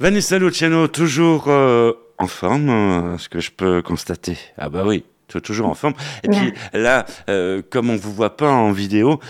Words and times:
Vanessa 0.00 0.38
Luciano, 0.38 0.88
toujours 0.88 1.44
euh, 1.48 1.92
en 2.18 2.26
forme, 2.26 2.68
euh, 2.68 3.18
ce 3.18 3.28
que 3.28 3.38
je 3.38 3.52
peux 3.52 3.80
constater. 3.80 4.36
Ah 4.58 4.68
bah 4.68 4.82
oui, 4.84 5.04
toujours 5.42 5.68
en 5.68 5.74
forme. 5.74 5.94
Et 6.24 6.28
puis 6.28 6.52
là, 6.72 7.06
euh, 7.28 7.62
comme 7.70 7.90
on 7.90 7.96
vous 7.96 8.12
voit 8.12 8.36
pas 8.36 8.50
en 8.50 8.72
vidéo, 8.72 9.20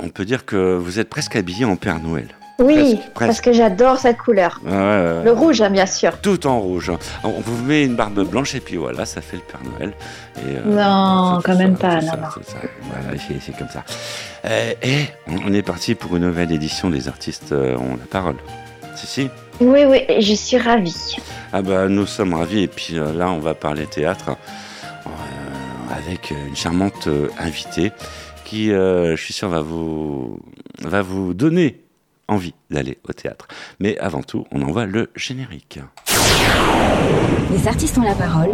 on 0.00 0.08
peut 0.08 0.24
dire 0.24 0.44
que 0.44 0.76
vous 0.76 0.98
êtes 0.98 1.08
presque 1.08 1.36
habillé 1.36 1.64
en 1.64 1.76
Père 1.76 2.00
Noël. 2.00 2.26
Oui, 2.58 2.98
parce 3.14 3.40
que 3.40 3.52
j'adore 3.52 3.98
cette 3.98 4.18
couleur. 4.18 4.60
le 4.66 5.30
rouge, 5.30 5.62
hein, 5.62 5.70
bien 5.70 5.86
sûr. 5.86 6.20
Tout 6.20 6.46
en 6.46 6.58
rouge. 6.60 6.92
On 7.24 7.30
vous 7.40 7.64
met 7.64 7.84
une 7.84 7.94
barbe 7.94 8.28
blanche 8.28 8.54
et 8.54 8.60
puis 8.60 8.76
voilà, 8.76 9.06
ça 9.06 9.20
fait 9.20 9.36
le 9.36 9.42
Père 9.42 9.60
Noël. 9.78 9.94
non, 10.66 11.40
quand 11.42 11.56
même 11.56 11.76
pas. 11.76 12.00
non, 12.00 12.12
Voilà, 12.90 13.18
c'est 13.40 13.56
comme 13.56 13.68
ça. 13.68 13.84
et 14.82 15.06
on 15.28 15.54
est 15.54 15.62
parti 15.62 15.94
pour 15.94 16.16
une 16.16 16.26
nouvelle 16.26 16.52
édition 16.52 16.90
des 16.90 17.06
artistes 17.06 17.52
ont 17.52 17.96
la 17.96 18.06
parole. 18.10 18.36
Si, 18.96 19.06
si. 19.06 19.30
Oui, 19.60 19.84
oui, 19.84 20.04
je 20.20 20.32
suis 20.32 20.56
ravie. 20.56 21.16
Ah 21.52 21.60
bah 21.60 21.88
nous 21.88 22.06
sommes 22.06 22.32
ravis 22.32 22.62
et 22.62 22.68
puis 22.68 22.98
euh, 22.98 23.12
là 23.12 23.30
on 23.30 23.40
va 23.40 23.52
parler 23.52 23.86
théâtre 23.86 24.30
euh, 25.06 25.10
avec 25.94 26.30
une 26.30 26.56
charmante 26.56 27.08
euh, 27.08 27.28
invitée 27.38 27.92
qui, 28.44 28.70
je 28.70 29.14
suis 29.16 29.32
sûr, 29.32 29.48
va 29.48 29.60
vous, 29.60 30.40
va 30.82 31.02
vous 31.02 31.34
donner 31.34 31.84
envie 32.26 32.54
d'aller 32.68 32.98
au 33.08 33.12
théâtre. 33.12 33.46
Mais 33.78 33.96
avant 33.98 34.22
tout, 34.22 34.44
on 34.50 34.62
envoie 34.62 34.86
le 34.86 35.10
générique. 35.14 35.78
Les 37.52 37.68
artistes 37.68 37.96
ont 37.96 38.02
la 38.02 38.14
parole. 38.16 38.52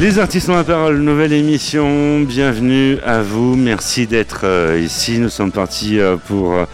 Les 0.00 0.18
artistes 0.18 0.48
ont 0.48 0.56
la 0.56 0.64
parole, 0.64 0.98
nouvelle 0.98 1.32
émission, 1.32 2.20
bienvenue 2.20 2.98
à 3.04 3.22
vous, 3.22 3.54
merci 3.54 4.08
d'être 4.08 4.40
euh, 4.42 4.80
ici. 4.84 5.20
Nous 5.20 5.28
sommes 5.28 5.52
partis 5.52 6.00
euh, 6.00 6.16
pour 6.16 6.52
euh, 6.52 6.64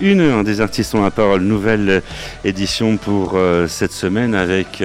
une 0.00 0.20
heure 0.20 0.44
des 0.44 0.62
artistes 0.62 0.94
ont 0.94 1.02
la 1.02 1.10
parole, 1.10 1.42
nouvelle 1.42 2.02
édition 2.42 2.96
pour 2.96 3.38
cette 3.68 3.92
semaine 3.92 4.34
avec 4.34 4.82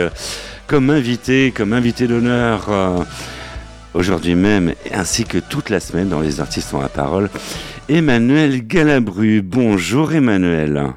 comme 0.67 0.89
invité, 0.89 1.53
comme 1.55 1.71
invité 1.71 2.05
d'honneur 2.05 2.69
aujourd'hui 3.93 4.35
même, 4.35 4.73
ainsi 4.91 5.23
que 5.23 5.37
toute 5.37 5.69
la 5.69 5.79
semaine 5.79 6.09
dans 6.09 6.19
les 6.19 6.41
artistes 6.41 6.73
ont 6.73 6.81
la 6.81 6.89
parole, 6.89 7.29
Emmanuel 7.87 8.67
Galabru. 8.67 9.41
Bonjour 9.41 10.13
Emmanuel. 10.13 10.95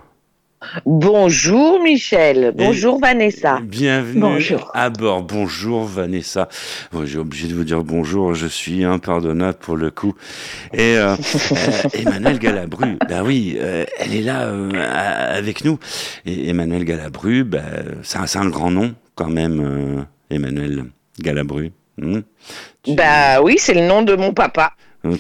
Bonjour 0.84 1.80
Michel, 1.80 2.52
bonjour 2.56 2.98
Vanessa. 3.00 3.60
Bienvenue 3.62 4.56
à 4.74 4.90
bord. 4.90 5.22
Bonjour 5.22 5.84
Vanessa. 5.84 6.48
J'ai 7.04 7.18
obligé 7.18 7.46
de 7.46 7.54
vous 7.54 7.64
dire 7.64 7.84
bonjour, 7.84 8.34
je 8.34 8.46
suis 8.46 8.84
impardonnable 8.84 9.58
pour 9.58 9.76
le 9.76 9.90
coup. 9.90 10.14
Et 10.72 10.96
euh, 10.96 11.14
euh, 11.52 11.88
Emmanuel 11.94 12.38
Galabru, 12.38 12.98
ben 13.08 13.22
oui, 13.24 13.56
euh, 13.60 13.84
elle 13.98 14.16
est 14.16 14.22
là 14.22 14.50
avec 15.30 15.64
nous. 15.64 15.78
Et 16.26 16.48
Emmanuel 16.48 16.84
Galabru, 16.84 17.44
ben, 17.44 17.62
c'est 18.02 18.18
un, 18.36 18.48
grand 18.48 18.70
nom 18.70 18.94
quand 19.14 19.30
même, 19.30 20.06
Emmanuel 20.30 20.86
Galabru. 21.20 21.70
Hmm? 21.98 22.20
Bah 22.88 23.42
oui, 23.42 23.56
c'est 23.58 23.74
le 23.74 23.86
nom 23.86 24.02
de 24.02 24.14
mon 24.16 24.32
papa. 24.32 24.72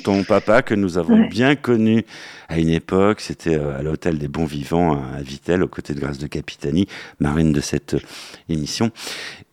Ton 0.02 0.24
papa 0.24 0.62
que 0.62 0.74
nous 0.74 0.98
avons 0.98 1.28
bien 1.28 1.54
connu 1.54 2.04
à 2.48 2.58
une 2.58 2.68
époque, 2.68 3.20
c'était 3.20 3.56
euh, 3.56 3.78
à 3.78 3.82
l'hôtel 3.82 4.18
des 4.18 4.26
Bons 4.26 4.44
Vivants 4.44 5.00
à 5.14 5.22
Vitel, 5.22 5.62
aux 5.62 5.68
côtés 5.68 5.94
de 5.94 6.00
Grâce 6.00 6.18
de 6.18 6.26
Capitani, 6.26 6.86
marine 7.20 7.52
de 7.52 7.60
cette 7.60 7.94
euh, 7.94 8.00
émission. 8.48 8.90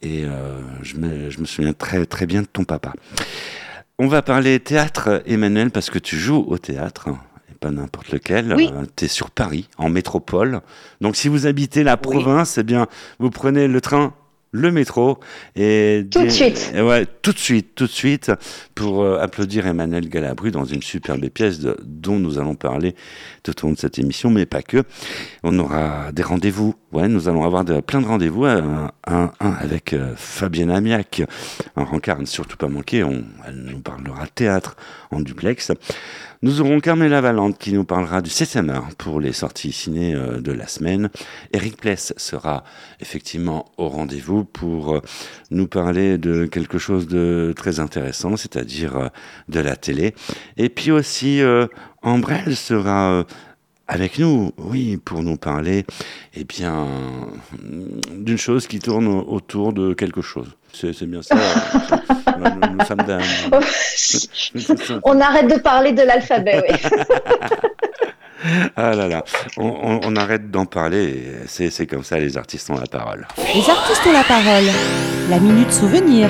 Et 0.01 0.25
euh, 0.25 0.59
je, 0.81 0.97
me, 0.97 1.29
je 1.29 1.39
me 1.39 1.45
souviens 1.45 1.73
très 1.73 2.05
très 2.07 2.25
bien 2.25 2.41
de 2.41 2.47
ton 2.47 2.63
papa. 2.63 2.93
On 3.99 4.07
va 4.07 4.21
parler 4.23 4.59
théâtre, 4.59 5.21
Emmanuel, 5.27 5.69
parce 5.69 5.89
que 5.89 5.99
tu 5.99 6.17
joues 6.17 6.43
au 6.47 6.57
théâtre 6.57 7.09
et 7.51 7.53
pas 7.53 7.69
n'importe 7.69 8.11
lequel. 8.11 8.55
tu 8.95 9.05
es 9.05 9.07
sur 9.07 9.29
Paris, 9.29 9.69
en 9.77 9.89
métropole. 9.89 10.61
Donc 11.01 11.15
si 11.15 11.27
vous 11.27 11.45
habitez 11.45 11.83
la 11.83 11.97
province, 11.97 12.57
eh 12.57 12.63
bien, 12.63 12.87
vous 13.19 13.29
prenez 13.29 13.67
le 13.67 13.79
train 13.79 14.13
le 14.55 14.71
métro 14.71 15.19
et 15.55 16.05
tout 16.09 16.23
de 16.23 16.29
suite. 16.29 16.73
Ouais, 16.75 17.05
tout 17.21 17.33
de 17.33 17.37
suite, 17.37 17.75
tout 17.75 17.85
de 17.85 17.91
suite 17.91 18.31
pour 18.73 19.03
euh, 19.03 19.19
applaudir 19.19 19.67
Emmanuel 19.67 20.07
Galabru 20.09 20.51
dans 20.51 20.63
une 20.63 20.81
superbe 20.81 21.27
pièce 21.29 21.59
dont 21.83 22.17
nous 22.17 22.39
allons 22.39 22.55
parler 22.55 22.95
tout 23.43 23.53
au 23.63 23.67
long 23.67 23.73
de 23.73 23.77
cette 23.77 23.99
émission, 23.99 24.29
mais 24.29 24.45
pas 24.45 24.61
que. 24.61 24.83
On 25.43 25.57
aura 25.59 26.11
des 26.13 26.23
rendez-vous. 26.23 26.75
Ouais, 26.93 27.07
nous 27.07 27.27
allons 27.27 27.43
avoir 27.43 27.65
de, 27.65 27.81
plein 27.81 28.01
de 28.01 28.07
rendez-vous. 28.07 28.45
Un, 28.45 28.91
un, 29.07 29.31
avec 29.39 29.93
euh, 29.93 30.13
Fabienne 30.15 30.71
Amiac, 30.71 31.21
un 31.75 31.83
rencard, 31.83 32.19
ne 32.19 32.25
surtout 32.25 32.57
pas 32.57 32.69
manquer. 32.69 33.03
On, 33.03 33.23
elle 33.47 33.55
nous 33.55 33.79
parlera 33.79 34.25
théâtre 34.27 34.75
en 35.11 35.19
duplex. 35.19 35.71
Nous 36.45 36.61
aurons 36.61 36.79
Carmela 36.79 37.21
Valente 37.21 37.57
qui 37.57 37.73
nous 37.73 37.85
parlera 37.85 38.21
du 38.21 38.29
CSMR 38.29 38.93
pour 38.99 39.19
les 39.19 39.33
sorties 39.33 39.71
ciné 39.71 40.13
euh, 40.13 40.39
de 40.41 40.51
la 40.51 40.67
semaine. 40.67 41.09
Eric 41.53 41.75
Pless 41.75 42.13
sera 42.17 42.63
effectivement 42.99 43.71
au 43.77 43.89
rendez-vous 43.89 44.43
pour 44.43 44.93
euh, 44.93 45.01
nous 45.49 45.65
parler 45.65 46.19
de 46.19 46.45
quelque 46.45 46.77
chose 46.77 47.07
de 47.07 47.51
très 47.55 47.79
intéressant, 47.79 48.37
c'est-à-dire 48.37 48.95
euh, 48.95 49.07
de 49.49 49.59
la 49.59 49.75
télé. 49.75 50.13
Et 50.55 50.69
puis 50.69 50.91
aussi, 50.91 51.41
Ambrelle 52.03 52.55
sera 52.55 53.25
avec 53.87 54.19
nous, 54.19 54.51
oui, 54.59 54.97
pour 54.97 55.23
nous 55.23 55.37
parler 55.37 55.83
eh 56.35 56.43
bien, 56.43 56.87
d'une 58.15 58.37
chose 58.37 58.67
qui 58.67 58.77
tourne 58.77 59.07
autour 59.07 59.73
de 59.73 59.95
quelque 59.95 60.21
chose. 60.21 60.55
C'est 60.75 61.05
bien 61.05 61.21
ça. 61.21 61.35
on 65.03 65.21
arrête 65.21 65.47
de 65.47 65.59
parler 65.59 65.93
de 65.93 66.01
l'alphabet, 66.01 66.61
oui. 66.69 66.75
ah 68.75 68.93
là 68.93 69.07
là, 69.07 69.23
on, 69.57 69.99
on 70.03 70.15
arrête 70.15 70.51
d'en 70.51 70.65
parler. 70.65 71.31
C'est 71.47 71.87
comme 71.87 72.03
ça, 72.03 72.19
les 72.19 72.37
artistes 72.37 72.69
ont 72.69 72.77
la 72.77 72.87
parole. 72.87 73.25
Les 73.37 73.69
artistes 73.69 74.05
ont 74.07 74.13
la 74.13 74.23
parole. 74.23 74.65
La 75.29 75.39
minute 75.39 75.71
souvenir. 75.71 76.29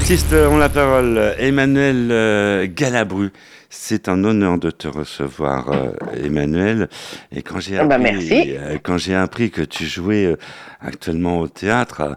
Artistes 0.00 0.32
ont 0.32 0.58
la 0.58 0.68
parole. 0.68 1.34
Emmanuel 1.38 2.08
euh, 2.12 2.68
Galabru, 2.70 3.32
c'est 3.68 4.08
un 4.08 4.22
honneur 4.22 4.56
de 4.56 4.70
te 4.70 4.86
recevoir, 4.86 5.72
euh, 5.72 5.90
Emmanuel. 6.24 6.88
Et 7.32 7.42
quand 7.42 7.58
j'ai 7.58 7.78
ah 7.78 7.84
bah, 7.84 7.96
appris, 7.96 8.56
euh, 8.56 8.78
quand 8.80 8.96
j'ai 8.96 9.16
appris 9.16 9.50
que 9.50 9.60
tu 9.60 9.86
jouais 9.86 10.36
actuellement 10.80 11.40
au 11.40 11.48
théâtre, 11.48 12.16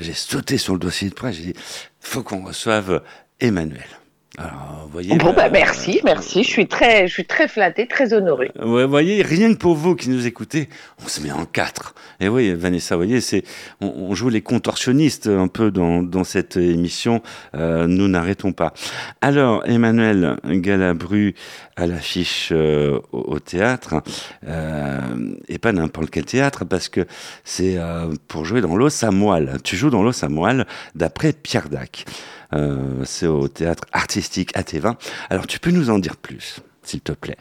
j'ai 0.00 0.12
sauté 0.12 0.58
sur 0.58 0.74
le 0.74 0.78
dossier 0.78 1.08
de 1.08 1.14
presse. 1.14 1.36
J'ai 1.36 1.52
dit, 1.52 1.58
faut 2.00 2.22
qu'on 2.22 2.44
reçoive 2.44 3.02
Emmanuel. 3.40 3.88
Alors, 4.38 4.82
vous 4.84 4.92
voyez, 4.92 5.16
Bon, 5.16 5.32
bah, 5.32 5.46
euh, 5.46 5.50
merci, 5.50 6.00
merci. 6.04 6.42
Je 6.42 6.48
suis 6.48 6.66
très, 6.66 7.06
je 7.08 7.12
suis 7.12 7.24
très 7.24 7.48
flattée, 7.48 7.86
très 7.86 8.12
honorée. 8.12 8.50
Ouais, 8.58 8.84
vous 8.84 8.90
voyez, 8.90 9.22
rien 9.22 9.52
que 9.54 9.58
pour 9.58 9.74
vous 9.74 9.96
qui 9.96 10.10
nous 10.10 10.26
écoutez, 10.26 10.68
on 11.04 11.08
se 11.08 11.20
met 11.22 11.32
en 11.32 11.46
quatre. 11.46 11.94
Et 12.20 12.28
oui, 12.28 12.52
Vanessa, 12.52 12.96
vous 12.96 13.02
voyez, 13.02 13.20
c'est, 13.20 13.44
on, 13.80 13.86
on 13.88 14.14
joue 14.14 14.28
les 14.28 14.42
contorsionnistes 14.42 15.26
un 15.26 15.48
peu 15.48 15.70
dans, 15.70 16.02
dans 16.02 16.24
cette 16.24 16.56
émission. 16.56 17.22
Euh, 17.54 17.86
nous 17.86 18.08
n'arrêtons 18.08 18.52
pas. 18.52 18.74
Alors, 19.22 19.66
Emmanuel 19.66 20.36
Galabru 20.44 21.34
à 21.76 21.86
l'affiche 21.86 22.50
euh, 22.52 22.98
au, 23.12 23.34
au 23.34 23.38
théâtre, 23.38 24.02
euh, 24.46 25.00
et 25.48 25.58
pas 25.58 25.72
n'importe 25.72 26.10
quel 26.10 26.24
théâtre, 26.24 26.64
parce 26.64 26.88
que 26.88 27.06
c'est 27.44 27.76
euh, 27.78 28.12
pour 28.28 28.44
jouer 28.44 28.60
dans 28.60 28.76
l'os 28.76 29.04
à 29.04 29.10
moelle. 29.10 29.58
Tu 29.62 29.76
joues 29.76 29.90
dans 29.90 30.02
l'os 30.02 30.22
à 30.24 30.28
moelle 30.28 30.66
d'après 30.94 31.32
Pierre 31.32 31.68
Dac. 31.68 32.04
Euh, 32.52 33.04
c'est 33.04 33.26
au 33.26 33.48
théâtre 33.48 33.84
artistique 33.92 34.56
AT20. 34.56 34.94
Alors, 35.30 35.46
tu 35.46 35.58
peux 35.58 35.70
nous 35.70 35.90
en 35.90 35.98
dire 35.98 36.16
plus, 36.16 36.60
s'il 36.82 37.00
te 37.00 37.12
plaît, 37.12 37.36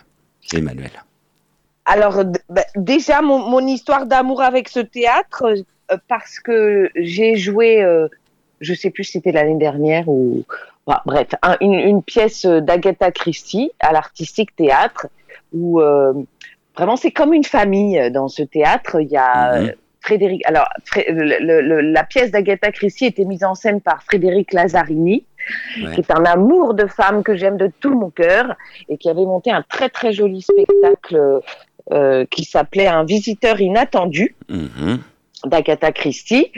Emmanuel? 0.54 0.92
Alors, 1.86 2.24
bah, 2.50 2.64
déjà, 2.76 3.22
mon, 3.22 3.38
mon 3.38 3.66
histoire 3.68 4.06
d'amour 4.08 4.42
avec 4.42 4.70
ce 4.70 4.80
théâtre, 4.80 5.44
euh, 5.92 5.98
parce 6.08 6.40
que 6.40 6.90
j'ai 6.96 7.36
joué, 7.36 7.84
euh, 7.84 8.08
je 8.62 8.74
sais 8.74 8.90
plus 8.90 9.04
si 9.04 9.12
c'était 9.14 9.32
l'année 9.32 9.58
dernière 9.58 10.08
ou. 10.10 10.44
bah, 10.88 11.02
bref, 11.06 11.28
un- 11.44 11.58
une, 11.62 11.74
une 11.76 12.02
pièce 12.02 12.46
d'Agatha 12.46 13.12
Christie 13.12 13.72
à 13.80 13.92
l'Artistique 13.94 14.56
Théâtre, 14.56 15.08
où 15.54 15.80
euh, 15.82 16.14
vraiment 16.76 16.96
c'est 16.96 17.12
comme 17.12 17.34
une 17.34 17.44
famille 17.44 18.00
euh, 18.00 18.10
dans 18.10 18.28
ce 18.28 18.42
théâtre. 18.42 19.00
Il 19.00 19.10
y 19.10 19.18
a. 19.18 19.62
Mhm. 19.62 19.74
Frédéric, 20.06 20.42
alors 20.46 20.68
Fré- 20.86 21.06
le- 21.10 21.40
le- 21.40 21.62
le- 21.62 21.82
la 21.82 22.04
pièce 22.04 22.30
d'Agatha 22.32 22.72
Christie 22.72 23.06
était 23.06 23.26
mise 23.26 23.44
en 23.44 23.56
scène 23.56 23.82
par 23.82 24.04
Frédéric 24.04 24.54
Lazzarini, 24.54 25.26
Ouais. 25.84 25.94
qui 25.94 26.02
est 26.02 26.12
un 26.12 26.24
amour 26.26 26.74
de 26.76 26.86
femme 26.88 27.24
que 27.24 27.36
j'aime 27.36 27.58
de 27.58 27.70
tout 27.80 27.94
mon 27.98 28.10
cœur 28.12 28.56
et 28.90 28.98
qui 28.98 29.10
avait 29.10 29.26
monté 29.26 29.52
un 29.52 29.64
très 29.68 29.90
très 29.90 30.12
joli 30.14 30.42
spectacle 30.42 31.42
euh, 31.92 32.26
qui 32.32 32.44
s'appelait 32.46 32.88
Un 32.88 33.04
visiteur 33.04 33.62
inattendu 33.62 34.36
Mhm. 34.50 35.00
d'Agatha 35.46 35.92
Christie. 35.92 36.52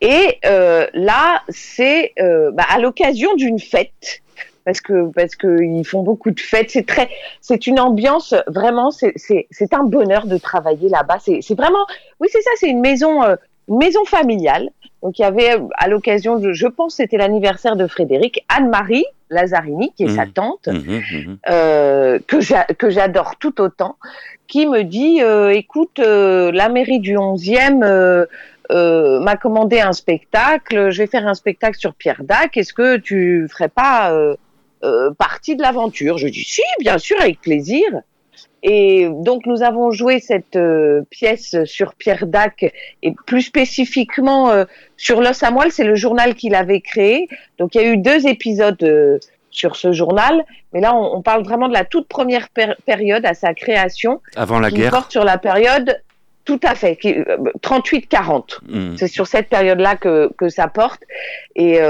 Et 0.00 0.38
euh, 0.44 0.86
là, 0.94 1.42
c'est 1.48 2.12
euh, 2.20 2.50
bah, 2.52 2.64
à 2.70 2.78
l'occasion 2.78 3.34
d'une 3.34 3.58
fête. 3.58 4.22
Parce 4.68 4.82
que 4.82 5.10
parce 5.12 5.34
que 5.34 5.62
ils 5.62 5.82
font 5.86 6.02
beaucoup 6.02 6.30
de 6.30 6.40
fêtes, 6.40 6.68
c'est 6.68 6.86
très, 6.86 7.08
c'est 7.40 7.66
une 7.66 7.80
ambiance 7.80 8.34
vraiment, 8.48 8.90
c'est 8.90 9.14
c'est 9.16 9.72
un 9.72 9.84
bonheur 9.84 10.26
de 10.26 10.36
travailler 10.36 10.90
là-bas. 10.90 11.16
C'est 11.20 11.38
c'est 11.40 11.54
vraiment, 11.54 11.86
oui 12.20 12.28
c'est 12.30 12.42
ça, 12.42 12.50
c'est 12.56 12.68
une 12.68 12.82
maison 12.82 13.22
euh, 13.22 13.36
une 13.68 13.78
maison 13.78 14.04
familiale. 14.04 14.68
Donc 15.02 15.18
il 15.18 15.22
y 15.22 15.24
avait 15.24 15.54
euh, 15.56 15.60
à 15.78 15.88
l'occasion, 15.88 16.38
de, 16.38 16.52
je 16.52 16.66
pense 16.66 16.96
c'était 16.96 17.16
l'anniversaire 17.16 17.76
de 17.76 17.86
Frédéric, 17.86 18.44
Anne-Marie 18.54 19.06
Lazzarini 19.30 19.90
qui 19.96 20.04
est 20.04 20.14
sa 20.14 20.26
Mhm. 20.26 20.32
tante, 20.32 20.66
Mhm, 20.68 21.00
mhm. 21.12 21.38
euh, 21.48 22.18
que 22.26 22.40
j'a- 22.40 22.64
que 22.80 22.90
j'adore 22.90 23.36
tout 23.36 23.62
autant, 23.62 23.96
qui 24.48 24.66
me 24.66 24.82
dit 24.84 25.22
euh, 25.22 25.48
écoute, 25.48 25.98
la 25.98 26.68
mairie 26.68 27.00
du 27.00 27.16
11e 27.16 27.82
euh, 27.82 28.26
euh, 28.70 29.18
m'a 29.20 29.36
commandé 29.36 29.80
un 29.80 29.92
spectacle, 29.94 30.90
je 30.90 30.98
vais 31.02 31.06
faire 31.06 31.26
un 31.26 31.32
spectacle 31.32 31.78
sur 31.78 31.94
Pierre 31.94 32.22
Dac, 32.22 32.54
est-ce 32.58 32.74
que 32.74 32.98
tu 32.98 33.46
ferais 33.50 33.70
pas 33.70 34.12
euh, 34.12 34.36
euh, 34.84 35.10
partie 35.12 35.56
de 35.56 35.62
l'aventure 35.62 36.18
Je 36.18 36.28
dis 36.28 36.44
si, 36.44 36.62
bien 36.80 36.98
sûr, 36.98 37.20
avec 37.20 37.40
plaisir. 37.40 37.84
Et 38.64 39.08
donc 39.08 39.46
nous 39.46 39.62
avons 39.62 39.92
joué 39.92 40.18
cette 40.18 40.56
euh, 40.56 41.02
pièce 41.10 41.54
sur 41.64 41.94
Pierre 41.94 42.26
Dac 42.26 42.72
et 43.04 43.14
plus 43.26 43.42
spécifiquement 43.42 44.50
euh, 44.50 44.64
sur 44.96 45.20
L'os 45.20 45.40
à 45.44 45.50
moelle, 45.52 45.70
c'est 45.70 45.84
le 45.84 45.94
journal 45.94 46.34
qu'il 46.34 46.56
avait 46.56 46.80
créé. 46.80 47.28
Donc 47.58 47.76
il 47.76 47.80
y 47.80 47.84
a 47.84 47.88
eu 47.88 47.96
deux 47.98 48.26
épisodes 48.26 48.82
euh, 48.82 49.18
sur 49.50 49.76
ce 49.76 49.92
journal, 49.92 50.44
mais 50.72 50.80
là 50.80 50.92
on, 50.94 51.16
on 51.18 51.22
parle 51.22 51.44
vraiment 51.44 51.68
de 51.68 51.72
la 51.72 51.84
toute 51.84 52.08
première 52.08 52.48
pér- 52.48 52.74
période 52.84 53.24
à 53.26 53.34
sa 53.34 53.54
création, 53.54 54.20
Avant 54.34 54.58
la 54.58 54.70
qui 54.70 54.76
guerre. 54.78 54.90
porte 54.90 55.12
sur 55.12 55.24
la 55.24 55.38
période 55.38 56.02
tout 56.44 56.60
à 56.64 56.74
fait, 56.74 56.96
qui- 56.96 57.14
euh, 57.14 57.36
38-40. 57.62 58.58
Mhm. 58.68 58.96
C'est 58.96 59.06
sur 59.08 59.28
cette 59.28 59.48
période-là 59.48 59.94
que, 59.96 60.30
que 60.36 60.48
ça 60.48 60.66
porte. 60.66 61.02
Et, 61.54 61.80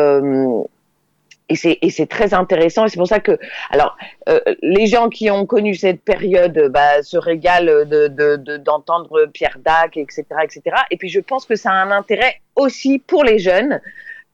et 1.48 1.56
c'est 1.56 1.78
et 1.82 1.90
c'est 1.90 2.06
très 2.06 2.34
intéressant. 2.34 2.84
Et 2.84 2.88
c'est 2.88 2.96
pour 2.98 3.06
ça 3.08 3.20
que, 3.20 3.38
alors, 3.70 3.96
euh, 4.28 4.40
les 4.62 4.86
gens 4.86 5.08
qui 5.08 5.30
ont 5.30 5.46
connu 5.46 5.74
cette 5.74 6.02
période 6.02 6.68
bah, 6.70 7.02
se 7.02 7.16
régalent 7.16 7.84
de 7.84 8.08
de- 8.08 8.36
de- 8.36 8.56
d'entendre 8.56 9.26
Pierre 9.32 9.58
Dac, 9.64 9.96
etc., 9.96 10.24
etc. 10.42 10.62
Et 10.90 10.96
puis, 10.96 11.08
je 11.08 11.20
pense 11.20 11.46
que 11.46 11.56
ça 11.56 11.70
a 11.70 11.74
un 11.74 11.90
intérêt 11.90 12.36
aussi 12.56 12.98
pour 12.98 13.24
les 13.24 13.38
jeunes 13.38 13.80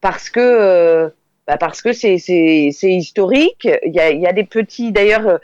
parce 0.00 0.28
que 0.31 0.40
euh, 0.40 1.08
bah, 1.46 1.58
parce 1.58 1.82
que 1.82 1.93
c'est 1.93 2.17
c'est 2.19 2.70
c'est 2.73 2.91
historique. 2.91 3.69
Il 3.85 3.93
y 3.94 4.00
a 4.00 4.11
il 4.11 4.20
y 4.20 4.26
a 4.26 4.32
des 4.32 4.44
petits, 4.44 4.93
d'ailleurs, 4.93 5.26
euh, 5.26 5.38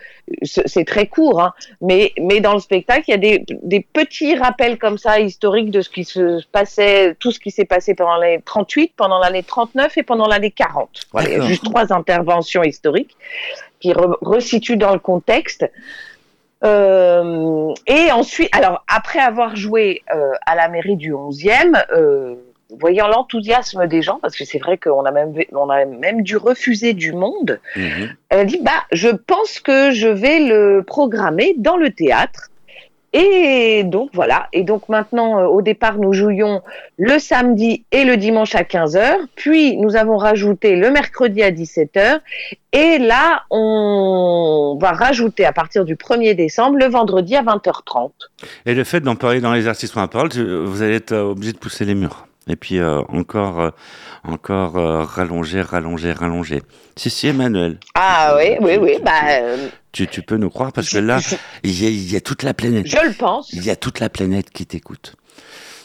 c'est 0.44 0.86
très 0.86 1.06
court, 1.06 1.42
hein, 1.42 1.52
mais 1.82 2.12
mais 2.18 2.40
dans 2.40 2.54
le 2.54 2.60
spectacle, 2.60 3.04
il 3.08 3.10
y 3.10 3.14
a 3.14 3.18
des 3.18 3.44
des 3.48 3.80
petits 3.80 4.34
rappels 4.34 4.78
comme 4.78 4.96
ça 4.96 5.20
historiques 5.20 5.70
de 5.70 5.82
ce 5.82 5.90
qui 5.90 6.04
se 6.04 6.42
passait, 6.52 7.16
tout 7.20 7.32
ce 7.32 7.38
qui 7.38 7.50
s'est 7.50 7.66
passé 7.66 7.94
pendant 7.94 8.16
l'année 8.16 8.40
38, 8.42 8.94
pendant 8.96 9.18
l'année 9.18 9.42
39 9.42 9.98
et 9.98 10.02
pendant 10.02 10.26
l'année 10.26 10.50
40. 10.50 10.88
Voilà, 11.12 11.28
il 11.28 11.32
y 11.32 11.34
a 11.34 11.38
D'accord. 11.38 11.48
juste 11.50 11.64
trois 11.64 11.92
interventions 11.92 12.62
historiques 12.62 13.14
qui 13.80 13.92
re- 13.92 14.16
resituent 14.22 14.76
dans 14.78 14.92
le 14.94 15.00
contexte. 15.00 15.70
Euh, 16.62 17.72
et 17.86 18.12
ensuite, 18.12 18.54
alors 18.54 18.84
après 18.86 19.18
avoir 19.18 19.56
joué 19.56 20.02
euh, 20.14 20.32
à 20.44 20.54
la 20.54 20.68
mairie 20.68 20.96
du 20.96 21.12
11e, 21.12 21.84
euh, 21.92 22.34
voyant 22.78 23.08
l'enthousiasme 23.08 23.86
des 23.86 24.02
gens, 24.02 24.18
parce 24.22 24.36
que 24.36 24.44
c'est 24.44 24.58
vrai 24.58 24.78
qu'on 24.78 25.04
a 25.04 25.10
même 25.10 25.32
on 25.52 25.68
a 25.70 25.84
même 25.84 26.22
dû 26.22 26.36
refuser 26.36 26.92
du 26.94 27.12
monde, 27.12 27.58
Mhm. 27.76 28.10
elle 28.28 28.46
dit 28.46 28.60
bah 28.62 28.84
je 28.92 29.08
pense 29.08 29.60
que 29.60 29.90
je 29.90 30.08
vais 30.08 30.40
le 30.40 30.82
programmer 30.86 31.54
dans 31.58 31.76
le 31.76 31.90
théâtre. 31.90 32.48
Et 33.12 33.82
donc 33.82 34.10
voilà. 34.14 34.46
Et 34.52 34.62
donc 34.62 34.88
maintenant, 34.88 35.40
euh, 35.40 35.46
au 35.46 35.62
départ, 35.62 35.98
nous 35.98 36.12
jouions 36.12 36.62
le 36.96 37.18
samedi 37.18 37.84
et 37.90 38.04
le 38.04 38.16
dimanche 38.16 38.54
à 38.54 38.62
15h. 38.62 39.16
Puis 39.34 39.76
nous 39.78 39.96
avons 39.96 40.16
rajouté 40.16 40.76
le 40.76 40.92
mercredi 40.92 41.42
à 41.42 41.50
17h. 41.50 42.20
Et 42.72 42.98
là, 42.98 43.42
on 43.50 44.78
va 44.80 44.92
rajouter 44.92 45.44
à 45.44 45.52
partir 45.52 45.84
du 45.84 45.96
1er 45.96 46.34
décembre 46.36 46.76
le 46.78 46.86
vendredi 46.86 47.34
à 47.34 47.42
20h30. 47.42 48.12
Et 48.64 48.74
le 48.74 48.84
fait 48.84 49.00
d'en 49.00 49.16
parler 49.16 49.40
dans 49.40 49.52
les 49.54 49.66
artistes 49.66 49.94
parole, 49.94 50.28
tu- 50.28 50.44
vous 50.64 50.82
allez 50.82 50.94
être 50.94 51.16
obligé 51.16 51.52
de 51.52 51.58
pousser 51.58 51.84
les 51.84 51.96
murs. 51.96 52.28
Et 52.48 52.56
puis 52.56 52.78
euh, 52.78 53.00
encore, 53.08 53.60
euh, 53.60 53.70
encore 54.24 54.76
euh, 54.78 55.02
rallonger, 55.04 55.60
rallonger, 55.62 56.12
rallonger. 56.12 56.62
Si, 56.96 57.10
si, 57.10 57.28
Emmanuel. 57.28 57.78
Ah 57.94 58.34
oui, 58.38 58.56
oui, 58.60 58.76
oui. 58.80 58.92
Bah, 59.04 59.12
euh, 59.30 59.68
Tu, 59.92 60.06
tu 60.08 60.22
peux 60.22 60.36
nous 60.36 60.50
croire 60.50 60.72
parce 60.72 60.88
que 60.90 60.98
là, 60.98 61.20
il 61.62 61.82
y, 61.82 61.86
a, 61.86 61.90
il 61.90 62.10
y 62.12 62.16
a 62.16 62.20
toute 62.20 62.42
la 62.42 62.54
planète. 62.54 62.86
je 62.88 63.06
le 63.06 63.12
pense. 63.12 63.52
Il 63.52 63.64
y 63.64 63.70
a 63.70 63.76
toute 63.76 64.00
la 64.00 64.08
planète 64.08 64.50
qui 64.50 64.66
t'écoute. 64.66 65.14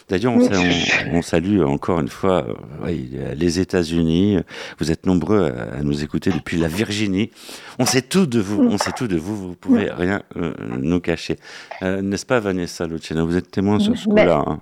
D'ailleurs, 0.08 0.32
on, 0.34 0.40
sa- 0.40 0.58
on- 0.60 1.16
on 1.18 1.22
salue 1.22 1.62
encore 1.62 1.98
une 2.00 2.08
fois 2.08 2.46
oui, 2.84 3.10
les 3.34 3.58
États-Unis. 3.60 4.38
Vous 4.78 4.90
êtes 4.92 5.04
nombreux 5.04 5.52
à, 5.52 5.78
à 5.78 5.82
nous 5.82 6.04
écouter 6.04 6.30
depuis 6.30 6.56
la 6.58 6.68
Virginie. 6.68 7.30
On 7.80 7.86
sait 7.86 8.02
tout 8.02 8.26
de 8.26 8.38
vous. 8.40 8.62
On 8.62 8.78
sait 8.78 8.92
tout 8.92 9.08
de 9.08 9.16
vous. 9.16 9.36
Vous 9.36 9.54
pouvez 9.54 9.90
rien 9.90 10.22
nous 10.78 11.00
cacher. 11.00 11.36
N'est-ce 11.82 12.24
pas, 12.26 12.38
Vanessa 12.40 12.86
Lucena? 12.86 13.24
Vous 13.24 13.36
êtes 13.36 13.50
témoin 13.50 13.78
sur 13.80 13.96
ce 13.98 14.04
coup-là. 14.08 14.44
hein? 14.46 14.60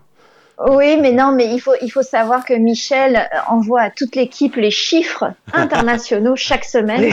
Oui, 0.68 0.96
mais 1.00 1.12
non, 1.12 1.32
mais 1.32 1.52
il 1.52 1.58
faut, 1.60 1.74
il 1.82 1.90
faut 1.90 2.02
savoir 2.02 2.44
que 2.44 2.54
Michel 2.54 3.16
euh, 3.16 3.38
envoie 3.48 3.80
à 3.82 3.90
toute 3.90 4.14
l'équipe 4.14 4.54
les 4.56 4.70
chiffres 4.70 5.24
internationaux 5.52 6.36
chaque 6.36 6.64
semaine. 6.64 7.02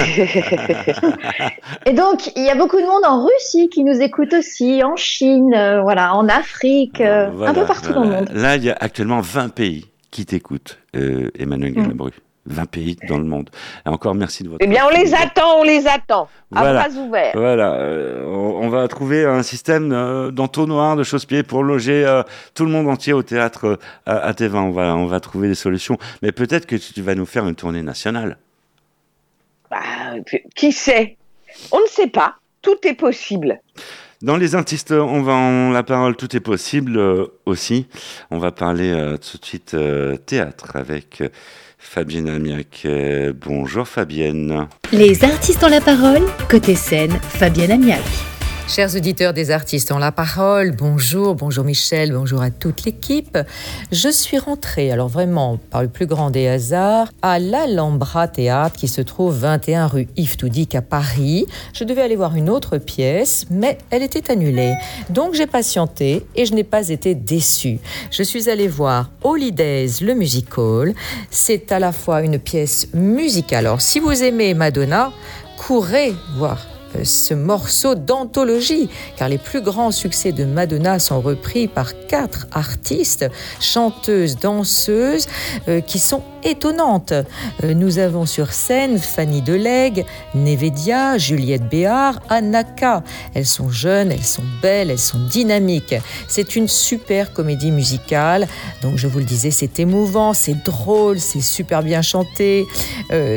Et 1.86 1.94
donc, 1.94 2.32
il 2.36 2.44
y 2.44 2.50
a 2.50 2.56
beaucoup 2.56 2.78
de 2.78 2.86
monde 2.86 3.04
en 3.06 3.26
Russie 3.26 3.70
qui 3.70 3.84
nous 3.84 4.00
écoute 4.02 4.34
aussi, 4.34 4.84
en 4.84 4.96
Chine, 4.96 5.54
euh, 5.56 5.82
voilà, 5.82 6.14
en 6.16 6.28
Afrique, 6.30 7.02
euh, 7.02 7.30
un 7.46 7.54
peu 7.54 7.66
partout 7.66 7.94
dans 7.94 8.04
le 8.04 8.10
monde. 8.10 8.30
Là, 8.34 8.56
il 8.58 8.64
y 8.64 8.70
a 8.70 8.78
actuellement 8.80 9.22
20 9.22 9.50
pays 9.50 9.86
qui 10.12 10.26
t'écoutent, 10.26 10.78
euh, 10.96 11.30
Emmanuel 11.38 11.72
Mm. 11.72 11.82
Galabru. 11.84 12.12
20 12.48 12.66
pays 12.66 12.98
dans 13.08 13.18
le 13.20 13.24
monde. 13.24 13.50
Et 13.86 13.90
encore 13.90 14.16
merci 14.16 14.44
de 14.44 14.50
votre. 14.50 14.64
Eh 14.66 14.68
bien, 14.68 14.84
on 14.86 14.90
les 14.90 15.14
attend, 15.14 15.60
on 15.60 15.64
les 15.64 15.88
attend. 15.88 16.28
À 16.56 16.62
Voilà. 16.62 16.88
bras 16.90 17.00
ouverts. 17.00 17.32
Voilà, 17.36 17.74
euh, 17.76 18.26
on, 18.26 18.66
on 18.66 18.70
va 18.70 18.88
trouver 18.88 19.26
un 19.26 19.44
système 19.44 19.92
euh, 19.92 20.32
d'entonnoir, 20.32 20.96
de 20.96 21.04
chausse-pied 21.04 21.44
pour 21.44 21.64
loger 21.64 22.04
euh, 22.06 22.24
tout 22.56 22.66
le 22.66 22.72
monde 22.72 22.88
entier 22.90 23.14
au 23.14 23.22
théâtre 23.24 23.78
à, 24.06 24.18
à 24.18 24.34
Tévin. 24.34 24.64
On 24.64 24.72
va, 24.72 24.96
on 24.96 25.06
va 25.06 25.20
trouver 25.20 25.48
des 25.50 25.56
solutions. 25.56 25.98
Mais 26.24 26.32
peut-être 26.32 26.66
que 26.66 26.76
tu 26.76 27.02
vas 27.02 27.14
nous 27.16 27.28
faire 27.28 27.48
une 27.48 27.56
tournée 27.56 27.84
nationale. 27.84 28.38
Bah, 29.70 29.78
qui 30.56 30.72
sait? 30.72 31.18
On 31.72 31.80
ne 31.80 31.88
sait 31.88 32.08
pas. 32.08 32.36
Tout 32.62 32.78
est 32.84 32.94
possible. 32.96 33.60
Dans 34.22 34.38
les 34.38 34.54
artistes, 34.56 34.92
on 34.92 35.22
va 35.24 35.34
en 35.34 35.72
la 35.72 35.82
parole, 35.82 36.16
tout 36.16 36.36
est 36.36 36.42
possible 36.42 37.00
aussi. 37.48 37.88
On 38.30 38.38
va 38.38 38.52
parler 38.52 39.16
tout 39.20 39.38
de 39.40 39.46
suite 39.46 39.76
théâtre 40.28 40.76
avec 40.76 41.24
Fabienne 41.82 42.30
Amiac. 42.30 42.84
Euh, 42.86 43.34
bonjour 43.36 43.88
Fabienne. 43.88 44.68
Les 44.94 45.26
artistes 45.26 45.64
ont 45.64 45.68
la 45.68 45.82
parole, 45.82 46.22
côté 46.50 46.76
scène, 46.76 47.12
Fabienne 47.22 47.72
Amiac. 47.72 48.31
Chers 48.68 48.96
auditeurs 48.96 49.34
des 49.34 49.52
artistes 49.52 49.92
ont 49.92 49.98
la 49.98 50.14
parole, 50.14 50.72
bonjour, 50.72 51.36
bonjour 51.36 51.66
Michel, 51.66 52.14
bonjour 52.14 52.42
à 52.42 52.52
toute 52.52 52.86
l'équipe. 52.86 53.38
Je 53.92 54.08
suis 54.10 54.38
rentrée, 54.38 54.92
alors 54.92 55.10
vraiment 55.10 55.60
par 55.70 55.82
le 55.82 55.90
plus 55.90 56.06
grand 56.06 56.32
des 56.32 56.48
hasards, 56.48 57.10
à 57.22 57.38
l'Alhambra 57.38 58.30
Théâtre 58.30 58.78
qui 58.78 58.88
se 58.88 59.02
trouve 59.02 59.36
21 59.36 59.88
rue 59.88 60.08
Yves 60.16 60.38
Toudic 60.38 60.74
à 60.76 60.82
Paris. 60.82 61.48
Je 61.74 61.84
devais 61.84 62.02
aller 62.02 62.16
voir 62.16 62.36
une 62.38 62.50
autre 62.50 62.78
pièce, 62.78 63.46
mais 63.50 63.78
elle 63.90 64.04
était 64.04 64.32
annulée. 64.32 64.76
Donc 65.10 65.34
j'ai 65.34 65.48
patienté 65.48 66.26
et 66.36 66.46
je 66.46 66.54
n'ai 66.54 66.64
pas 66.64 66.88
été 66.88 67.14
déçue. 67.14 67.80
Je 68.10 68.24
suis 68.24 68.50
allée 68.50 68.70
voir 68.70 69.10
Holidays, 69.24 70.00
le 70.02 70.14
musical. 70.14 70.94
C'est 71.30 71.74
à 71.74 71.80
la 71.80 71.92
fois 71.92 72.22
une 72.22 72.40
pièce 72.40 72.88
musicale. 72.94 73.66
Alors 73.66 73.82
si 73.82 74.00
vous 74.00 74.24
aimez 74.24 74.54
Madonna, 74.54 75.12
courez 75.58 76.14
voir 76.38 76.71
ce 77.04 77.34
morceau 77.34 77.96
d'anthologie, 77.96 78.90
car 79.18 79.30
les 79.30 79.38
plus 79.38 79.62
grands 79.62 79.92
succès 79.92 80.32
de 80.32 80.46
Madonna 80.46 81.00
sont 81.00 81.22
repris 81.22 81.68
par 81.68 81.94
quatre 82.08 82.48
artistes, 82.52 83.26
chanteuses, 83.60 84.38
danseuses, 84.38 85.28
euh, 85.68 85.82
qui 85.82 86.00
sont 86.00 86.24
étonnantes. 86.44 87.14
Euh, 87.64 87.74
nous 87.74 88.00
avons 88.00 88.26
sur 88.26 88.54
scène 88.54 88.98
Fanny 88.98 89.42
Delegue, 89.42 90.06
Nevedia, 90.36 91.18
Juliette 91.18 91.68
Béard, 91.70 92.20
Anaka. 92.30 93.04
Elles 93.34 93.46
sont 93.46 93.70
jeunes, 93.70 94.12
elles 94.12 94.24
sont 94.24 94.44
belles, 94.62 94.92
elles 94.92 95.00
sont 95.00 95.20
dynamiques. 95.20 95.96
C'est 96.28 96.56
une 96.56 96.68
super 96.68 97.34
comédie 97.34 97.72
musicale. 97.72 98.48
Donc 98.82 98.98
je 98.98 99.08
vous 99.08 99.20
le 99.20 99.26
disais, 99.26 99.52
c'est 99.52 99.80
émouvant, 99.80 100.34
c'est 100.34 100.64
drôle, 100.64 101.20
c'est 101.20 101.42
super 101.42 101.84
bien 101.84 102.02
chanté. 102.02 102.66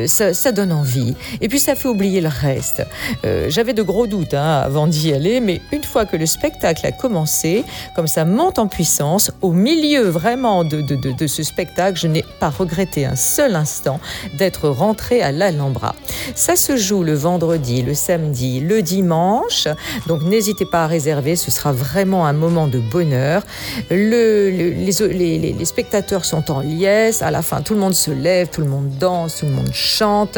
ça, 0.07 0.33
ça, 0.33 0.51
donne 0.51 0.71
envie. 0.71 1.15
Et 1.41 1.47
puis 1.47 1.59
ça 1.59 1.75
fait 1.75 1.87
oublier 1.87 2.21
le 2.21 2.29
reste. 2.29 2.85
Euh, 3.25 3.47
j'avais 3.49 3.73
de 3.73 3.81
gros 3.81 4.07
doutes 4.07 4.33
hein, 4.33 4.61
avant 4.63 4.87
d'y 4.87 5.13
aller, 5.13 5.39
mais 5.39 5.61
une 5.71 5.83
fois 5.83 6.05
que 6.05 6.17
le 6.17 6.25
spectacle 6.25 6.85
a 6.85 6.91
commencé, 6.91 7.63
comme 7.95 8.07
ça 8.07 8.25
monte 8.25 8.59
en 8.59 8.67
puissance, 8.67 9.31
au 9.41 9.51
milieu 9.51 10.03
vraiment 10.03 10.63
de, 10.63 11.27
ce 11.27 11.43
spectacle, 11.43 11.99
je 11.99 12.07
n'ai 12.07 12.23
pas 12.39 12.49
regretté 12.49 12.94
un 13.03 13.17
seul 13.17 13.55
instant 13.55 13.99
d'être 14.37 14.69
rentré 14.69 15.21
à 15.21 15.33
l'Alhambra. 15.33 15.95
Ça 16.35 16.55
se 16.55 16.77
joue 16.77 17.03
le 17.03 17.13
vendredi, 17.13 17.81
le 17.81 17.93
samedi, 17.93 18.61
le 18.61 18.81
dimanche, 18.81 19.67
donc 20.07 20.21
n'hésitez 20.23 20.65
pas 20.65 20.85
à 20.85 20.87
réserver, 20.87 21.35
ce 21.35 21.51
sera 21.51 21.73
vraiment 21.73 22.25
un 22.25 22.33
moment 22.33 22.67
de 22.67 22.79
bonheur. 22.79 23.43
Le, 23.91 24.49
les, 24.49 25.65
spectateurs 25.65 26.23
sont 26.23 26.51
en 26.51 26.61
liesse, 26.61 27.21
à 27.21 27.31
la 27.31 27.41
fin 27.41 27.61
tout 27.61 27.73
le 27.73 27.79
monde 27.79 27.95
se 27.95 28.11
lève, 28.11 28.47
tout 28.47 28.61
le 28.61 28.67
monde 28.67 28.89
danse, 28.99 29.37
tout 29.39 29.45
le 29.47 29.51
monde 29.51 29.73
chante. 29.73 30.37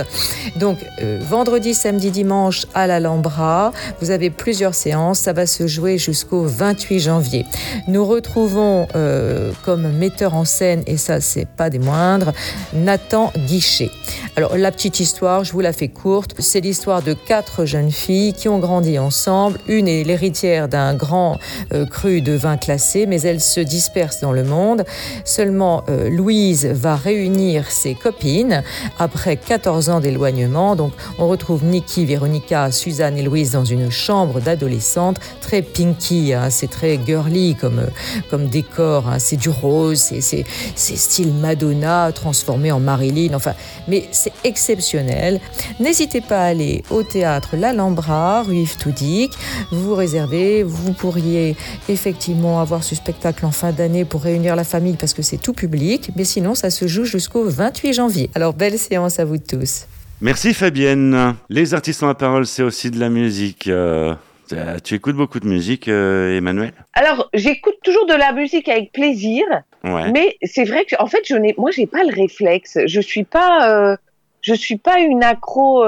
Donc 0.55 0.79
euh, 1.01 1.19
vendredi, 1.21 1.73
samedi, 1.73 2.09
dimanche 2.09 2.65
à 2.73 2.87
la 2.87 2.99
l'Alhambra. 2.99 3.71
Vous 4.01 4.11
avez 4.11 4.29
plusieurs 4.29 4.73
séances. 4.73 5.19
Ça 5.19 5.33
va 5.33 5.45
se 5.45 5.67
jouer 5.67 5.97
jusqu'au 5.97 6.43
28 6.43 6.99
janvier. 6.99 7.45
Nous 7.87 8.05
retrouvons 8.05 8.87
euh, 8.95 9.51
comme 9.63 9.89
metteur 9.91 10.33
en 10.33 10.45
scène, 10.45 10.83
et 10.87 10.97
ça, 10.97 11.21
c'est 11.21 11.47
pas 11.47 11.69
des 11.69 11.79
moindres, 11.79 12.33
Nathan 12.73 13.31
Guichet. 13.37 13.89
Alors, 14.35 14.55
la 14.55 14.71
petite 14.71 14.99
histoire, 14.99 15.43
je 15.43 15.51
vous 15.51 15.61
la 15.61 15.73
fais 15.73 15.87
courte. 15.87 16.35
C'est 16.39 16.59
l'histoire 16.59 17.01
de 17.01 17.13
quatre 17.13 17.65
jeunes 17.65 17.91
filles 17.91 18.33
qui 18.33 18.49
ont 18.49 18.59
grandi 18.59 18.99
ensemble. 18.99 19.59
Une 19.67 19.87
est 19.87 20.03
l'héritière 20.03 20.67
d'un 20.67 20.93
grand 20.93 21.39
euh, 21.73 21.85
cru 21.85 22.21
de 22.21 22.33
vin 22.33 22.57
classé, 22.57 23.07
mais 23.07 23.21
elles 23.21 23.41
se 23.41 23.59
dispersent 23.59 24.21
dans 24.21 24.31
le 24.31 24.43
monde. 24.43 24.85
Seulement, 25.25 25.83
euh, 25.89 26.09
Louise 26.09 26.65
va 26.67 26.95
réunir 26.95 27.71
ses 27.71 27.95
copines 27.95 28.63
après 28.99 29.37
14 29.37 29.89
ans 29.89 29.99
d'éloignement. 29.99 30.75
Donc, 30.75 30.93
on 31.17 31.27
retrouve 31.27 31.63
Nikki, 31.63 32.05
Véronica, 32.05 32.71
Suzanne 32.71 33.17
et 33.17 33.23
Louise 33.23 33.51
dans 33.51 33.65
une 33.65 33.89
chambre 33.89 34.39
d'adolescente, 34.39 35.17
très 35.41 35.61
pinky, 35.61 36.33
hein, 36.33 36.49
c'est 36.49 36.69
très 36.69 36.99
girly 37.03 37.55
comme, 37.55 37.87
comme 38.29 38.47
décor, 38.47 39.07
hein, 39.07 39.19
c'est 39.19 39.37
du 39.37 39.49
rose, 39.49 39.99
c'est 39.99 40.45
style 40.75 41.33
Madonna 41.33 42.11
en 42.47 42.79
Marilyn, 42.79 43.33
enfin, 43.33 43.53
mais 43.87 44.05
c'est 44.11 44.33
exceptionnel. 44.43 45.39
N'hésitez 45.79 46.21
pas 46.21 46.39
à 46.39 46.45
aller 46.45 46.83
au 46.89 47.03
théâtre 47.03 47.55
L'Alhambra, 47.55 48.43
rue 48.43 48.57
Yves 48.57 48.77
Toudic, 48.77 49.31
vous 49.71 49.95
réservez, 49.95 50.63
vous 50.63 50.93
pourriez 50.93 51.55
effectivement 51.89 52.61
avoir 52.61 52.83
ce 52.83 52.95
spectacle 52.95 53.45
en 53.45 53.51
fin 53.51 53.71
d'année 53.71 54.05
pour 54.05 54.21
réunir 54.21 54.55
la 54.55 54.63
famille 54.63 54.97
parce 54.97 55.13
que 55.13 55.21
c'est 55.21 55.37
tout 55.37 55.53
public, 55.53 56.11
mais 56.15 56.23
sinon 56.23 56.55
ça 56.55 56.69
se 56.69 56.87
joue 56.87 57.05
jusqu'au 57.05 57.47
28 57.47 57.93
janvier. 57.93 58.29
Alors 58.35 58.53
belle 58.53 58.77
séance 58.77 59.19
à 59.19 59.25
vous 59.25 59.37
tous. 59.37 59.85
Merci 60.21 60.53
Fabienne. 60.53 61.35
Les 61.49 61.73
artistes 61.73 62.01
ont 62.01 62.07
la 62.07 62.15
parole, 62.15 62.45
c'est 62.45 62.63
aussi 62.63 62.89
de 62.89 62.99
la 62.99 63.09
musique. 63.09 63.67
Euh, 63.67 64.15
tu 64.83 64.95
écoutes 64.95 65.15
beaucoup 65.15 65.39
de 65.39 65.47
musique, 65.47 65.87
euh, 65.87 66.37
Emmanuel? 66.37 66.73
Alors, 66.93 67.29
j'écoute 67.33 67.75
toujours 67.83 68.05
de 68.07 68.13
la 68.13 68.31
musique 68.31 68.69
avec 68.69 68.91
plaisir, 68.91 69.43
mais 70.13 70.37
c'est 70.43 70.63
vrai 70.63 70.85
que 70.85 70.95
en 70.99 71.07
fait, 71.07 71.21
je 71.25 71.35
n'ai, 71.35 71.55
moi, 71.57 71.71
j'ai 71.71 71.87
pas 71.87 72.03
le 72.03 72.13
réflexe. 72.13 72.77
Je 72.85 73.01
suis 73.01 73.23
pas, 73.23 73.69
euh, 73.69 73.97
je 74.41 74.53
suis 74.53 74.77
pas 74.77 74.99
une 74.99 75.23
accro. 75.23 75.83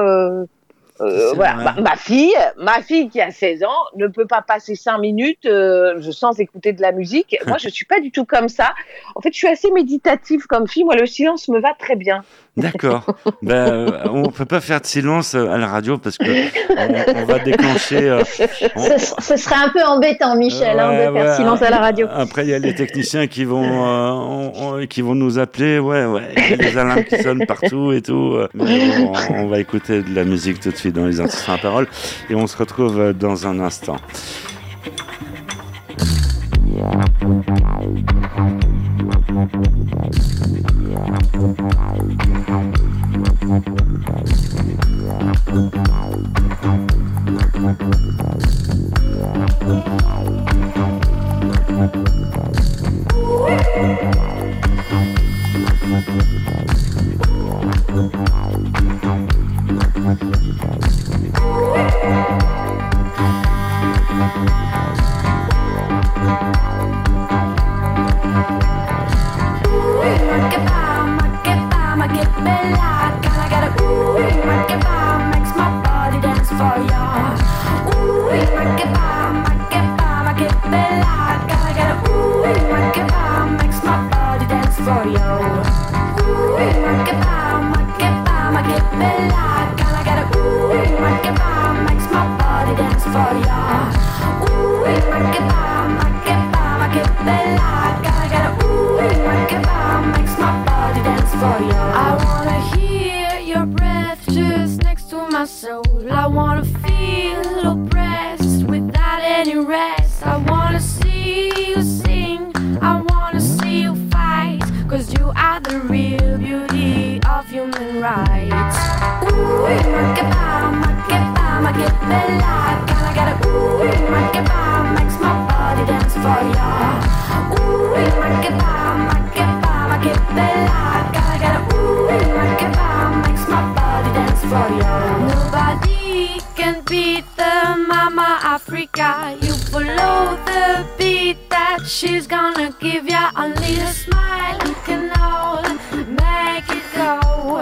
voilà, 0.99 1.73
ma, 1.79 1.95
fille, 1.95 2.35
ma 2.57 2.81
fille 2.81 3.09
qui 3.09 3.21
a 3.21 3.31
16 3.31 3.63
ans 3.63 3.85
ne 3.95 4.07
peut 4.07 4.25
pas 4.25 4.41
passer 4.41 4.75
5 4.75 4.97
minutes 4.97 5.47
sans 6.11 6.39
écouter 6.39 6.73
de 6.73 6.81
la 6.81 6.91
musique. 6.91 7.37
Moi, 7.47 7.57
je 7.57 7.69
suis 7.69 7.85
pas 7.85 7.99
du 7.99 8.11
tout 8.11 8.25
comme 8.25 8.49
ça. 8.49 8.73
En 9.15 9.21
fait, 9.21 9.31
je 9.31 9.37
suis 9.37 9.47
assez 9.47 9.71
méditative 9.71 10.45
comme 10.47 10.67
fille. 10.67 10.83
Moi, 10.83 10.95
le 10.95 11.05
silence 11.05 11.47
me 11.47 11.59
va 11.59 11.73
très 11.73 11.95
bien. 11.95 12.23
D'accord. 12.57 13.05
ben, 13.41 13.53
euh, 13.53 14.01
on 14.11 14.23
ne 14.23 14.27
peut 14.27 14.45
pas 14.45 14.59
faire 14.59 14.81
de 14.81 14.85
silence 14.85 15.35
euh, 15.35 15.49
à 15.49 15.57
la 15.57 15.67
radio 15.67 15.97
parce 15.97 16.17
que 16.17 16.25
on, 17.15 17.25
va 17.25 17.39
déclencher. 17.39 18.09
Euh, 18.09 18.23
ce, 18.25 19.37
serait 19.37 19.55
un 19.55 19.69
peu 19.69 19.83
embêtant, 19.83 20.35
Michel, 20.35 20.79
hein, 20.79 20.91
de 20.91 21.13
faire 21.13 21.35
silence 21.35 21.61
à 21.61 21.69
la 21.69 21.77
radio. 21.77 22.07
Après, 22.11 22.45
il 22.45 22.49
y 22.49 22.53
a 22.53 22.59
les 22.59 22.75
techniciens 22.75 23.27
qui 23.27 23.45
vont, 23.45 24.51
qui 24.89 25.01
vont 25.01 25.15
nous 25.15 25.39
appeler. 25.39 25.79
Ouais, 25.79 26.05
ouais. 26.05 26.23
Il 26.37 26.49
y 26.49 26.53
a 26.53 26.57
des 26.57 26.77
alarmes 26.77 27.03
qui 27.03 27.21
sonnent 27.21 27.45
partout 27.45 27.91
et 27.91 28.01
tout. 28.01 28.37
on, 28.59 29.47
va 29.47 29.59
écouter 29.59 30.01
de 30.01 30.13
la 30.13 30.23
musique 30.23 30.59
tout 30.59 30.71
de 30.71 30.75
suite 30.75 30.95
dans 30.95 31.05
les 31.05 31.19
artistes 31.19 31.47
à 31.47 31.57
parole 31.57 31.87
et 32.29 32.35
on 32.35 32.47
se 32.47 32.57
retrouve 32.57 33.13
dans 33.13 33.47
un 33.47 33.59
instant. 33.59 33.97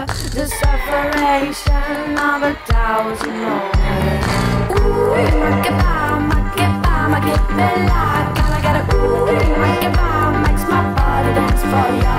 the 0.05 0.45
separation 0.45 2.17
of 2.19 2.43
a 2.43 2.53
thousand 2.69 3.33
moments. 3.33 4.27
Ooh, 4.69 5.09
rockabye, 5.41 6.21
rockabye, 6.29 7.09
my 7.09 7.19
get 7.25 7.41
me 7.57 7.69
like. 7.89 8.29
Gotta 8.37 8.61
get 8.61 8.75
a 8.77 8.83
ooh, 8.93 9.25
rockabye, 9.57 10.37
makes 10.45 10.65
my 10.69 10.81
body 10.93 11.33
dance 11.33 11.61
for 11.61 11.89
ya. 11.97 12.17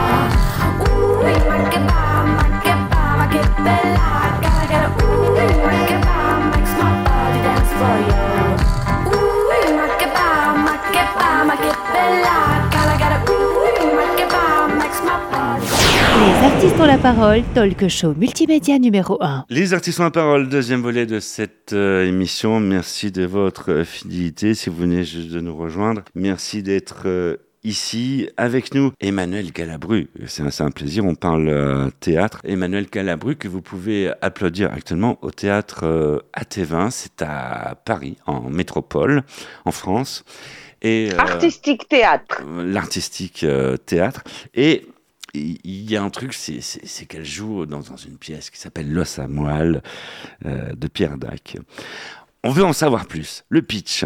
Ooh, 0.90 1.22
rockabye, 1.22 2.34
rockabye, 2.34 3.14
my 3.18 3.26
get 3.30 3.52
me 3.62 3.76
like. 3.94 4.34
Gotta 4.42 4.64
get 4.72 4.82
a 4.82 4.90
ooh, 4.98 5.38
rockabye, 5.62 6.50
makes 6.50 6.74
my 6.82 6.90
body 7.06 7.38
dance 7.46 7.72
for 7.78 7.96
ya. 8.10 8.22
Ooh, 9.06 9.54
rockabye, 9.78 10.66
rockabye, 10.66 11.46
my 11.46 11.54
get 11.62 11.78
me 11.94 12.04
like. 12.26 12.57
Artistes 16.68 16.82
ont 16.82 16.86
la 16.86 16.98
parole, 16.98 17.42
talk 17.54 17.88
show 17.88 18.14
multimédia 18.14 18.78
numéro 18.78 19.16
1. 19.22 19.46
Les 19.48 19.72
artistes 19.72 20.00
ont 20.00 20.04
la 20.04 20.10
parole, 20.10 20.50
deuxième 20.50 20.82
volet 20.82 21.06
de 21.06 21.18
cette 21.18 21.72
euh, 21.72 22.04
émission. 22.06 22.60
Merci 22.60 23.10
de 23.10 23.24
votre 23.24 23.72
euh, 23.72 23.84
fidélité. 23.84 24.52
Si 24.54 24.68
vous 24.68 24.76
venez 24.76 25.02
juste 25.02 25.30
de 25.30 25.40
nous 25.40 25.56
rejoindre, 25.56 26.02
merci 26.14 26.62
d'être 26.62 27.04
euh, 27.06 27.38
ici 27.64 28.28
avec 28.36 28.74
nous. 28.74 28.92
Emmanuel 29.00 29.50
Galabru, 29.50 30.10
c'est 30.26 30.60
un, 30.60 30.70
plaisir. 30.70 31.06
On 31.06 31.14
parle 31.14 31.48
euh, 31.48 31.88
théâtre. 32.00 32.40
Emmanuel 32.44 32.86
Galabru 32.92 33.36
que 33.36 33.48
vous 33.48 33.62
pouvez 33.62 34.12
applaudir 34.20 34.70
actuellement 34.70 35.16
au 35.22 35.30
théâtre 35.30 35.84
euh, 35.84 36.18
AT20. 36.36 36.90
C'est 36.90 37.22
à 37.22 37.80
Paris, 37.82 38.18
en 38.26 38.50
métropole, 38.50 39.22
en 39.64 39.72
France. 39.72 40.22
Et 40.82 41.10
euh, 41.12 41.18
Artistique 41.18 41.88
théâtre. 41.88 42.42
l'artistique 42.64 43.42
euh, 43.44 43.76
théâtre. 43.76 44.22
Et 44.54 44.86
il 45.34 45.90
y 45.90 45.96
a 45.96 46.02
un 46.02 46.10
truc, 46.10 46.32
c'est- 46.34 47.06
qu'elle 47.06 47.24
joue 47.24 47.66
dans, 47.66 47.80
une 47.80 48.18
pièce 48.18 48.50
qui 48.50 48.58
s'appelle 48.58 48.92
L'os 48.92 49.18
à 49.18 49.28
moelle 49.28 49.82
euh, 50.46 50.72
de 50.74 50.88
Pierre 50.88 51.18
Dac. 51.18 51.56
On 52.44 52.50
veut 52.50 52.64
en 52.64 52.72
savoir 52.72 53.06
plus. 53.06 53.44
Le 53.48 53.62
pitch. 53.62 54.04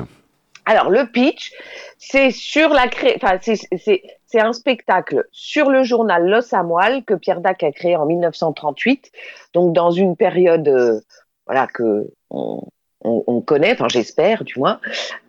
Alors, 0.64 0.90
le 0.90 1.06
pitch, 1.06 1.52
c'est 1.98 2.30
sur 2.30 2.68
la 2.70 2.88
cré... 2.88 3.18
c'est, 3.40 4.40
un 4.40 4.52
spectacle 4.52 5.26
sur 5.32 5.70
le 5.70 5.82
journal 5.82 6.26
L'Os 6.26 6.54
à 6.54 6.62
moelle 6.62 7.04
que 7.04 7.14
Pierre 7.14 7.40
Dac 7.40 7.62
a 7.62 7.72
créé 7.72 7.96
en 7.96 8.06
1938. 8.06 9.10
Donc, 9.52 9.74
dans 9.74 9.90
une 9.90 10.16
période, 10.16 10.68
euh, 10.68 11.00
voilà, 11.46 11.66
que 11.66 12.06
on 13.04 13.40
connaît, 13.40 13.72
enfin, 13.72 13.88
j'espère, 13.88 14.44
du 14.44 14.58
moins. 14.58 14.80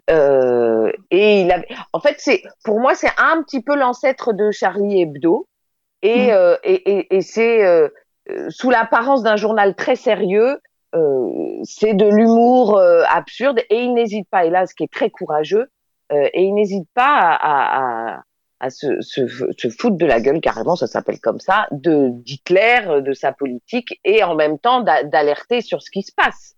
Euh, 0.09 0.91
et 1.11 1.41
il 1.41 1.51
avait, 1.51 1.67
en 1.93 1.99
fait, 1.99 2.15
c'est, 2.17 2.43
pour 2.63 2.79
moi, 2.79 2.95
c'est 2.95 3.11
un 3.17 3.41
petit 3.43 3.61
peu 3.61 3.75
l'ancêtre 3.75 4.33
de 4.33 4.51
Charlie 4.51 5.01
Hebdo. 5.01 5.47
Et, 6.03 6.27
Mm. 6.27 6.31
euh, 6.31 6.57
et, 6.63 6.91
et, 6.91 7.15
et 7.15 7.21
c'est, 7.21 7.65
euh, 7.65 7.87
euh, 8.29 8.49
sous 8.49 8.69
l'apparence 8.69 9.23
d'un 9.23 9.37
journal 9.37 9.73
très 9.73 9.95
sérieux, 9.95 10.59
euh, 10.95 11.27
c'est 11.63 11.93
de 11.95 12.05
l'humour 12.05 12.77
euh, 12.77 13.03
absurde 13.09 13.59
et 13.71 13.81
il 13.81 13.93
n'hésite 13.95 14.27
pas, 14.29 14.45
et 14.45 14.51
là 14.51 14.67
ce 14.67 14.75
qui 14.75 14.83
est 14.83 14.91
très 14.91 15.09
courageux, 15.09 15.67
euh, 16.11 16.27
et 16.33 16.43
il 16.43 16.53
n'hésite 16.53 16.87
pas 16.93 17.17
à, 17.17 17.33
à, 17.33 18.15
à, 18.17 18.23
à 18.59 18.69
se, 18.69 19.01
se, 19.01 19.27
se 19.57 19.69
foutre 19.69 19.97
de 19.97 20.05
la 20.05 20.19
gueule, 20.19 20.39
carrément 20.41 20.75
ça 20.75 20.87
s'appelle 20.87 21.19
comme 21.19 21.39
ça, 21.39 21.67
de 21.71 22.09
d'Hitler, 22.09 23.01
de 23.01 23.13
sa 23.13 23.31
politique, 23.31 23.99
et 24.03 24.23
en 24.23 24.35
même 24.35 24.59
temps 24.59 24.81
d'a- 24.81 25.03
d'alerter 25.03 25.61
sur 25.61 25.81
ce 25.81 25.89
qui 25.89 26.03
se 26.03 26.11
passe. 26.13 26.55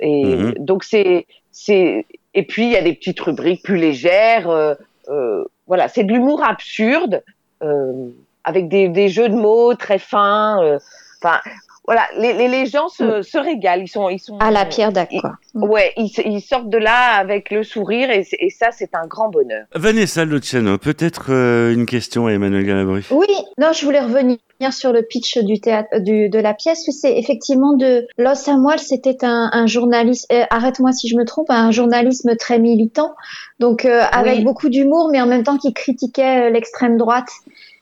Et 0.00 0.24
Mhm. 0.24 0.54
donc 0.58 0.82
c'est 0.84 1.26
c'est 1.52 2.04
et 2.34 2.44
puis 2.44 2.64
il 2.64 2.72
y 2.72 2.76
a 2.76 2.82
des 2.82 2.94
petites 2.94 3.20
rubriques 3.20 3.62
plus 3.62 3.76
légères, 3.76 4.50
euh, 4.50 4.74
euh, 5.08 5.44
voilà, 5.68 5.86
c'est 5.88 6.02
de 6.04 6.12
l'humour 6.12 6.42
absurde 6.44 7.22
euh, 7.62 8.10
avec 8.44 8.68
des, 8.68 8.88
des 8.88 9.08
jeux 9.08 9.28
de 9.28 9.34
mots 9.36 9.74
très 9.74 9.98
fins. 9.98 10.62
euh, 10.62 10.78
Enfin, 11.22 11.38
voilà, 11.86 12.02
les, 12.18 12.32
les, 12.34 12.48
les 12.48 12.66
gens 12.66 12.88
se, 12.88 13.22
se 13.22 13.38
régalent. 13.38 13.82
Ils 13.82 13.88
sont, 13.88 14.08
ils 14.10 14.18
sont 14.18 14.36
À 14.38 14.50
la 14.50 14.64
Pierre 14.66 14.92
Dac, 14.92 15.10
quoi. 15.20 15.32
Ouais, 15.54 15.92
ils, 15.96 16.40
sortent 16.40 16.68
de 16.70 16.76
là 16.78 17.14
avec 17.16 17.50
le 17.50 17.62
sourire 17.62 18.10
et, 18.10 18.24
ça, 18.50 18.68
c'est 18.72 18.94
un 18.94 19.06
grand 19.06 19.28
bonheur. 19.30 19.64
Vanessa 19.74 20.24
Luciano, 20.24 20.76
peut-être 20.78 21.26
euh, 21.30 21.72
une 21.72 21.86
question 21.86 22.26
à 22.26 22.32
Emmanuel 22.32 22.64
Galabru. 22.66 23.04
Oui, 23.10 23.26
non, 23.58 23.72
je 23.72 23.84
voulais 23.84 24.00
revenir 24.00 24.36
sur 24.70 24.92
le 24.92 25.02
pitch 25.02 25.38
du 25.38 25.60
théâtre, 25.60 25.98
du, 26.00 26.28
de 26.30 26.38
la 26.38 26.54
pièce. 26.54 26.84
C'est 26.90 27.16
effectivement 27.18 27.74
de 27.74 28.06
Los 28.18 28.48
à 28.48 28.56
Moelle, 28.56 28.78
c'était 28.78 29.22
un, 29.24 29.50
un 29.52 29.66
journaliste. 29.66 30.26
euh, 30.32 30.44
Arrête-moi 30.50 30.92
si 30.92 31.08
je 31.08 31.16
me 31.16 31.24
trompe, 31.24 31.50
un 31.50 31.70
journalisme 31.70 32.34
très 32.36 32.58
militant, 32.58 33.14
donc 33.60 33.84
euh, 33.84 34.02
avec 34.10 34.38
Oui. 34.38 34.44
beaucoup 34.44 34.68
d'humour, 34.70 35.10
mais 35.12 35.20
en 35.20 35.26
même 35.26 35.42
temps 35.42 35.58
qui 35.58 35.72
critiquait 35.74 36.46
euh, 36.48 36.50
l'extrême 36.50 36.96
droite. 36.96 37.28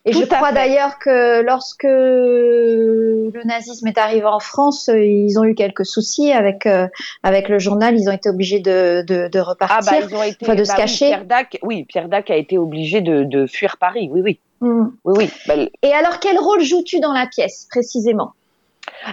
Et 0.05 0.11
Tout 0.11 0.21
je 0.21 0.25
crois 0.25 0.51
d'ailleurs 0.51 0.99
que 0.99 1.43
lorsque 1.43 1.85
le 1.85 3.45
nazisme 3.45 3.87
est 3.87 3.99
arrivé 3.99 4.25
en 4.27 4.41
France, 4.41 4.89
euh, 4.89 4.99
ils 5.05 5.39
ont 5.39 5.45
eu 5.45 5.55
quelques 5.55 5.87
soucis 5.87 6.33
avec 6.33 6.67
euh, 6.67 6.89
avec 7.23 7.49
le 7.49 7.59
journal. 7.61 7.97
Ils 7.97 8.09
ont 8.09 8.13
été 8.13 8.29
obligés 8.29 8.59
de 8.59 9.05
de, 9.07 9.29
de 9.29 9.39
Ah 9.39 9.43
repartir. 9.45 9.93
bah 10.01 10.07
ils 10.11 10.17
ont 10.17 10.23
été. 10.25 10.39
enfin, 10.45 10.55
de 10.57 10.65
se 10.65 10.69
bah 10.71 10.75
oui, 10.77 10.83
cacher. 10.83 11.07
Pierre 11.07 11.25
Dac, 11.25 11.59
oui, 11.63 11.85
Pierre 11.85 12.09
Dac 12.09 12.31
a 12.31 12.37
été 12.37 12.59
obligé 12.59 13.01
de, 13.01 13.23
de 13.23 13.47
fuir 13.47 13.77
Paris. 13.77 14.09
Oui, 14.13 14.21
oui, 14.23 14.39
Mm. 14.61 14.91
oui, 15.05 15.15
oui. 15.19 15.31
Bah, 15.49 15.55
Et 15.83 15.93
alors, 15.93 16.21
quel 16.21 16.39
rôle 16.39 16.63
joues-tu 16.63 17.01
dans 17.01 17.13
la 17.13 17.27
pièce 17.27 17.67
précisément? 17.69 18.33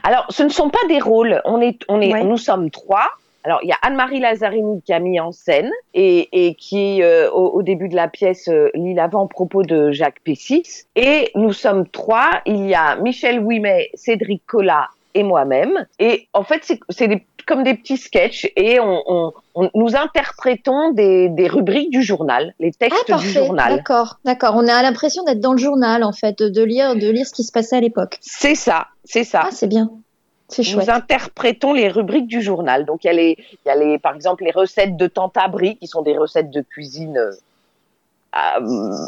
Alors, 0.03 0.27
ce 0.29 0.43
ne 0.43 0.49
sont 0.49 0.69
pas 0.69 0.87
des 0.87 0.99
rôles. 0.99 1.41
On 1.45 1.59
est, 1.59 1.79
on 1.87 1.99
est, 2.01 2.23
nous 2.23 2.37
sommes 2.37 2.69
trois. 2.69 3.07
Alors, 3.43 3.59
il 3.63 3.69
y 3.69 3.71
a 3.71 3.77
Anne-Marie 3.81 4.19
Lazzarini 4.19 4.81
qui 4.81 4.91
a 4.93 4.99
mis 4.99 5.19
en 5.19 5.31
scène 5.31 5.71
et, 5.93 6.27
et 6.47 6.55
qui, 6.55 7.01
euh, 7.01 7.31
au, 7.31 7.47
au 7.51 7.61
début 7.63 7.87
de 7.89 7.95
la 7.95 8.07
pièce, 8.07 8.47
euh, 8.49 8.69
lit 8.75 8.93
l'avant-propos 8.93 9.63
de 9.63 9.91
Jacques 9.91 10.21
Pessis. 10.23 10.85
Et 10.95 11.31
nous 11.35 11.53
sommes 11.53 11.87
trois. 11.87 12.29
Il 12.45 12.67
y 12.67 12.75
a 12.75 12.97
Michel 12.97 13.39
Ouimet, 13.39 13.89
Cédric 13.93 14.45
Collat 14.45 14.87
et 15.15 15.23
moi-même. 15.23 15.85
Et 15.99 16.27
en 16.33 16.43
fait, 16.43 16.63
c'est- 16.63 16.79
comme 17.47 17.63
des 17.63 17.73
petits 17.73 17.97
sketchs 17.97 18.47
et 18.55 18.79
on, 18.79 19.01
on- 19.07 19.33
on- 19.55 19.69
nous 19.73 19.95
interprétons 19.95 20.91
des, 20.91 21.29
des 21.29 21.47
rubriques 21.47 21.89
du 21.89 22.03
journal, 22.03 22.53
les 22.59 22.71
textes 22.71 22.99
Ah, 23.01 23.05
du 23.05 23.11
parfait. 23.13 23.45
journal. 23.45 23.75
D'accord, 23.77 24.19
d'accord. 24.23 24.53
On 24.55 24.67
a 24.67 24.83
l'impression 24.83 25.23
d'être 25.23 25.39
dans 25.39 25.53
le 25.53 25.57
journal, 25.57 26.03
en 26.03 26.11
fait, 26.11 26.43
de 26.43 26.63
lire, 26.63 26.95
de 26.95 27.09
lire 27.09 27.25
ce 27.25 27.33
qui 27.33 27.43
se 27.43 27.51
passait 27.51 27.77
à 27.77 27.81
l'époque. 27.81 28.17
C'est 28.21 28.53
ça, 28.53 28.87
c'est 29.03 29.23
ça. 29.23 29.41
Ah, 29.45 29.49
c'est 29.51 29.65
bien. 29.65 29.89
Nous 30.57 30.89
interprétons 30.89 31.73
les 31.73 31.89
rubriques 31.89 32.27
du 32.27 32.41
journal. 32.41 32.85
Donc 32.85 33.03
il 33.03 33.07
y 33.07 33.09
a 33.09 33.13
les, 33.13 33.37
il 33.39 33.67
y 33.67 33.69
a 33.69 33.75
les, 33.75 33.99
par 33.99 34.15
exemple 34.15 34.43
les 34.43 34.51
recettes 34.51 34.97
de 34.97 35.07
Tante 35.07 35.37
Abri 35.37 35.77
qui 35.77 35.87
sont 35.87 36.01
des 36.01 36.17
recettes 36.17 36.49
de 36.49 36.61
cuisine 36.61 37.17
euh, 37.17 37.31
euh, 38.35 39.07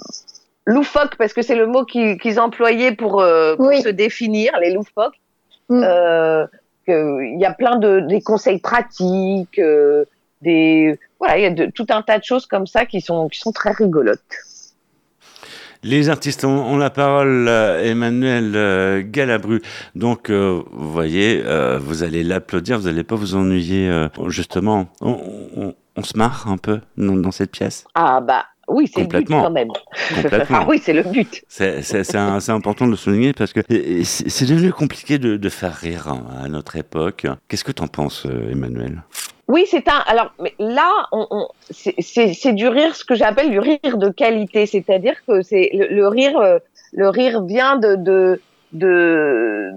loufoques 0.65 1.15
parce 1.17 1.33
que 1.33 1.41
c'est 1.41 1.55
le 1.55 1.65
mot 1.67 1.83
qu'ils 1.85 2.39
employaient 2.39 2.91
pour, 2.95 3.21
euh, 3.21 3.55
pour 3.55 3.67
Oui. 3.67 3.81
se 3.81 3.89
définir 3.89 4.57
les 4.59 4.71
loufoques. 4.71 5.19
Mm. 5.69 5.81
Euh, 5.83 6.47
que- 6.85 7.23
il 7.23 7.39
y 7.39 7.45
a 7.45 7.53
plein 7.53 7.77
de 7.77 8.01
des 8.01 8.21
conseils 8.21 8.59
pratiques, 8.59 9.59
des 10.41 10.99
voilà, 11.19 11.37
il 11.37 11.43
y 11.43 11.45
a 11.45 11.51
de, 11.51 11.65
tout 11.67 11.85
un 11.89 12.01
tas 12.01 12.17
de 12.19 12.23
choses 12.23 12.45
comme 12.45 12.67
ça 12.67 12.85
qui 12.85 13.01
sont 13.01 13.29
qui 13.29 13.39
sont 13.39 13.51
très 13.51 13.71
rigolotes. 13.71 14.19
Les 15.83 16.09
artistes 16.09 16.45
ont, 16.45 16.77
la 16.77 16.91
parole, 16.91 17.47
euh, 17.47 17.83
Emmanuel 17.83 18.51
euh, 18.55 19.01
Galabru. 19.03 19.61
Donc, 19.95 20.29
euh, 20.29 20.61
vous 20.71 20.91
voyez, 20.91 21.41
euh, 21.43 21.79
vous 21.81 22.03
allez 22.03 22.23
l'applaudir, 22.23 22.77
vous 22.79 22.85
n'allez 22.85 23.03
pas 23.03 23.15
vous 23.15 23.33
ennuyer. 23.35 23.89
euh, 23.89 24.07
justement, 24.27 24.89
on, 25.01 25.17
on- 25.57 25.75
on 25.97 26.03
se 26.03 26.17
marre 26.17 26.47
un 26.47 26.57
peu 26.57 26.79
dans, 26.97 27.31
cette 27.31 27.51
pièce? 27.51 27.83
Ah 27.95 28.21
bah 28.21 28.45
oui, 28.69 28.89
c'est 28.93 29.01
le 29.01 29.07
but 29.07 29.27
quand 29.27 29.49
même. 29.51 29.67
Complètement. 30.15 30.57
ah 30.61 30.65
oui, 30.69 30.79
c'est 30.81 30.93
le 30.93 31.03
but. 31.03 31.43
C'est 31.49 32.15
important 32.49 32.85
de 32.85 32.91
le 32.91 32.95
souligner 32.95 33.33
parce 33.33 33.51
que 33.51 33.59
c'est 34.03 34.45
devenu 34.45 34.71
compliqué 34.71 35.17
de, 35.19 35.35
de 35.35 35.49
faire 35.49 35.75
rire 35.75 36.07
à 36.41 36.47
notre 36.47 36.77
époque. 36.77 37.27
Qu'est-ce 37.49 37.65
que 37.65 37.73
tu 37.73 37.81
en 37.81 37.87
penses, 37.87 38.25
Emmanuel? 38.49 39.03
Oui, 39.53 39.63
c'est 39.71 39.87
un. 39.95 40.01
Alors 40.07 40.29
mais 40.43 40.53
là, 40.59 40.89
on, 41.11 41.23
on- 41.37 41.47
c'est- 41.69 42.53
du 42.61 42.67
rire, 42.67 42.95
ce 42.95 43.03
que 43.09 43.15
j'appelle 43.15 43.49
du 43.49 43.59
rire 43.59 43.97
de 44.05 44.09
qualité, 44.09 44.65
c'est-à-dire 44.65 45.17
que 45.27 45.41
c'est 45.41 45.69
le, 45.73 45.87
le 45.99 46.07
rire, 46.07 46.37
euh, 46.39 46.59
le 46.93 47.07
rire 47.09 47.43
vient 47.43 47.75
de 47.77 47.95
de 47.95 48.41
de, 48.73 49.71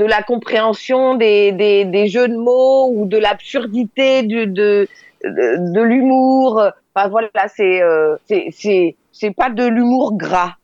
de 0.00 0.04
la 0.04 0.22
compréhension 0.22 1.16
des, 1.16 1.50
des, 1.52 1.84
des 1.84 2.06
jeux 2.06 2.28
de 2.28 2.36
mots 2.36 2.88
ou 2.94 3.06
de 3.06 3.18
l'absurdité 3.18 4.22
du 4.22 4.46
de 4.46 4.86
de, 5.24 5.72
de 5.74 5.82
l'humour. 5.82 6.62
Enfin 6.94 7.08
voilà, 7.08 7.48
c'est 7.56 7.82
euh, 7.82 8.16
c'est 8.28 8.46
c'est 8.52 8.96
c'est 9.12 9.34
pas 9.34 9.50
de 9.50 9.66
l'humour 9.66 10.16
gras. 10.16 10.54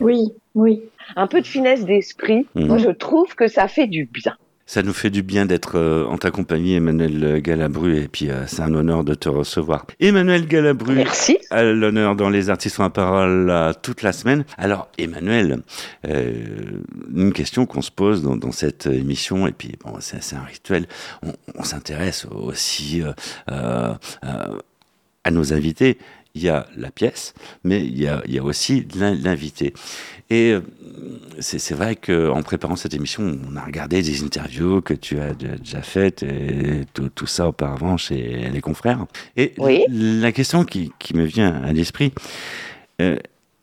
Oui, 0.00 0.32
oui. 0.54 0.82
Un 1.16 1.26
peu 1.26 1.40
de 1.40 1.46
finesse 1.46 1.84
d'esprit. 1.84 2.46
Mhm. 2.54 2.66
Moi, 2.66 2.78
je 2.78 2.90
trouve 2.90 3.34
que 3.34 3.46
ça 3.48 3.68
fait 3.68 3.86
du 3.86 4.04
bien. 4.06 4.34
Ça 4.70 4.82
nous 4.82 4.92
fait 4.92 5.08
du 5.08 5.22
bien 5.22 5.46
d'être 5.46 5.78
euh, 5.78 6.04
en 6.04 6.18
ta 6.18 6.30
compagnie, 6.30 6.74
Emmanuel 6.74 7.40
Galabru, 7.40 7.96
et 7.96 8.06
puis 8.06 8.28
euh, 8.28 8.46
c'est 8.46 8.60
un 8.60 8.74
honneur 8.74 9.02
de 9.02 9.14
te 9.14 9.30
recevoir. 9.30 9.86
Emmanuel 9.98 10.46
Galabru, 10.46 10.94
Merci. 10.94 11.38
à 11.48 11.62
l'honneur 11.62 12.14
dans 12.16 12.28
Les 12.28 12.50
Artistes 12.50 12.76
la 12.78 12.90
parole 12.90 13.48
euh, 13.48 13.72
toute 13.80 14.02
la 14.02 14.12
semaine. 14.12 14.44
Alors, 14.58 14.90
Emmanuel, 14.98 15.62
euh, 16.06 16.34
une 17.14 17.32
question 17.32 17.64
qu'on 17.64 17.80
se 17.80 17.90
pose 17.90 18.22
dans, 18.22 18.36
dans 18.36 18.52
cette 18.52 18.84
émission, 18.84 19.46
et 19.46 19.52
puis 19.52 19.72
bon, 19.82 19.94
c'est 20.00 20.36
un 20.36 20.42
rituel, 20.42 20.86
on, 21.22 21.32
on 21.54 21.62
s'intéresse 21.62 22.26
aussi 22.30 23.00
euh, 23.00 23.12
euh, 23.50 23.94
euh, 24.24 24.58
à 25.24 25.30
nos 25.30 25.54
invités. 25.54 25.96
Il 26.34 26.42
y 26.42 26.48
a 26.50 26.66
la 26.76 26.90
pièce, 26.90 27.34
mais 27.64 27.80
il 27.84 27.98
y 27.98 28.06
a, 28.06 28.22
il 28.26 28.34
y 28.34 28.38
a 28.38 28.44
aussi 28.44 28.86
l'in- 28.96 29.14
l'invité. 29.14 29.72
Et 30.30 30.52
euh, 30.52 30.60
c'est 31.40 31.74
vrai 31.74 31.96
qu'en 31.96 32.42
préparant 32.42 32.76
cette 32.76 32.94
émission, 32.94 33.38
on 33.50 33.56
a 33.56 33.64
regardé 33.64 34.02
des 34.02 34.22
interviews 34.22 34.80
que 34.82 34.94
tu 34.94 35.18
as 35.18 35.32
déjà 35.34 35.82
faites 35.82 36.22
et 36.22 36.84
tout, 36.94 37.08
tout 37.08 37.26
ça 37.26 37.48
auparavant 37.48 37.96
chez 37.96 38.48
les 38.52 38.60
confrères. 38.60 39.06
Et 39.36 39.54
Oui. 39.58 39.84
la 39.88 40.30
question 40.30 40.64
qui, 40.64 40.92
qui 40.98 41.16
me 41.16 41.24
vient 41.24 41.54
à 41.64 41.72
l'esprit, 41.72 42.12
euh, 43.00 43.16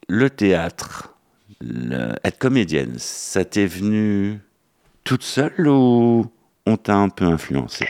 le 0.10 0.30
théâtre, 0.30 1.14
le- 1.62 2.14
être 2.24 2.40
comédienne, 2.40 2.96
ça 2.98 3.46
t'est 3.46 3.68
venu 3.68 4.40
toute 5.04 5.24
seule 5.24 5.68
ou 5.68 6.26
on 6.66 6.78
t'a 6.78 6.96
un 6.96 7.10
peu 7.10 7.26
influencé 7.26 7.86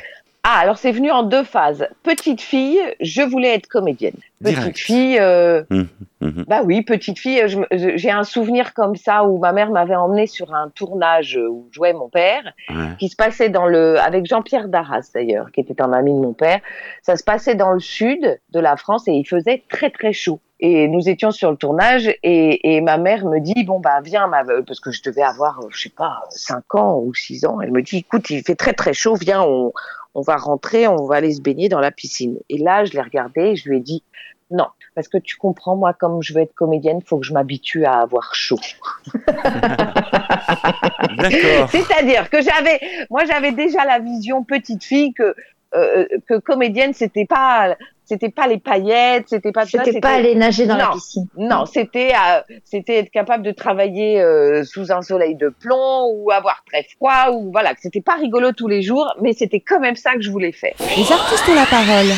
Ah, 0.47 0.60
alors 0.60 0.77
c'est 0.77 0.91
venu 0.91 1.10
en 1.10 1.23
deux 1.23 1.43
phases. 1.43 1.88
Petite 2.03 2.39
fille, 2.39 2.77
je 3.01 3.23
voulais 3.23 3.55
être 3.55 3.65
comédienne. 3.67 4.13
Petite 4.43 4.60
Direct. 4.60 4.77
fille, 4.77 5.17
euh, 5.19 5.63
Mhm. 6.21 6.45
bah 6.47 6.62
oui, 6.63 6.84
petite 6.84 7.17
fille, 7.17 7.41
j'ai 7.71 8.12
un 8.12 8.23
souvenir 8.23 8.75
comme 8.75 8.95
ça 8.95 9.23
où 9.23 9.39
ma 9.39 9.53
mère 9.53 9.71
m'avait 9.71 9.95
emmenée 9.95 10.27
sur 10.27 10.53
un 10.53 10.69
tournage 10.69 11.39
où 11.49 11.67
jouait 11.71 11.93
mon 11.93 12.10
père, 12.10 12.43
Ouais. 12.69 12.75
qui 12.99 13.10
se 13.10 13.15
passait 13.15 13.49
dans 13.49 13.65
le, 13.65 13.99
avec 13.99 14.27
Jean-Pierre 14.27 14.67
Darras 14.67 15.10
d'ailleurs, 15.15 15.51
qui 15.51 15.62
était 15.62 15.81
un 15.81 15.91
ami 15.93 16.12
de 16.13 16.19
mon 16.19 16.34
père. 16.34 16.60
Ça 17.01 17.15
se 17.15 17.23
passait 17.23 17.55
dans 17.55 17.71
le 17.71 17.79
sud 17.79 18.39
de 18.51 18.60
la 18.60 18.77
France 18.77 19.08
et 19.08 19.13
il 19.13 19.25
faisait 19.25 19.63
très 19.67 19.89
très 19.89 20.13
chaud. 20.13 20.39
Et 20.60 20.88
nous 20.88 21.10
étions 21.10 21.31
sur 21.31 21.49
le 21.49 21.58
tournage 21.58 22.08
et, 22.21 22.75
et 22.75 22.81
ma 22.81 22.97
mère 22.97 23.25
me 23.25 23.39
dit 23.39 23.63
bon 23.65 23.79
bah 23.79 23.99
viens 24.03 24.27
ma 24.27 24.43
parce 24.65 24.79
que 24.79 24.91
je 24.91 25.01
devais 25.03 25.21
avoir 25.23 25.60
je 25.69 25.81
sais 25.81 25.89
pas 25.89 26.21
cinq 26.29 26.75
ans 26.75 26.99
ou 27.03 27.13
six 27.15 27.45
ans. 27.45 27.60
Elle 27.62 27.71
me 27.71 27.81
dit 27.81 27.97
écoute 27.97 28.29
il 28.29 28.41
fait 28.43 28.55
très 28.55 28.73
très 28.73 28.93
chaud 28.93 29.15
viens 29.15 29.41
on 29.41 29.73
on 30.15 30.21
va 30.21 30.38
rentrer 30.38 30.88
on 30.88 31.06
va 31.06 31.15
aller 31.17 31.34
se 31.34 31.41
baigner 31.41 31.69
dans 31.69 31.80
la 31.80 31.91
piscine. 31.91 32.39
Et 32.49 32.58
là 32.58 32.86
je 32.86 32.93
l'ai 32.93 33.01
regardé 33.01 33.41
et 33.41 33.56
je 33.56 33.69
lui 33.69 33.78
ai 33.78 33.82
dit 33.82 34.04
non 34.51 34.67
parce 34.95 35.08
que 35.08 35.17
tu 35.17 35.36
comprends 35.36 35.75
moi 35.75 35.93
comme 35.93 36.21
je 36.21 36.34
veux 36.34 36.41
être 36.41 36.56
comédienne 36.56 37.01
faut 37.06 37.19
que 37.19 37.25
je 37.25 37.34
m'habitue 37.34 37.86
à 37.86 37.99
avoir 37.99 38.34
chaud. 38.34 38.60
D'accord. 41.17 41.69
C'est-à-dire 41.69 42.30
que 42.30 42.41
j'avais, 42.41 42.80
moi 43.10 43.25
j'avais 43.25 43.51
déjà 43.51 43.86
la 43.86 43.99
vision 43.99 44.43
petite 44.43 44.84
fille 44.84 45.13
que 45.13 45.36
euh, 45.75 46.05
que 46.27 46.39
comédienne 46.39 46.93
c'était 46.93 47.25
pas 47.25 47.75
c'était 48.07 48.29
pas 48.29 48.45
les 48.47 48.59
paillettes, 48.59 49.25
c'était 49.29 49.51
pas 49.51 49.65
ça, 49.65 49.83
C'était 49.83 49.99
pas 49.99 50.13
aller 50.15 50.35
nager 50.35 50.67
dans 50.67 50.77
la 50.77 50.85
Non. 50.85 50.91
piscine. 50.93 51.27
Non, 51.38 51.65
c'était 51.65 52.11
euh, 52.13 52.41
c'était 52.63 52.97
être 52.99 53.09
capable 53.09 53.43
de 53.43 53.51
travailler 53.51 54.21
euh, 54.21 54.63
sous 54.63 54.91
un 54.91 55.01
soleil 55.01 55.35
de 55.35 55.49
plomb 55.49 56.11
ou 56.13 56.31
avoir 56.31 56.63
très 56.71 56.85
froid 56.95 57.31
ou 57.33 57.51
voilà, 57.51 57.73
que 57.73 57.81
c'était 57.81 58.01
pas 58.01 58.15
rigolo 58.15 58.51
tous 58.51 58.67
les 58.67 58.81
jours, 58.83 59.11
mais 59.21 59.33
c'était 59.33 59.59
quand 59.59 59.79
même 59.79 59.95
ça 59.95 60.13
que 60.13 60.21
je 60.21 60.29
voulais 60.29 60.51
faire. 60.51 60.75
Les 60.79 61.11
artistes 61.11 61.49
ont 61.49 61.55
la 61.55 61.65
parole. 61.65 62.11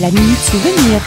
La 0.00 0.08
minute 0.10 0.38
souvenir. 0.38 1.00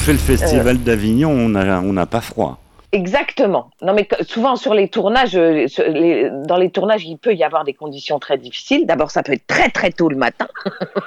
Fait 0.00 0.12
le 0.12 0.18
festival 0.18 0.78
d'Avignon, 0.78 1.30
on 1.30 1.50
n'a 1.50 1.80
on 1.82 2.06
pas 2.06 2.22
froid. 2.22 2.58
Exactement. 2.92 3.70
Non, 3.82 3.92
mais 3.94 4.08
souvent 4.22 4.56
sur 4.56 4.74
les 4.74 4.88
tournages, 4.88 5.36
euh, 5.36 5.68
sur 5.68 5.84
les- 5.84 6.28
dans 6.30 6.56
les 6.56 6.70
tournages, 6.70 7.04
il 7.04 7.18
peut 7.18 7.34
y 7.34 7.44
avoir 7.44 7.64
des 7.64 7.74
conditions 7.74 8.18
très 8.18 8.36
difficiles. 8.36 8.84
D'abord, 8.86 9.10
ça 9.12 9.22
peut 9.22 9.32
être 9.34 9.46
très 9.46 9.68
très 9.68 9.92
tôt 9.92 10.08
le 10.08 10.16
matin. 10.16 10.48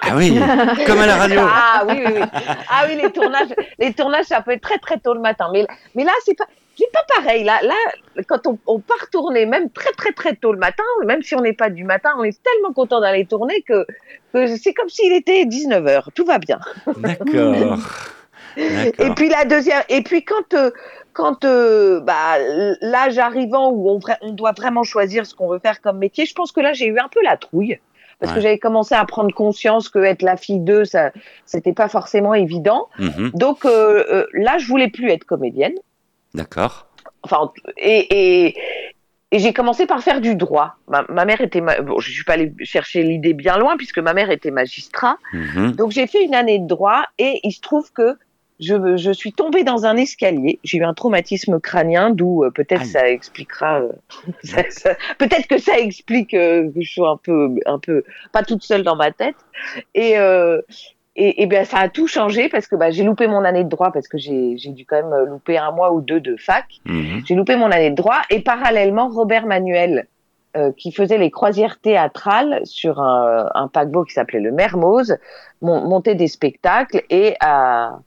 Ah 0.02 0.16
oui, 0.16 0.34
comme 0.88 1.00
à 1.00 1.08
la 1.08 1.18
radio. 1.18 1.42
Ah 1.44 1.84
oui, 1.90 1.96
oui, 2.06 2.12
oui. 2.16 2.22
Ah 2.70 2.86
oui, 2.88 2.98
les 3.02 3.12
tournages, 3.12 3.50
les 3.80 3.94
tournages, 3.94 4.26
ça 4.26 4.42
peut 4.42 4.52
être 4.52 4.62
très 4.62 4.78
très 4.78 4.98
tôt 5.00 5.14
le 5.14 5.20
matin. 5.20 5.50
Mais, 5.52 5.66
mais 5.96 6.06
là, 6.06 6.12
c'est 6.24 6.38
pas, 6.38 6.46
c'est 6.78 6.92
pas 6.94 7.22
pareil. 7.22 7.44
Là, 7.44 7.60
là, 7.64 7.76
quand 8.28 8.48
on, 8.48 8.58
on 8.68 8.80
part 8.80 9.10
tourner, 9.12 9.46
même 9.46 9.70
très 9.72 9.92
très 9.92 10.14
très 10.14 10.36
tôt 10.36 10.54
le 10.54 10.60
matin, 10.60 10.84
même 11.06 11.22
si 11.24 11.36
on 11.36 11.42
n'est 11.42 11.54
pas 11.54 11.70
du 11.70 11.84
matin, 11.84 12.12
on 12.18 12.24
est 12.24 12.40
tellement 12.44 12.72
content 12.74 13.02
d'aller 13.02 13.26
tourner 13.26 13.62
que, 13.68 13.86
que 14.34 14.56
c'est 14.56 14.74
comme 14.74 14.88
s'il 14.90 15.12
était 15.12 15.46
19 15.46 15.84
h 15.84 16.04
Tout 16.16 16.26
va 16.26 16.38
bien. 16.38 16.60
D'accord. 16.96 17.80
Et 18.58 19.10
puis 19.16 19.30
la 19.30 19.46
deuxième, 19.46 19.82
et 19.90 20.02
puis 20.04 20.24
quand 20.24 20.54
euh, 20.54 20.72
quand 21.14 21.46
euh, 21.46 22.00
bah, 22.02 22.38
l'âge 22.82 23.18
arrivant 23.20 23.70
où 23.72 23.90
on, 24.22 24.32
doit 24.32 24.52
vraiment 24.54 24.84
choisir 24.84 25.26
ce 25.26 25.36
qu'on 25.36 25.48
veut 25.50 25.60
faire 25.60 25.82
comme 25.82 25.98
métier, 26.00 26.26
je 26.26 26.34
pense 26.34 26.52
que 26.52 26.60
là 26.62 26.74
j'ai 26.74 26.88
eu 26.88 27.00
un 27.00 27.08
peu 27.08 27.20
la 27.24 27.38
trouille 27.38 27.80
parce 28.20 28.32
Ouais. 28.32 28.38
que 28.38 28.42
j'avais 28.44 28.60
commencé 28.60 28.96
à 28.96 29.04
prendre 29.06 29.34
conscience 29.34 29.90
que 29.90 30.00
être 30.00 30.22
la 30.22 30.38
fille 30.38 30.60
d'eux, 30.60 30.86
ça 30.86 31.12
c'était 31.46 31.74
pas 31.74 31.88
forcément 31.90 32.34
évident. 32.34 32.88
Mhm. 33.00 33.32
Donc 33.34 33.66
euh, 33.66 34.26
là 34.34 34.58
je 34.58 34.68
voulais 34.68 34.90
plus 34.90 35.10
être 35.10 35.26
comédienne. 35.26 35.74
D'accord. 36.34 36.88
Enfin 37.24 37.52
et 37.78 38.08
et, 38.48 38.56
et 39.32 39.40
j'ai 39.40 39.52
commencé 39.52 39.86
par 39.88 40.02
faire 40.04 40.22
du 40.22 40.36
droit. 40.36 40.76
Ma, 40.88 41.04
ma 41.10 41.26
mère 41.26 41.42
était 41.42 41.60
ma- 41.62 41.82
bon, 41.82 42.00
je 42.00 42.12
suis 42.12 42.24
pas 42.24 42.34
allée 42.34 42.54
chercher 42.64 43.04
l'idée 43.04 43.34
bien 43.34 43.58
loin 43.58 43.78
puisque 43.78 44.00
ma 44.00 44.14
mère 44.14 44.30
était 44.32 44.52
magistrat. 44.52 45.18
Mhm. 45.34 45.72
Donc 45.74 45.92
j'ai 45.92 46.08
fait 46.08 46.24
une 46.24 46.36
année 46.36 46.60
de 46.60 46.68
droit 46.68 47.04
et 47.18 47.40
il 47.44 47.52
se 47.52 47.62
trouve 47.62 47.92
que 47.92 48.16
je, 48.66 48.98
je 48.98 49.12
suis 49.12 49.34
tombée 49.34 49.64
dans 49.64 49.86
un 49.86 49.98
escalier. 49.98 50.60
J'ai 50.64 50.78
eu 50.80 50.84
un 50.84 50.94
traumatisme 50.94 51.60
crânien, 51.60 52.10
d'où 52.10 52.44
euh, 52.44 52.52
peut-être 52.52 52.86
ça 52.86 53.10
expliquera. 53.10 53.82
euh, 53.82 53.92
ça- 54.44 54.70
ça- 54.70 54.96
peut-être 55.18 55.48
que 55.48 55.58
ça 55.58 55.78
explique 55.80 56.34
euh, 56.34 56.70
que 56.74 56.82
je 56.82 56.92
sois 56.94 57.10
un 57.10 57.18
peu, 57.18 57.50
un 57.66 57.80
peu 57.80 58.04
pas 58.32 58.44
toute 58.44 58.64
seule 58.64 58.84
dans 58.84 58.96
ma 58.96 59.12
tête. 59.12 59.36
Et 59.94 60.16
et, 61.16 61.44
et 61.44 61.46
bien 61.46 61.64
ça 61.64 61.78
a 61.78 61.90
tout 61.90 62.08
changé 62.08 62.50
parce 62.50 62.66
que 62.68 62.76
bah, 62.76 62.90
j'ai 62.90 63.04
loupé 63.04 63.28
mon 63.28 63.44
année 63.46 63.64
de 63.64 63.70
droit 63.70 63.92
parce 63.92 64.08
que 64.08 64.18
j'ai 64.18 64.58
j'ai 64.58 64.72
dû 64.72 64.84
quand 64.86 64.96
même 64.96 65.26
louper 65.30 65.60
un 65.60 65.72
mois 65.72 65.94
ou 65.94 66.02
deux 66.02 66.20
de 66.20 66.36
fac. 66.38 66.66
Mhm. 66.86 67.22
J'ai 67.28 67.36
loupé 67.36 67.56
mon 67.56 67.70
année 67.70 67.92
de 67.92 67.96
droit 67.96 68.22
et 68.32 68.40
parallèlement 68.42 69.10
Robert 69.10 69.46
Manuel 69.46 70.08
qui 70.78 70.92
faisait 70.92 71.18
les 71.18 71.32
croisières 71.32 71.80
théâtrales 71.80 72.62
sur 72.64 73.00
un, 73.02 73.50
un 73.56 73.68
paquebot 73.68 74.04
qui 74.04 74.14
s'appelait 74.14 74.40
le 74.40 74.52
Mermoz, 74.52 75.18
mon- 75.64 75.82
montait 75.88 76.14
des 76.14 76.28
spectacles 76.28 77.02
et 77.10 77.36
a, 77.40 77.98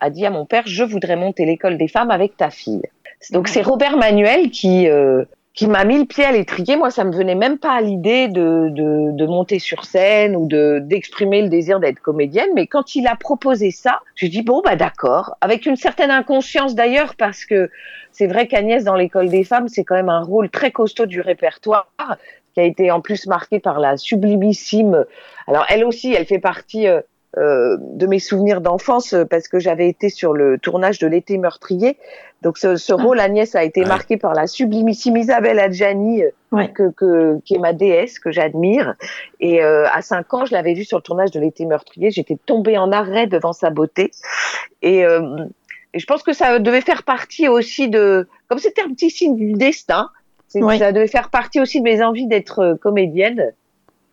a 0.00 0.10
dit 0.10 0.26
à 0.26 0.30
mon 0.30 0.46
père 0.46 0.64
je 0.66 0.84
voudrais 0.84 1.16
monter 1.16 1.44
l'école 1.44 1.78
des 1.78 1.88
femmes 1.88 2.10
avec 2.10 2.36
ta 2.36 2.50
fille. 2.50 2.82
Donc 3.30 3.48
c'est 3.48 3.62
Robert 3.62 3.96
Manuel 3.96 4.50
qui 4.50 4.88
euh, 4.88 5.24
qui 5.56 5.66
m'a 5.68 5.84
mis 5.84 5.98
le 5.98 6.04
pied 6.04 6.22
à 6.22 6.32
l'étrier. 6.32 6.76
Moi, 6.76 6.90
ça 6.90 7.02
me 7.02 7.12
venait 7.12 7.34
même 7.34 7.56
pas 7.56 7.72
à 7.72 7.80
l'idée 7.80 8.28
de, 8.28 8.68
de, 8.68 9.16
de 9.16 9.26
monter 9.26 9.58
sur 9.58 9.86
scène 9.86 10.36
ou 10.36 10.46
de 10.46 10.80
d'exprimer 10.82 11.40
le 11.40 11.48
désir 11.48 11.80
d'être 11.80 11.98
comédienne. 11.98 12.50
Mais 12.54 12.66
quand 12.66 12.94
il 12.94 13.06
a 13.06 13.16
proposé 13.16 13.70
ça, 13.70 14.00
j'ai 14.14 14.28
dit 14.28 14.42
bon 14.42 14.60
bah 14.62 14.76
d'accord, 14.76 15.34
avec 15.40 15.64
une 15.64 15.76
certaine 15.76 16.10
inconscience 16.10 16.74
d'ailleurs 16.74 17.16
parce 17.16 17.46
que 17.46 17.70
c'est 18.12 18.26
vrai 18.26 18.46
qu'Agnès 18.46 18.84
dans 18.84 18.94
l'école 18.94 19.30
des 19.30 19.44
femmes, 19.44 19.68
c'est 19.68 19.82
quand 19.82 19.94
même 19.94 20.10
un 20.10 20.22
rôle 20.22 20.50
très 20.50 20.70
costaud 20.70 21.06
du 21.06 21.22
répertoire 21.22 21.88
qui 22.52 22.60
a 22.60 22.64
été 22.64 22.90
en 22.90 23.00
plus 23.00 23.26
marqué 23.26 23.58
par 23.58 23.80
la 23.80 23.96
sublimissime. 23.96 25.06
Alors 25.46 25.64
elle 25.70 25.84
aussi, 25.84 26.12
elle 26.12 26.26
fait 26.26 26.38
partie 26.38 26.86
euh, 26.86 27.00
euh, 27.38 27.76
de 27.80 28.06
mes 28.06 28.18
souvenirs 28.18 28.60
d'enfance 28.60 29.12
euh, 29.12 29.24
parce 29.24 29.48
que 29.48 29.58
j'avais 29.58 29.88
été 29.88 30.08
sur 30.08 30.32
le 30.32 30.58
tournage 30.58 30.98
de 30.98 31.06
l'été 31.06 31.36
meurtrier. 31.38 31.98
Donc 32.42 32.58
ce, 32.58 32.76
ce 32.76 32.92
rôle 32.92 33.18
Agnès 33.20 33.54
a 33.54 33.64
été 33.64 33.80
Ouais. 33.82 33.86
marqué 33.86 34.16
par 34.16 34.32
la 34.34 34.46
sublimissime 34.46 35.16
Isabelle 35.16 35.58
Adjani 35.58 36.22
euh, 36.22 36.30
Ouais. 36.52 36.70
que, 36.72 36.90
que 36.92 37.38
qui 37.44 37.54
est 37.56 37.58
ma 37.58 37.72
déesse 37.72 38.18
que 38.18 38.30
j'admire. 38.30 38.94
Et 39.40 39.62
euh, 39.62 39.86
à 39.92 40.00
cinq 40.02 40.32
ans, 40.32 40.44
je 40.46 40.52
l'avais 40.52 40.74
vue 40.74 40.84
sur 40.84 40.98
le 40.98 41.02
tournage 41.02 41.30
de 41.30 41.40
l'été 41.40 41.66
meurtrier. 41.66 42.10
J'étais 42.10 42.36
tombée 42.46 42.78
en 42.78 42.92
arrêt 42.92 43.26
devant 43.26 43.52
sa 43.52 43.70
beauté. 43.70 44.10
Et, 44.82 45.04
euh, 45.04 45.44
et 45.92 45.98
je 45.98 46.06
pense 46.06 46.22
que 46.22 46.32
ça 46.32 46.58
devait 46.58 46.80
faire 46.82 47.02
partie 47.02 47.48
aussi 47.48 47.88
de, 47.88 48.28
comme 48.48 48.58
c'était 48.58 48.82
un 48.82 48.88
petit 48.90 49.10
signe 49.10 49.34
du 49.36 49.52
destin, 49.52 50.08
Ouais. 50.54 50.78
ça 50.78 50.92
devait 50.92 51.08
faire 51.08 51.28
partie 51.28 51.60
aussi 51.60 51.80
de 51.80 51.84
mes 51.84 52.02
envies 52.02 52.28
d'être 52.28 52.60
euh, 52.60 52.74
comédienne, 52.76 53.52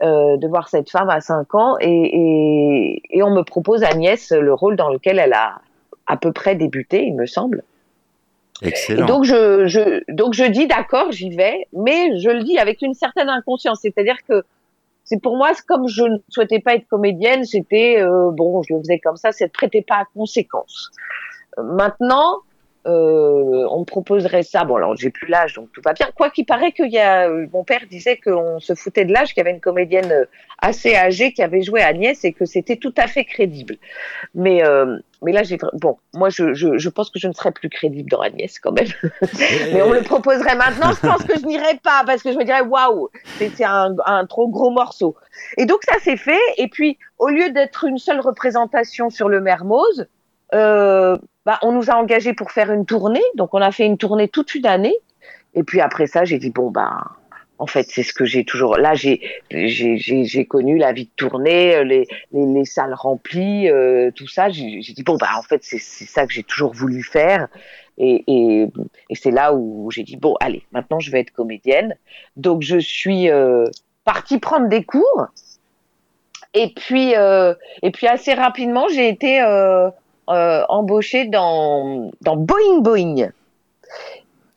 euh, 0.03 0.37
de 0.37 0.47
voir 0.47 0.69
cette 0.69 0.89
femme 0.89 1.09
à 1.09 1.21
5 1.21 1.55
ans. 1.55 1.75
Et, 1.79 1.87
et, 1.89 3.01
et 3.09 3.23
on 3.23 3.31
me 3.31 3.43
propose 3.43 3.83
Agnès 3.83 4.31
le 4.31 4.53
rôle 4.53 4.75
dans 4.75 4.89
lequel 4.89 5.19
elle 5.19 5.33
a 5.33 5.61
à 6.07 6.17
peu 6.17 6.31
près 6.31 6.55
débuté, 6.55 7.03
il 7.03 7.15
me 7.15 7.25
semble. 7.25 7.63
Et 8.61 8.67
Excellent. 8.67 9.05
donc 9.05 9.23
je, 9.23 9.65
je 9.65 10.03
donc 10.11 10.33
je 10.33 10.43
dis 10.43 10.67
d'accord, 10.67 11.11
j'y 11.11 11.29
vais, 11.29 11.67
mais 11.73 12.17
je 12.19 12.29
le 12.29 12.43
dis 12.43 12.57
avec 12.57 12.81
une 12.81 12.93
certaine 12.93 13.29
inconscience, 13.29 13.79
c'est-à-dire 13.81 14.17
que 14.27 14.43
c'est 15.03 15.21
pour 15.21 15.37
moi 15.37 15.51
comme 15.67 15.87
je 15.87 16.03
ne 16.03 16.17
souhaitais 16.29 16.59
pas 16.59 16.75
être 16.75 16.87
comédienne, 16.87 17.43
c'était 17.43 18.01
euh, 18.01 18.29
bon, 18.31 18.61
je 18.63 18.73
le 18.73 18.79
faisais 18.79 18.99
comme 18.99 19.17
ça, 19.17 19.31
ça 19.31 19.45
ne 19.45 19.49
prêtait 19.49 19.81
pas 19.81 19.95
à 19.95 20.05
conséquence. 20.13 20.91
Maintenant, 21.57 22.39
euh, 22.85 23.65
on 23.69 23.79
me 23.79 23.85
proposerait 23.85 24.43
ça. 24.43 24.65
Bon, 24.65 24.75
alors 24.75 24.95
j'ai 24.95 25.09
plus 25.09 25.27
l'âge, 25.27 25.53
donc 25.53 25.71
tout 25.71 25.81
va 25.83 25.93
bien. 25.93 26.07
Quoi 26.15 26.29
qu'il 26.29 26.45
paraît 26.45 26.71
qu'il 26.71 26.91
y 26.91 26.99
a, 26.99 27.29
euh, 27.29 27.47
mon 27.53 27.63
père 27.63 27.81
disait 27.89 28.17
qu'on 28.17 28.59
se 28.59 28.75
foutait 28.75 29.05
de 29.05 29.13
l'âge, 29.13 29.29
qu'il 29.29 29.37
y 29.37 29.41
avait 29.41 29.55
une 29.55 29.61
comédienne 29.61 30.11
euh, 30.11 30.25
assez 30.59 30.95
âgée 30.95 31.31
qui 31.31 31.41
avait 31.41 31.61
joué 31.61 31.81
Agnès 31.81 32.23
et 32.25 32.33
que 32.33 32.45
c'était 32.45 32.75
tout 32.75 32.93
à 32.97 33.07
fait 33.07 33.23
crédible. 33.23 33.77
Mais 34.35 34.65
euh, 34.65 34.97
mais 35.21 35.31
là, 35.31 35.43
j'ai 35.43 35.57
bon, 35.73 35.97
moi 36.13 36.29
je, 36.29 36.53
je 36.53 36.77
je 36.77 36.89
pense 36.89 37.09
que 37.09 37.19
je 37.19 37.27
ne 37.29 37.33
serais 37.33 37.51
plus 37.51 37.69
crédible 37.69 38.09
dans 38.09 38.19
Agnès 38.19 38.59
quand 38.59 38.73
même. 38.73 38.87
Mais 39.73 39.81
on 39.81 39.89
me 39.89 39.95
le 39.95 40.03
proposerait 40.03 40.55
maintenant, 40.55 40.91
je 40.91 41.07
pense 41.07 41.23
que 41.23 41.39
je 41.39 41.45
n'irais 41.45 41.79
pas 41.81 42.03
parce 42.05 42.21
que 42.21 42.33
je 42.33 42.37
me 42.37 42.43
dirais 42.43 42.61
waouh, 42.61 43.09
c'est 43.37 43.49
c'est 43.55 43.63
un, 43.63 43.95
un 44.05 44.25
trop 44.25 44.49
gros 44.49 44.71
morceau. 44.71 45.15
Et 45.57 45.65
donc 45.65 45.79
ça 45.83 45.99
s'est 45.99 46.17
fait. 46.17 46.41
Et 46.57 46.67
puis 46.67 46.97
au 47.17 47.29
lieu 47.29 47.51
d'être 47.51 47.85
une 47.85 47.97
seule 47.97 48.19
représentation 48.19 49.09
sur 49.09 49.29
le 49.29 49.39
Mermoz, 49.39 50.07
euh, 50.53 51.17
bah, 51.45 51.59
on 51.61 51.71
nous 51.71 51.89
a 51.89 51.95
engagés 51.95 52.33
pour 52.33 52.51
faire 52.51 52.71
une 52.71 52.85
tournée. 52.85 53.23
Donc 53.35 53.53
on 53.53 53.61
a 53.61 53.71
fait 53.71 53.85
une 53.85 53.97
tournée 53.97 54.27
toute 54.27 54.55
une 54.55 54.65
année. 54.65 54.95
Et 55.55 55.63
puis 55.63 55.81
après 55.81 56.07
ça, 56.07 56.25
j'ai 56.25 56.39
dit 56.39 56.49
bon 56.49 56.71
bah 56.71 57.03
en 57.59 57.67
fait 57.67 57.83
c'est 57.89 58.03
ce 58.03 58.13
que 58.13 58.25
j'ai 58.25 58.43
toujours. 58.43 58.77
Là 58.77 58.93
j'ai 58.95 59.21
j'ai 59.51 60.45
connu 60.45 60.77
la 60.77 60.93
vie 60.93 61.05
de 61.05 61.11
tournée, 61.15 61.75
euh, 61.75 61.83
les 61.83 62.07
les, 62.31 62.45
les 62.45 62.65
salles 62.65 62.93
remplies, 62.93 63.69
euh, 63.69 64.11
tout 64.11 64.27
ça. 64.27 64.49
J'ai 64.49 64.81
dit 64.81 65.03
bon 65.03 65.17
bah 65.17 65.29
en 65.37 65.43
fait 65.43 65.63
c'est 65.63 65.79
c'est 65.79 66.05
ça 66.05 66.25
que 66.25 66.33
j'ai 66.33 66.43
toujours 66.43 66.73
voulu 66.73 67.03
faire. 67.03 67.47
Et, 67.99 68.23
et, 68.25 68.67
et 69.09 69.15
c'est 69.15 69.29
là 69.29 69.53
où 69.53 69.91
j'ai 69.91 70.01
dit 70.01 70.17
bon 70.17 70.35
allez 70.39 70.63
maintenant 70.71 70.99
je 70.99 71.11
vais 71.11 71.19
être 71.19 71.29
comédienne 71.29 71.95
donc 72.35 72.63
je 72.63 72.79
suis 72.79 73.29
euh, 73.29 73.67
partie 74.03 74.39
prendre 74.39 74.67
des 74.67 74.83
cours 74.83 75.27
et 76.55 76.73
puis 76.75 77.15
euh, 77.15 77.53
et 77.83 77.91
puis 77.91 78.07
assez 78.07 78.33
rapidement 78.33 78.87
j'ai 78.87 79.09
été 79.09 79.43
euh, 80.29 80.33
euh, 80.33 80.63
embauchée 80.69 81.25
dans 81.27 82.11
dans 82.21 82.35
Boeing 82.37 82.79
Boeing 82.81 83.29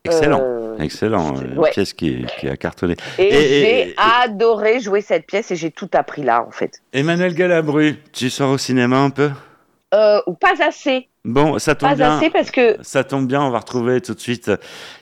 Excellent. 0.04 0.40
Euh, 0.40 0.78
Excellent. 0.78 1.34
Une 1.40 1.58
ouais. 1.58 1.70
pièce 1.70 1.92
qui, 1.92 2.24
qui 2.38 2.48
a 2.48 2.56
cartonné. 2.56 2.94
et, 3.18 3.22
Et- 3.24 3.28
et- 3.28 3.32
j'ai 3.60 3.88
et- 3.90 3.94
adoré 4.22 4.78
jouer 4.78 5.00
cette 5.00 5.26
pièce 5.26 5.50
et 5.50 5.56
j'ai 5.56 5.70
tout 5.72 5.88
appris 5.94 6.22
là 6.22 6.44
en 6.46 6.50
fait 6.52 6.80
Emmanuel 6.92 7.34
Galabru, 7.34 7.96
tu 8.12 8.30
sors 8.30 8.50
au 8.50 8.58
cinéma 8.58 8.98
un 8.98 9.10
peu? 9.10 9.30
Euh, 9.94 10.20
ou 10.26 10.34
pas 10.34 10.54
assez 10.64 11.08
Bon, 11.24 11.58
ça 11.58 11.74
tombe 11.74 11.88
pas 11.90 11.94
bien. 11.96 12.16
assez 12.18 12.30
parce 12.30 12.50
que 12.52 12.76
Ça 12.82 13.02
tombe 13.02 13.26
bien, 13.26 13.42
on 13.42 13.50
va 13.50 13.58
retrouver 13.58 14.00
tout 14.00 14.14
de 14.14 14.20
suite 14.20 14.50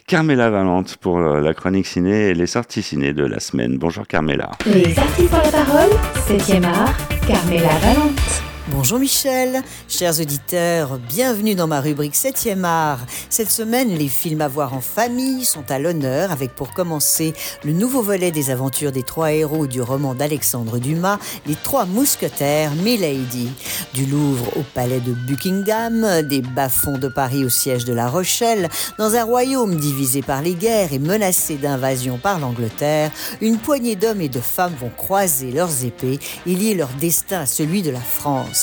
Carmela 0.07 0.49
Valente 0.49 0.97
pour 0.97 1.19
euh, 1.19 1.41
la 1.41 1.53
chronique 1.53 1.87
ciné 1.87 2.29
et 2.29 2.35
les 2.35 2.47
sorties 2.47 2.83
ciné 2.83 3.13
de 3.13 3.27
la 3.27 3.41
semaine. 3.41 3.77
Bonjour 3.77 4.07
Carmela. 4.07 4.53
Les 4.65 4.99
artistes 4.99 5.35
ont 5.35 5.37
la 5.37 5.51
parole, 5.65 5.91
7e 6.29 6.65
art, 6.65 6.97
Carmela 7.27 7.69
Valente. 7.83 8.44
Bonjour 8.69 8.99
Michel, 8.99 9.63
chers 9.89 10.21
auditeurs, 10.21 10.97
bienvenue 10.97 11.55
dans 11.55 11.67
ma 11.67 11.83
rubrique 11.83 12.15
7e 12.15 12.65
art. 12.65 13.01
Cette 13.29 13.51
semaine, 13.51 13.91
les 13.91 14.09
films 14.09 14.41
à 14.41 14.49
voir 14.49 14.73
en 14.73 14.81
famille 14.81 15.45
sont 15.45 15.71
à 15.71 15.79
l'honneur 15.79 16.33
avec 16.33 16.55
pour 16.55 16.73
commencer 16.73 17.35
le 17.63 17.73
nouveau 17.73 18.01
volet 18.01 18.31
des 18.31 18.49
aventures 18.49 18.91
des 18.91 19.03
trois 19.03 19.33
héros 19.33 19.67
du 19.67 19.83
roman 19.83 20.15
d'Alexandre 20.15 20.79
Dumas, 20.79 21.19
Les 21.47 21.57
Trois 21.57 21.85
Mousquetaires, 21.85 22.75
Milady. 22.77 23.51
Du 23.93 24.07
Louvre 24.07 24.57
au 24.57 24.63
palais 24.63 25.01
de 25.01 25.13
Buckingham, 25.13 26.23
des 26.23 26.41
bas-fonds 26.41 26.97
de 26.97 27.09
Paris 27.09 27.45
au 27.45 27.51
siège 27.51 27.85
de 27.85 27.93
La 27.93 28.09
Rochelle, 28.09 28.71
dans 28.99 29.15
un 29.15 29.25
royaume 29.25 29.77
divisé 29.77 30.23
par 30.23 30.41
les 30.41 30.55
guerres 30.55 30.95
et 30.95 30.99
menacé 30.99 31.57
d'invasion 31.57 32.17
par 32.17 32.41
l'Angleterre, 32.41 33.11
une 33.43 33.59
poignée 33.59 33.95
d'hommes 33.95 34.23
et 34.23 34.31
de 34.31 34.41
femmes 34.41 34.75
vont 34.81 34.91
croiser 34.97 35.53
leurs 35.53 35.85
épées 35.85 36.19
et 36.47 36.55
lier 36.55 36.75
leur 36.75 36.89
destin 36.99 37.41
à 37.41 37.47
celui 37.47 37.83
de 37.83 37.91
la 37.91 38.01
France. 38.01 38.54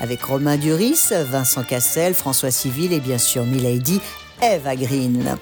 Avec 0.00 0.22
Romain 0.22 0.56
Duris, 0.56 1.10
Vincent 1.10 1.62
Cassel, 1.62 2.14
François 2.14 2.50
Civil 2.50 2.92
et 2.92 3.00
bien 3.00 3.18
sûr 3.18 3.44
Milady, 3.44 4.00
Eva 4.42 4.76
Green. 4.76 5.36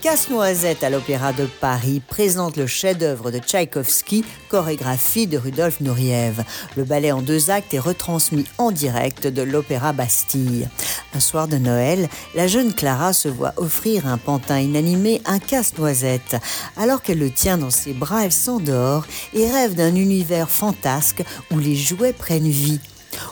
Casse-Noisette 0.00 0.84
à 0.84 0.90
l'Opéra 0.90 1.32
de 1.32 1.46
Paris 1.46 2.00
présente 2.06 2.56
le 2.56 2.68
chef-d'œuvre 2.68 3.32
de 3.32 3.38
Tchaïkovski, 3.38 4.24
chorégraphie 4.48 5.26
de 5.26 5.36
Rudolf 5.36 5.80
Nureyev. 5.80 6.44
Le 6.76 6.84
ballet 6.84 7.10
en 7.10 7.20
deux 7.20 7.50
actes 7.50 7.74
est 7.74 7.80
retransmis 7.80 8.44
en 8.58 8.70
direct 8.70 9.26
de 9.26 9.42
l'Opéra 9.42 9.92
Bastille. 9.92 10.68
Un 11.14 11.20
soir 11.20 11.48
de 11.48 11.56
Noël, 11.56 12.08
la 12.36 12.46
jeune 12.46 12.74
Clara 12.74 13.12
se 13.12 13.28
voit 13.28 13.54
offrir 13.56 14.06
un 14.06 14.18
pantin 14.18 14.60
inanimé, 14.60 15.20
un 15.24 15.40
casse-noisette. 15.40 16.36
Alors 16.76 17.02
qu'elle 17.02 17.18
le 17.18 17.30
tient 17.30 17.58
dans 17.58 17.70
ses 17.70 17.92
bras, 17.92 18.24
elle 18.24 18.32
s'endort 18.32 19.04
et 19.34 19.50
rêve 19.50 19.74
d'un 19.74 19.96
univers 19.96 20.48
fantasque 20.48 21.24
où 21.50 21.58
les 21.58 21.74
jouets 21.74 22.12
prennent 22.12 22.48
vie. 22.48 22.80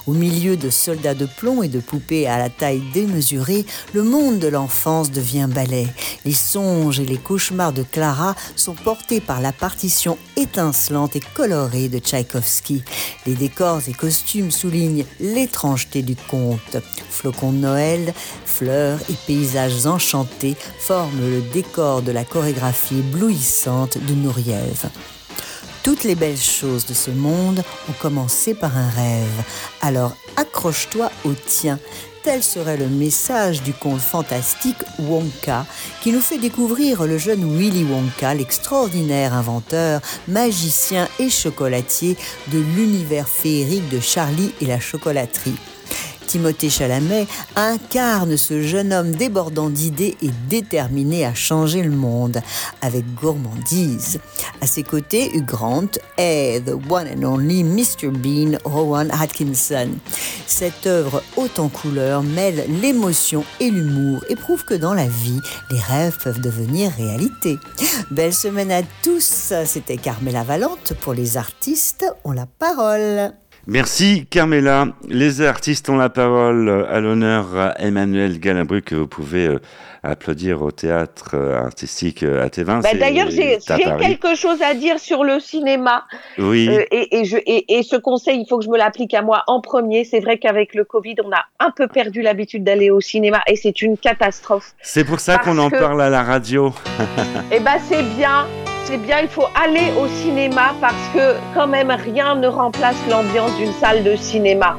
Au 0.06 0.12
milieu 0.12 0.56
de 0.56 0.70
soldats 0.70 1.14
de 1.14 1.26
plomb 1.26 1.62
et 1.62 1.68
de 1.68 1.80
poupées 1.80 2.26
à 2.26 2.38
la 2.38 2.50
taille 2.50 2.82
démesurée, 2.92 3.66
le 3.92 4.02
monde 4.02 4.38
de 4.38 4.48
l'enfance 4.48 5.10
devient 5.10 5.48
ballet. 5.48 5.86
Les 6.24 6.32
songes 6.32 7.00
et 7.00 7.06
les 7.06 7.18
cauchemars 7.18 7.72
de 7.72 7.82
Clara 7.82 8.34
sont 8.56 8.74
portés 8.74 9.20
par 9.20 9.40
la 9.40 9.52
partition 9.52 10.18
étincelante 10.36 11.16
et 11.16 11.22
colorée 11.34 11.88
de 11.88 11.98
Tchaïkovski. 11.98 12.82
Les 13.26 13.34
décors 13.34 13.80
et 13.88 13.92
costumes 13.92 14.50
soulignent 14.50 15.04
l'étrangeté 15.20 16.02
du 16.02 16.16
conte. 16.16 16.76
Flocons 17.10 17.52
de 17.52 17.58
Noël, 17.58 18.14
fleurs 18.44 19.00
et 19.10 19.16
paysages 19.26 19.86
enchantés 19.86 20.56
forment 20.78 21.30
le 21.30 21.40
décor 21.52 22.02
de 22.02 22.12
la 22.12 22.24
chorégraphie 22.24 22.98
éblouissante 22.98 23.98
de 23.98 24.14
Nureyev. 24.14 24.88
Toutes 25.86 26.02
les 26.02 26.16
belles 26.16 26.36
choses 26.36 26.84
de 26.84 26.94
ce 26.94 27.12
monde 27.12 27.62
ont 27.88 27.94
commencé 28.02 28.54
par 28.54 28.76
un 28.76 28.88
rêve. 28.88 29.44
Alors 29.80 30.16
accroche-toi 30.34 31.12
au 31.24 31.32
tien. 31.32 31.78
Tel 32.24 32.42
serait 32.42 32.76
le 32.76 32.88
message 32.88 33.62
du 33.62 33.72
conte 33.72 34.00
fantastique 34.00 34.82
Wonka, 34.98 35.64
qui 36.02 36.10
nous 36.10 36.20
fait 36.20 36.38
découvrir 36.38 37.06
le 37.06 37.18
jeune 37.18 37.56
Willy 37.56 37.84
Wonka, 37.84 38.34
l'extraordinaire 38.34 39.32
inventeur, 39.32 40.00
magicien 40.26 41.06
et 41.20 41.30
chocolatier 41.30 42.16
de 42.48 42.58
l'univers 42.58 43.28
féerique 43.28 43.88
de 43.88 44.00
Charlie 44.00 44.52
et 44.60 44.66
la 44.66 44.80
chocolaterie. 44.80 45.54
Timothée 46.26 46.70
Chalamet 46.70 47.26
incarne 47.54 48.36
ce 48.36 48.62
jeune 48.62 48.92
homme 48.92 49.12
débordant 49.12 49.70
d'idées 49.70 50.16
et 50.22 50.30
déterminé 50.48 51.24
à 51.24 51.34
changer 51.34 51.82
le 51.82 51.90
monde 51.90 52.40
avec 52.82 53.04
gourmandise. 53.14 54.18
À 54.60 54.66
ses 54.66 54.82
côtés, 54.82 55.30
Hugh 55.34 55.44
Grant 55.44 55.88
est 56.18 56.64
The 56.66 56.74
One 56.90 57.08
and 57.08 57.22
Only 57.22 57.64
Mr. 57.64 58.08
Bean 58.10 58.58
Rowan 58.64 59.10
Atkinson. 59.10 59.90
Cette 60.46 60.86
œuvre 60.86 61.22
haute 61.36 61.58
en 61.58 61.68
couleurs 61.68 62.22
mêle 62.22 62.64
l'émotion 62.80 63.44
et 63.60 63.70
l'humour 63.70 64.24
et 64.28 64.36
prouve 64.36 64.64
que 64.64 64.74
dans 64.74 64.94
la 64.94 65.06
vie, 65.06 65.40
les 65.70 65.80
rêves 65.80 66.18
peuvent 66.22 66.40
devenir 66.40 66.92
réalité. 66.92 67.58
Belle 68.10 68.34
semaine 68.34 68.72
à 68.72 68.82
tous, 69.02 69.52
c'était 69.64 69.96
Carmela 69.96 70.42
Valente 70.42 70.92
pour 71.00 71.14
les 71.14 71.36
artistes 71.36 72.06
ont 72.24 72.32
la 72.32 72.46
parole. 72.46 73.32
Merci 73.68 74.26
Carmela. 74.30 74.86
Les 75.08 75.42
artistes 75.42 75.88
ont 75.88 75.96
la 75.96 76.08
parole 76.08 76.86
à 76.88 77.00
l'honneur 77.00 77.74
Emmanuel 77.78 78.38
Galabru 78.38 78.80
que 78.82 78.94
vous 78.94 79.08
pouvez 79.08 79.46
euh, 79.48 79.58
applaudir 80.04 80.62
au 80.62 80.70
théâtre 80.70 81.30
euh, 81.34 81.58
artistique 81.64 82.22
euh, 82.22 82.44
à 82.44 82.48
Thévin. 82.48 82.78
Bah, 82.78 82.90
D'ailleurs, 82.94 83.28
j'ai 83.28 83.58
quelque 84.00 84.36
chose 84.36 84.62
à 84.62 84.74
dire 84.74 85.00
sur 85.00 85.24
le 85.24 85.40
cinéma. 85.40 86.04
Oui, 86.38 86.68
Euh, 86.68 86.84
et, 86.92 87.18
et, 87.18 87.24
je, 87.24 87.38
et, 87.38 87.78
et 87.78 87.82
ce 87.82 87.96
conseil, 87.96 88.40
il 88.40 88.46
faut 88.48 88.58
que 88.58 88.64
je 88.64 88.70
me 88.70 88.78
l'applique 88.78 89.14
à 89.14 89.22
moi 89.22 89.42
en 89.48 89.60
premier. 89.60 90.04
C'est 90.04 90.20
vrai 90.20 90.38
qu'avec 90.38 90.72
le 90.76 90.84
Covid, 90.84 91.16
on 91.24 91.32
a 91.32 91.44
un 91.58 91.72
peu 91.72 91.88
perdu 91.88 92.22
l'habitude 92.22 92.62
d'aller 92.62 92.90
au 92.90 93.00
cinéma 93.00 93.40
et 93.48 93.56
c'est 93.56 93.82
une 93.82 93.98
catastrophe. 93.98 94.74
c'est 94.80 95.04
pour 95.04 95.18
ça 95.18 95.38
qu'on 95.38 95.58
en 95.58 95.70
que- 95.70 95.76
parle 95.78 96.00
à 96.02 96.08
la 96.10 96.22
radio. 96.22 96.72
Eh 97.50 97.58
ben, 97.58 97.78
c'est 97.88 98.04
bien, 98.16 98.46
c'est 98.86 98.98
bien. 98.98 99.18
Il 99.22 99.28
faut 99.28 99.46
aller 99.54 99.92
au 100.00 100.06
cinéma 100.22 100.74
parce 100.80 100.94
que 101.12 101.34
quand 101.54 101.66
même 101.66 101.90
rien 101.90 102.34
ne 102.36 102.46
remplace 102.46 102.96
l'ambiance 103.10 103.54
d'une 103.56 103.72
salle 103.80 104.04
de 104.04 104.16
cinéma. 104.16 104.78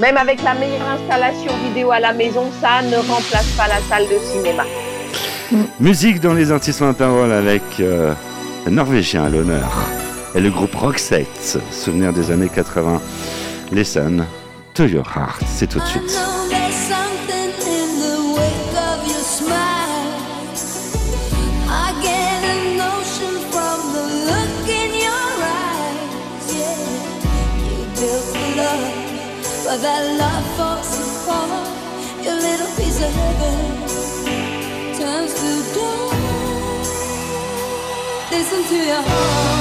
Même 0.00 0.16
avec 0.16 0.42
la 0.42 0.54
meilleure 0.54 0.88
installation 0.88 1.52
vidéo 1.64 1.92
à 1.92 2.00
la 2.00 2.12
maison, 2.12 2.50
ça 2.60 2.82
ne 2.82 2.96
remplace 2.96 3.48
pas 3.56 3.68
la 3.68 3.80
salle 3.88 4.04
de 4.08 4.18
cinéma. 4.18 4.64
Musique 5.78 6.20
dans 6.20 6.34
les 6.34 6.50
artistes 6.50 6.80
la 6.80 6.92
parole 6.94 7.32
avec 7.32 7.62
euh, 7.78 8.12
un 8.66 8.70
Norvégien 8.70 9.24
à 9.24 9.28
l'honneur 9.28 9.70
et 10.34 10.40
le 10.40 10.50
groupe 10.50 10.74
Roxette, 10.74 11.58
souvenir 11.70 12.12
des 12.12 12.32
années 12.32 12.48
80. 12.52 13.00
Listen 13.70 14.26
to 14.74 14.86
your 14.86 15.06
heart, 15.06 15.42
c'est 15.46 15.68
tout 15.68 15.78
de 15.78 15.84
suite. 15.84 16.63
Your 38.84 39.00
heart 39.00 39.53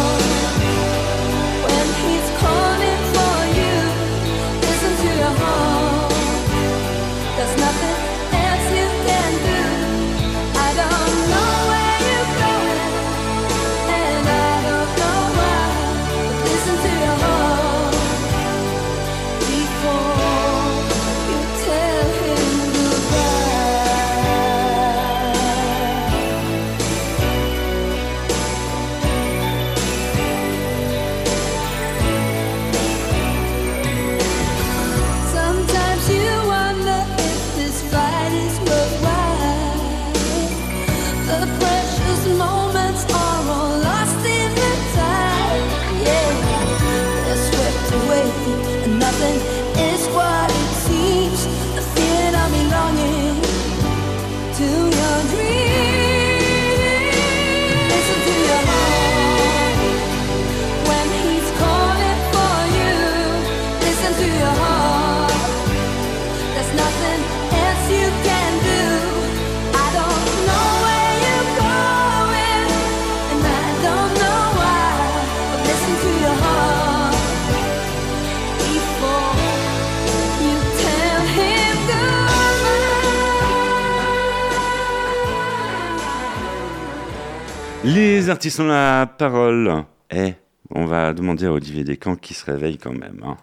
Les 87.83 88.29
artistes 88.29 88.59
ont 88.59 88.67
la 88.67 89.05
parole. 89.17 89.83
Eh, 90.11 90.33
on 90.69 90.85
va 90.85 91.13
demander 91.13 91.45
à 91.45 91.51
Olivier 91.51 91.83
Descamps 91.83 92.15
qui 92.15 92.33
se 92.33 92.45
réveille 92.45 92.77
quand 92.77 92.93
même. 92.93 93.19
hein. 93.25 93.35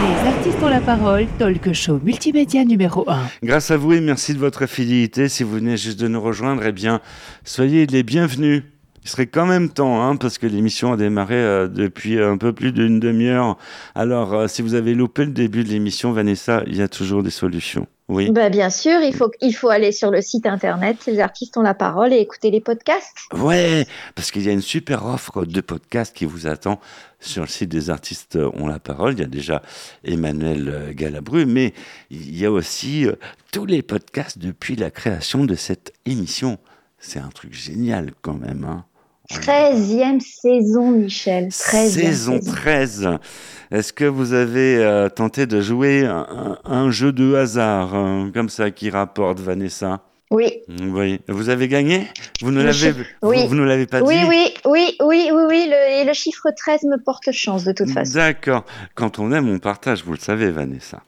Les 0.00 0.28
artistes 0.28 0.62
ont 0.62 0.68
la 0.68 0.80
parole, 0.80 1.26
talk 1.38 1.72
show 1.72 2.00
multimédia 2.02 2.64
numéro 2.64 3.04
1. 3.08 3.18
Grâce 3.42 3.70
à 3.70 3.76
vous 3.76 3.92
et 3.92 4.00
merci 4.00 4.34
de 4.34 4.38
votre 4.38 4.66
fidélité. 4.66 5.28
Si 5.28 5.42
vous 5.42 5.52
venez 5.52 5.76
juste 5.76 6.00
de 6.00 6.08
nous 6.08 6.20
rejoindre, 6.20 6.64
eh 6.64 6.72
bien, 6.72 7.00
soyez 7.44 7.86
les 7.86 8.02
bienvenus. 8.02 8.62
Il 9.04 9.08
serait 9.10 9.26
quand 9.26 9.46
même 9.46 9.68
temps, 9.68 10.02
hein, 10.02 10.16
parce 10.16 10.38
que 10.38 10.46
l'émission 10.48 10.92
a 10.92 10.96
démarré 10.96 11.36
euh, 11.36 11.68
depuis 11.68 12.20
un 12.20 12.38
peu 12.38 12.52
plus 12.52 12.72
d'une 12.72 12.98
demi-heure. 12.98 13.56
Alors, 13.94 14.34
euh, 14.34 14.48
si 14.48 14.62
vous 14.62 14.74
avez 14.74 14.94
loupé 14.94 15.24
le 15.24 15.30
début 15.30 15.62
de 15.62 15.68
l'émission, 15.68 16.10
Vanessa, 16.12 16.64
il 16.66 16.76
y 16.76 16.82
a 16.82 16.88
toujours 16.88 17.22
des 17.22 17.30
solutions. 17.30 17.86
Oui. 18.08 18.30
Bah, 18.30 18.50
bien 18.50 18.70
sûr, 18.70 19.00
il 19.00 19.14
faut, 19.14 19.32
il 19.40 19.52
faut 19.52 19.68
aller 19.68 19.90
sur 19.90 20.12
le 20.12 20.20
site 20.20 20.46
internet, 20.46 20.98
les 21.06 21.18
artistes 21.18 21.56
ont 21.56 21.62
la 21.62 21.74
parole 21.74 22.12
et 22.12 22.18
écouter 22.18 22.52
les 22.52 22.60
podcasts. 22.60 23.16
Ouais, 23.32 23.84
parce 24.14 24.30
qu'il 24.30 24.42
y 24.42 24.48
a 24.48 24.52
une 24.52 24.60
super 24.60 25.06
offre 25.06 25.44
de 25.44 25.60
podcast 25.60 26.14
qui 26.14 26.24
vous 26.24 26.46
attend 26.46 26.78
sur 27.18 27.42
le 27.42 27.48
site 27.48 27.68
des 27.68 27.90
artistes 27.90 28.38
ont 28.54 28.68
la 28.68 28.78
parole. 28.78 29.14
Il 29.14 29.20
y 29.20 29.24
a 29.24 29.28
déjà 29.28 29.62
Emmanuel 30.04 30.68
euh, 30.68 30.92
Galabru, 30.92 31.46
mais 31.46 31.74
il 32.10 32.38
y 32.38 32.44
a 32.44 32.52
aussi 32.52 33.06
euh, 33.06 33.16
tous 33.52 33.66
les 33.66 33.82
podcasts 33.82 34.38
depuis 34.38 34.76
la 34.76 34.90
création 34.90 35.44
de 35.44 35.56
cette 35.56 35.92
émission. 36.04 36.58
C'est 36.98 37.18
un 37.18 37.30
truc 37.30 37.54
génial 37.54 38.12
quand 38.22 38.34
même. 38.34 38.64
Hein. 38.64 38.84
13e 39.30 40.20
saison, 40.20 40.90
Michel. 40.90 41.48
13e 41.48 41.88
Saison 41.88 42.38
13. 42.40 43.08
Est-ce 43.70 43.92
que 43.92 44.04
vous 44.04 44.32
avez 44.32 44.76
euh, 44.76 45.08
tenté 45.08 45.46
de 45.46 45.60
jouer 45.60 46.06
un, 46.64 46.90
jeu 46.90 47.12
de 47.12 47.34
hasard 47.34 47.94
euh, 47.94 48.30
comme 48.32 48.48
ça 48.48 48.70
qui 48.70 48.90
rapporte 48.90 49.40
Vanessa? 49.40 50.00
Oui. 50.30 50.52
Oui. 50.80 51.20
Vous 51.28 51.48
avez 51.48 51.68
gagné? 51.68 52.06
Vous 52.42 52.50
ne 52.50 52.58
l'avez 52.62 52.72
chiffre- 52.72 53.04
oui. 53.22 53.42
vous, 53.42 53.48
vous 53.48 53.54
ne 53.54 53.62
l'avez 53.64 53.86
pas 53.86 54.00
Oui, 54.02 54.16
dit? 54.18 54.24
oui, 54.28 54.54
oui, 54.64 54.96
oui, 55.04 55.30
oui, 55.32 55.44
oui, 55.48 55.66
le- 55.68 56.00
et 56.00 56.04
le 56.04 56.12
chiffre 56.12 56.48
13 56.56 56.82
me 56.84 56.96
porte 57.02 57.30
chance 57.32 57.64
de 57.64 57.72
toute 57.72 57.90
façon. 57.90 58.14
D'accord. 58.14 58.64
Quand 58.94 59.18
on 59.18 59.30
aime, 59.32 59.48
on 59.48 59.58
partage, 59.58 60.04
vous 60.04 60.12
le 60.12 60.18
savez, 60.18 60.50
Vanessa. 60.50 61.02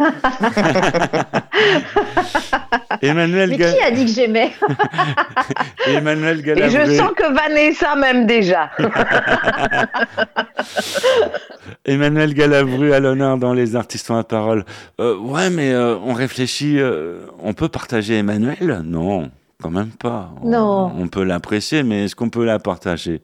Emmanuel, 3.02 3.50
Mais 3.50 3.56
Ga- 3.56 3.72
qui 3.72 3.80
a 3.82 3.90
dit 3.90 4.04
que 4.06 4.10
j'aimais? 4.12 4.52
Emmanuel 5.86 6.40
Et 6.40 6.42
Galabru. 6.42 6.70
je 6.86 6.96
sens 6.96 7.10
que 7.16 7.32
Vanessa 7.32 7.96
m'aime 7.96 8.26
déjà. 8.26 8.70
Emmanuel 11.84 12.34
Galabru 12.34 12.92
à 12.92 13.00
l'honneur 13.00 13.36
dans 13.38 13.52
Les 13.54 13.76
Artistes 13.76 14.10
ont 14.10 14.16
la 14.16 14.24
parole. 14.24 14.64
Euh, 15.00 15.16
ouais, 15.18 15.50
mais 15.50 15.72
euh, 15.72 15.96
on 16.04 16.12
réfléchit, 16.12 16.78
euh, 16.78 17.20
on 17.42 17.52
peut 17.54 17.68
partager 17.68 18.18
Emmanuel? 18.18 18.82
Non, 18.84 19.30
quand 19.62 19.70
même 19.70 19.90
pas. 19.90 20.30
On- 20.42 20.48
Non. 20.50 20.92
On, 20.98 21.08
peut 21.08 21.24
l'apprécier, 21.24 21.82
mais 21.82 22.04
est-ce 22.04 22.14
qu'on 22.16 22.30
peut 22.30 22.44
la 22.44 22.58
partager? 22.58 23.22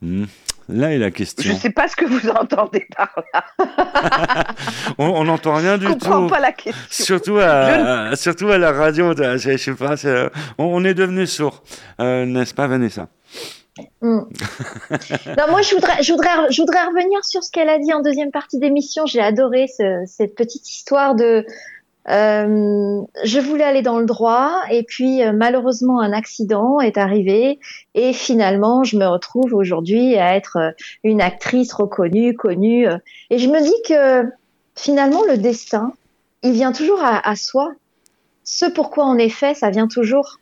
Hmm. 0.00 0.24
Là 0.68 0.92
est 0.92 0.98
la 0.98 1.08
Je 1.08 1.12
question. 1.12 1.56
sais 1.56 1.70
pas 1.70 1.88
ce 1.88 1.96
que 1.96 2.04
vous 2.04 2.28
entendez 2.30 2.86
par 2.96 3.10
là. 3.32 4.44
On 4.98 5.24
n'entend 5.24 5.54
rien 5.54 5.76
du 5.78 5.86
Je 5.86 5.92
comprends 5.92 6.22
tout. 6.22 6.28
pas 6.28 6.40
la 6.40 6.52
question. 6.52 6.74
Surtout 6.90 7.38
à, 7.38 8.14
surtout 8.16 8.48
à 8.50 8.58
la 8.58 8.72
radio, 8.72 9.12
je, 9.16 9.36
je 9.38 9.56
sais 9.56 9.72
pas, 9.74 9.94
on, 10.58 10.64
on 10.64 10.84
est 10.84 10.94
devenu 10.94 11.26
sourd, 11.26 11.62
Euh, 12.00 12.24
n'est-ce 12.26 12.54
pas 12.54 12.66
Vanessa? 12.68 13.08
Non, 14.02 14.26
moi, 15.50 15.62
je 15.62 15.74
voudrais, 15.74 16.02
je, 16.02 16.12
voudrais, 16.12 16.30
je 16.50 16.60
voudrais 16.60 16.84
revenir 16.84 17.24
sur 17.24 17.42
ce 17.42 17.50
qu'elle 17.50 17.68
a 17.70 17.78
dit 17.78 17.92
en 17.92 18.02
deuxième 18.02 18.30
partie 18.30 18.58
d'émission. 18.58 19.06
J'ai 19.06 19.20
adoré 19.22 19.66
ce- 19.66 20.04
cette 20.06 20.34
petite 20.34 20.68
histoire 20.68 21.14
de. 21.14 21.44
Euh, 22.08 23.02
je 23.22 23.38
voulais 23.38 23.62
aller 23.62 23.82
dans 23.82 24.00
le 24.00 24.06
droit 24.06 24.62
et 24.70 24.82
puis 24.82 25.22
euh, 25.22 25.32
malheureusement 25.32 26.00
un 26.00 26.12
accident 26.12 26.80
est 26.80 26.98
arrivé 26.98 27.60
et 27.94 28.12
finalement 28.12 28.82
je 28.82 28.96
me 28.96 29.06
retrouve 29.06 29.54
aujourd'hui 29.54 30.16
à 30.16 30.34
être 30.34 30.56
euh, 30.56 30.70
une 31.04 31.20
actrice 31.20 31.72
reconnue, 31.72 32.34
connue 32.34 32.88
et 33.30 33.38
je 33.38 33.48
me 33.48 33.62
dis 33.62 33.74
que 33.88 34.28
finalement 34.74 35.22
le 35.28 35.38
destin 35.38 35.92
il 36.42 36.52
vient 36.52 36.72
toujours 36.72 37.00
à, 37.02 37.36
soi. 37.36 37.72
Ce 38.44 38.66
pourquoi 38.66 39.06
on 39.06 39.16
est 39.16 39.28
fait, 39.28 39.54
ça 39.54 39.70
vient 39.70 39.86
toujours, 39.86 40.40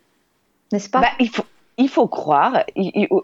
n'est-ce 0.73 0.89
pas? 0.89 1.01
Bah, 1.01 1.11
il, 1.19 1.29
faut, 1.29 1.45
il 1.77 1.91
faut 1.91 2.09
croire. 2.09 2.65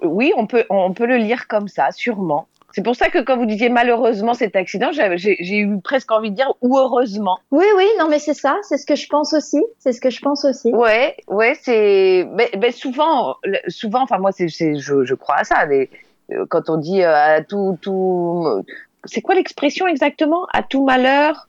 Oui, 0.03 0.33
on 0.37 0.46
peut, 0.46 0.64
on 0.68 0.92
peut 0.92 1.07
le 1.07 1.16
lire 1.16 1.49
comme 1.49 1.68
ça, 1.68 1.90
sûrement. 1.92 2.49
C'est 2.77 2.83
pour 2.83 2.95
ça 2.95 3.09
que 3.09 3.21
quand 3.21 3.39
vous 3.39 3.47
disiez 3.47 3.71
malheureusement 3.71 4.35
cet 4.35 4.55
accident, 4.55 4.91
j'ai 4.93 5.59
eu 5.59 5.81
presque 5.81 6.12
envie 6.12 6.31
de 6.31 6.37
dire 6.37 6.53
ou 6.61 6.77
heureusement. 6.77 7.39
Oui, 7.51 7.65
oui, 7.75 7.87
non, 7.99 8.07
mais 8.07 8.19
c'est 8.19 8.35
ça, 8.35 8.55
c'est 8.69 8.77
ce 8.77 8.85
que 8.85 8.95
je 8.97 9.07
pense 9.09 9.33
aussi, 9.33 9.65
c'est 9.79 9.93
ce 9.93 10.01
que 10.03 10.11
je 10.11 10.21
pense 10.21 10.45
aussi. 10.45 10.75
Ouais, 10.75 11.17
ouais, 11.27 11.57
c'est. 11.62 12.29
Mais, 12.35 12.51
mais 12.61 12.73
souvent, 12.73 13.37
souvent, 13.69 14.03
enfin 14.03 14.19
moi, 14.19 14.31
c'est, 14.31 14.49
c'est- 14.49 14.77
je, 14.77 15.07
je 15.07 15.15
crois 15.15 15.37
à 15.37 15.45
ça. 15.45 15.65
les- 15.65 15.89
euh, 16.33 16.45
quand 16.51 16.69
on 16.69 16.77
dit 16.77 17.03
euh, 17.03 17.15
à 17.17 17.41
tout, 17.41 17.79
tout, 17.81 18.47
c'est 19.07 19.23
quoi 19.23 19.35
l'expression 19.37 19.87
exactement? 19.87 20.45
À 20.53 20.62
tout 20.62 20.85
malheur? 20.85 21.49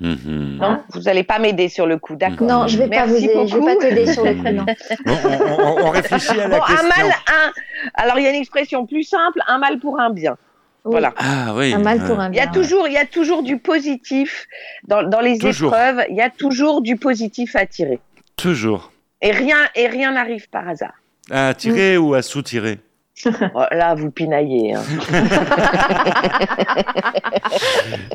Mhm. 0.00 0.58
Non, 0.60 0.80
vous 0.92 1.00
n'allez 1.02 1.22
pas 1.22 1.38
m'aider 1.38 1.68
sur 1.68 1.86
le 1.86 1.98
coup, 1.98 2.16
d'accord 2.16 2.46
Non, 2.48 2.66
je 2.66 2.76
vais 2.78 2.88
pas 2.88 3.06
vous 3.06 3.14
aider, 3.16 3.28
je 3.46 3.54
vais 3.54 3.60
beaucoup. 3.60 3.66
pas 3.66 3.76
t'aider 3.76 4.12
sur 4.12 4.24
le. 4.24 4.34
Bon, 4.34 4.66
on, 5.06 5.62
on- 5.62 5.86
on 5.86 5.90
réfléchit 5.90 6.30
à 6.40 6.48
la 6.48 6.58
Bon, 6.58 6.64
question. 6.64 6.76
un 6.78 6.82
mal, 7.04 7.14
un. 7.28 7.52
Alors 7.94 8.18
il 8.18 8.24
y 8.24 8.26
a 8.26 8.30
une 8.30 8.40
expression 8.40 8.86
plus 8.86 9.04
simple, 9.04 9.38
un 9.46 9.58
mal 9.58 9.78
pour 9.78 10.00
un 10.00 10.10
bien. 10.10 10.36
Oui, 10.84 10.90
Voilà. 10.90 11.14
Ah 11.16 11.54
oui. 11.56 11.72
Un 11.72 11.78
mal 11.78 12.00
pour 12.04 12.18
un 12.20 12.30
Il 12.30 12.36
y 12.36 12.40
a 12.40 12.46
bien. 12.46 12.52
toujours, 12.52 12.86
il 12.88 12.92
y 12.92 12.98
a 12.98 13.06
toujours 13.06 13.42
du 13.42 13.56
positif 13.58 14.46
dans, 14.86 15.02
dans 15.04 15.20
les 15.20 15.38
Toujours. 15.38 15.72
épreuves. 15.72 16.04
Il 16.10 16.16
y 16.16 16.20
a 16.20 16.28
toujours 16.28 16.82
du 16.82 16.96
positif 16.96 17.54
à 17.56 17.64
tirer. 17.64 18.00
Toujours. 18.36 18.92
Et 19.22 19.30
rien, 19.30 19.56
et 19.76 19.86
rien 19.86 20.12
n'arrive 20.12 20.50
par 20.50 20.68
hasard. 20.68 20.92
À 21.30 21.54
tirer 21.54 21.96
ou 21.96 22.12
à 22.14 22.20
sous-tirer 22.20 22.80
Oh, 22.80 22.93
là, 23.70 23.94
vous 23.94 24.10
pinaillez. 24.10 24.74
hein. 24.74 24.82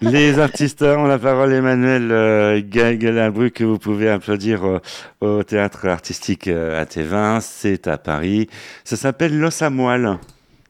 Les 0.02 0.40
artistes 0.40 0.82
ont 0.82 1.06
la 1.06 1.18
parole, 1.18 1.54
Emmanuel 1.54 2.12
euh, 2.12 2.62
Ga- 2.64 2.96
Galabru, 2.96 3.52
que 3.52 3.64
vous 3.64 3.80
pouvez 3.80 4.10
applaudir 4.10 4.66
euh, 4.66 4.80
au 5.22 5.44
théâtre 5.44 5.88
artistique 5.88 6.48
euh, 6.48 6.82
à 6.82 6.86
Tévin. 6.86 7.40
C'est 7.42 7.88
à 7.88 7.98
Paris. 7.98 8.50
Ça 8.84 8.96
s'appelle 8.98 9.38
L'os 9.40 9.62
à. 9.62 9.70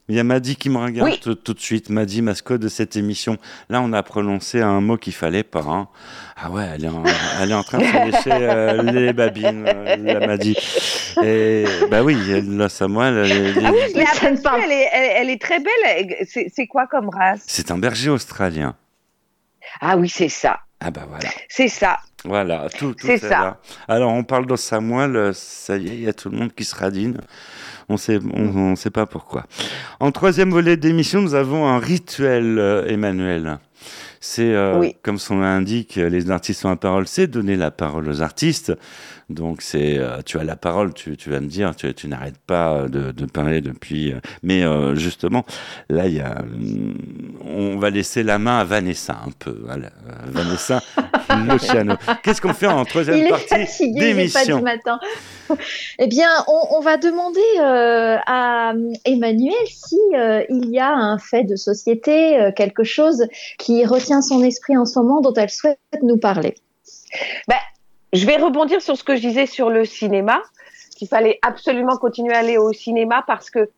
Il 0.10 0.16
y 0.16 0.20
a 0.20 0.24
Maddy 0.24 0.56
qui 0.56 0.70
me 0.70 0.78
regarde 0.80 1.10
Oui. 1.10 1.20
tout, 1.22 1.36
tout 1.36 1.54
de 1.54 1.60
suite. 1.60 1.90
Maddy, 1.90 2.22
mascotte 2.24 2.60
de 2.62 2.68
cette 2.68 2.96
émission. 2.96 3.38
Là, 3.70 3.80
on 3.82 3.94
a 3.94 4.02
prononcé 4.04 4.60
un 4.60 4.82
mot 4.82 4.98
qu'il 4.98 5.14
fallait 5.14 5.44
pas. 5.44 5.62
hein. 5.62 5.88
Ah 6.36 6.50
ouais, 6.50 6.66
elle 6.74 6.86
est 6.86 6.90
en, 6.90 7.04
elle 7.42 7.52
est 7.52 7.54
en 7.54 7.64
train 7.64 7.78
de 7.78 7.84
se 7.84 8.06
lécher 8.06 8.32
euh, 8.32 8.82
les 8.82 9.14
babines, 9.14 9.66
euh, 9.68 9.96
la 9.98 10.26
Maddy. 10.28 10.56
Et 11.24 11.66
bah 11.92 12.02
oui, 12.04 12.18
elle, 12.32 12.58
là, 12.58 12.70
Samuel, 12.70 13.18
elle 13.26 13.32
est- 13.32 13.66
Ah 13.66 13.72
oui, 13.72 13.80
Mais 13.96 14.06
elle 14.64 14.72
est, 14.72 14.90
elle, 14.92 15.12
elle 15.18 15.30
est 15.30 15.42
très 15.42 15.60
belle. 15.60 15.68
Elle- 15.86 16.28
C'est 16.54 16.68
quoi 16.68 16.88
comme 16.88 17.10
race? 17.10 17.44
C'est 17.46 17.72
un 17.72 17.78
berger 17.78 18.10
australien. 18.10 18.76
Ah 19.82 19.96
oui, 19.98 20.10
c'est 20.10 20.30
ça. 20.30 20.60
Ah 20.80 20.92
bah 20.92 21.06
voilà. 21.08 21.30
C'est 21.50 21.68
ça. 21.68 22.00
Voilà, 22.26 22.68
tout, 22.70 22.94
tout 22.94 23.06
C'est 23.08 23.14
est 23.16 23.18
ça. 23.18 23.30
là. 23.30 23.58
Alors, 23.88 24.12
on 24.14 24.24
parle 24.24 24.46
de 24.48 24.56
Samuel, 24.56 25.16
euh, 25.16 25.32
ça 25.34 25.78
y 25.78 25.88
est, 25.88 25.94
il 25.94 26.02
y 26.02 26.08
a 26.08 26.14
tout 26.14 26.30
le 26.30 26.38
monde 26.38 26.54
qui 26.56 26.64
se 26.64 26.76
radine. 26.76 27.20
On 27.90 27.98
sait, 27.98 28.20
on, 28.34 28.56
on 28.56 28.76
sait 28.76 28.92
pas 28.92 29.06
pourquoi. 29.06 29.46
En 30.00 30.12
troisième 30.12 30.52
volet 30.52 30.78
d'émission, 30.78 31.22
nous 31.22 31.34
avons 31.34 31.68
un 31.68 31.80
rituel, 31.80 32.58
euh, 32.60 32.86
Emmanuel. 32.88 33.58
C'est, 34.20 34.54
euh, 34.54 34.78
Oui. 34.80 34.96
comme 35.02 35.18
son 35.18 35.36
nom 35.36 35.42
l'indique, 35.42 35.96
les 35.96 36.30
artistes 36.30 36.66
ont 36.66 36.70
la 36.70 36.76
parole, 36.76 37.08
c'est 37.08 37.28
donner 37.28 37.56
la 37.56 37.72
parole 37.72 38.08
aux 38.10 38.22
artistes. 38.22 38.74
Donc, 39.30 39.62
c'est, 39.62 39.98
euh, 39.98 40.22
tu 40.26 40.40
as 40.40 40.44
la 40.44 40.56
parole, 40.56 40.94
tu, 40.94 41.16
tu 41.16 41.30
vas 41.30 41.40
me 41.40 41.48
dire, 41.48 41.76
tu, 41.76 41.94
tu 41.94 42.08
n'arrêtes 42.08 42.38
pas 42.48 42.88
de, 42.88 43.12
de 43.12 43.26
parler 43.26 43.62
depuis. 43.62 44.12
euh, 44.12 44.20
mais 44.44 44.64
euh, 44.64 44.96
justement, 44.96 45.46
là, 45.90 46.08
il 46.08 46.16
y 46.16 46.20
a, 46.20 46.40
hum, 46.42 46.98
on 47.46 47.78
va 47.78 47.90
laisser 47.92 48.24
la 48.24 48.40
main 48.40 48.60
à 48.60 48.64
Vanessa 48.64 49.18
un 49.26 49.32
peu. 49.38 49.56
Voilà. 49.64 49.88
Euh, 49.88 50.12
Vanessa 50.32 50.82
Luciano. 51.48 51.94
Qu'est-ce 52.24 52.42
qu'on 52.42 52.54
fait 52.54 52.68
en 52.68 52.84
troisième 52.86 53.18
Il 53.18 53.26
est 53.26 53.30
partie 53.30 53.92
d'émission 53.94 54.62
matin. 54.62 55.00
eh 56.00 56.08
bien, 56.08 56.30
on, 56.48 56.78
on 56.78 56.80
va 56.80 56.98
demander 56.98 57.40
euh, 57.60 58.18
à 58.26 58.72
euh, 58.74 58.94
Emmanuel 59.06 59.54
si 59.68 59.98
euh, 60.16 60.44
il 60.50 60.70
y 60.70 60.80
a 60.80 60.92
un 60.92 61.18
fait 61.20 61.44
de 61.44 61.56
société, 61.56 62.40
euh, 62.40 62.52
quelque 62.52 62.84
chose 62.84 63.26
qui 63.58 63.86
retient 63.86 64.22
son 64.22 64.44
esprit 64.44 64.78
en 64.78 64.86
ce 64.86 64.98
moment, 65.00 65.22
dont 65.22 65.34
elle 65.34 65.50
souhaite 65.50 65.80
nous 66.04 66.18
parler. 66.18 66.56
Je 68.14 68.26
vais 68.26 68.38
rebondir 68.38 68.82
sur 68.82 68.98
ce 68.98 69.04
que 69.04 69.16
je 69.16 69.22
disais 69.22 69.46
sur 69.46 69.70
le 69.70 69.86
cinéma, 69.86 70.42
qu'il 70.98 71.08
fallait 71.08 71.40
absolument 71.42 71.98
continuer 71.98 72.34
à 72.34 72.40
aller 72.40 72.58
au 72.58 72.74
cinéma 72.74 73.24
parce 73.26 73.50
que 73.50 73.70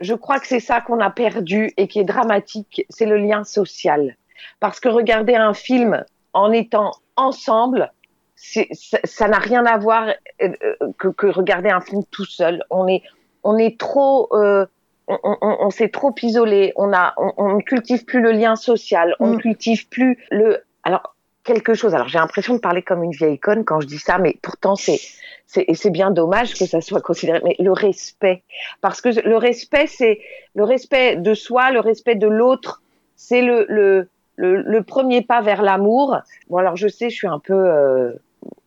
je 0.00 0.14
crois 0.14 0.40
que 0.40 0.46
c'est 0.46 0.60
ça 0.60 0.80
qu'on 0.80 1.00
a 1.00 1.10
perdu 1.10 1.72
et 1.76 1.86
qui 1.86 2.00
est 2.00 2.04
dramatique, 2.04 2.84
c'est 2.90 3.06
le 3.06 3.16
lien 3.16 3.44
social. 3.44 4.16
Parce 4.60 4.80
que 4.80 4.88
regarder 4.88 5.34
un 5.36 5.54
film 5.54 6.04
en 6.32 6.50
étant 6.50 6.92
ensemble, 7.16 7.92
ça 8.34 9.28
n'a 9.28 9.38
rien 9.38 9.64
à 9.66 9.78
voir 9.78 10.08
euh, 10.42 10.52
que, 10.98 11.08
que 11.08 11.26
regarder 11.28 11.70
un 11.70 11.80
film 11.80 12.02
tout 12.10 12.24
seul. 12.24 12.64
On 12.70 12.88
est, 12.88 13.02
on 13.44 13.56
est 13.56 13.78
trop, 13.78 14.28
euh, 14.32 14.66
on, 15.06 15.18
on- 15.22 15.56
on 15.60 15.70
s'est 15.70 15.88
trop 15.90 16.12
isolé. 16.22 16.72
On 16.76 16.92
a, 16.92 17.14
on, 17.16 17.32
on 17.36 17.54
ne 17.56 17.62
cultive 17.62 18.04
plus 18.04 18.20
le 18.20 18.32
lien 18.32 18.56
social. 18.56 19.14
On 19.20 19.28
ne 19.28 19.36
Mm. 19.36 19.40
cultive 19.40 19.88
plus 19.88 20.18
le. 20.30 20.62
Alors 20.82 21.13
quelque 21.44 21.74
chose. 21.74 21.94
Alors 21.94 22.08
j'ai 22.08 22.18
l'impression 22.18 22.54
de 22.54 22.58
parler 22.58 22.82
comme 22.82 23.02
une 23.04 23.12
vieille 23.12 23.38
conne 23.38 23.64
quand 23.64 23.80
je 23.80 23.86
dis 23.86 23.98
ça, 23.98 24.18
mais 24.18 24.36
pourtant 24.42 24.74
c'est 24.76 24.98
c'est 25.46 25.90
bien 25.90 26.10
dommage 26.10 26.54
que 26.54 26.66
ça 26.66 26.80
soit 26.80 27.00
considéré. 27.00 27.40
Mais 27.44 27.54
le 27.60 27.70
respect, 27.70 28.42
parce 28.80 29.00
que 29.00 29.10
le 29.28 29.36
respect 29.36 29.86
c'est 29.86 30.20
le 30.54 30.64
respect 30.64 31.16
de 31.16 31.34
soi, 31.34 31.70
le 31.70 31.80
respect 31.80 32.16
de 32.16 32.26
l'autre, 32.26 32.82
c'est 33.14 33.42
le, 33.42 33.66
le 33.68 34.08
le 34.36 34.82
premier 34.82 35.22
pas 35.22 35.42
vers 35.42 35.62
l'amour. 35.62 36.18
Bon 36.48 36.56
alors 36.56 36.76
je 36.76 36.88
sais, 36.88 37.10
je 37.10 37.14
suis 37.14 37.28
un 37.28 37.38
peu 37.38 37.54
euh, 37.54 38.12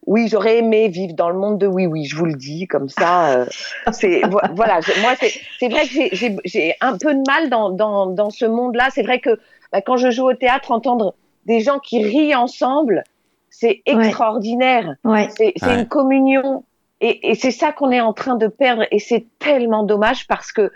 oui, 0.06 0.30
j'aurais 0.30 0.60
aimé 0.60 0.88
vivre 0.88 1.14
dans 1.14 1.30
le 1.30 1.38
monde 1.38 1.58
de 1.58 1.68
oui, 1.68 1.86
oui, 1.88 2.06
je 2.06 2.16
vous 2.16 2.26
le 2.26 2.36
dis 2.36 2.68
comme 2.68 2.88
ça. 2.88 3.40
euh, 3.40 3.46
c'est 3.92 4.22
vo- 4.22 4.40
voilà, 4.54 4.80
moi 5.02 5.14
c'est 5.20 5.34
c'est 5.60 5.68
vrai 5.68 5.86
que 5.88 6.16
j'ai 6.46 6.76
un 6.80 6.98
peu 6.98 7.14
de 7.14 7.24
mal 7.28 7.50
dans 7.50 7.70
dans 7.72 8.06
dans 8.06 8.30
ce 8.30 8.46
monde-là. 8.46 8.88
C'est 8.94 9.04
vrai 9.04 9.20
que 9.20 9.38
bah, 9.74 9.82
quand 9.82 9.98
je 9.98 10.10
joue 10.10 10.30
au 10.30 10.34
théâtre, 10.34 10.72
entendre 10.72 11.16
des 11.48 11.60
gens 11.62 11.80
qui 11.80 12.04
rient 12.04 12.36
ensemble, 12.36 13.04
c'est 13.50 13.82
extraordinaire. 13.86 14.96
Ouais. 15.04 15.30
C'est 15.36 15.54
c'est 15.58 15.66
Ouais. 15.66 15.80
une 15.80 15.88
communion. 15.88 16.64
Et, 17.02 17.30
et 17.32 17.36
c'est 17.36 17.52
ça 17.52 17.72
qu'on 17.72 17.92
est 17.92 18.02
en 18.02 18.14
train 18.14 18.36
de 18.36 18.48
perdre. 18.48 18.84
Et 18.92 19.00
c'est 19.00 19.26
tellement 19.40 19.84
dommage 19.84 20.28
parce 20.28 20.52
que, 20.52 20.72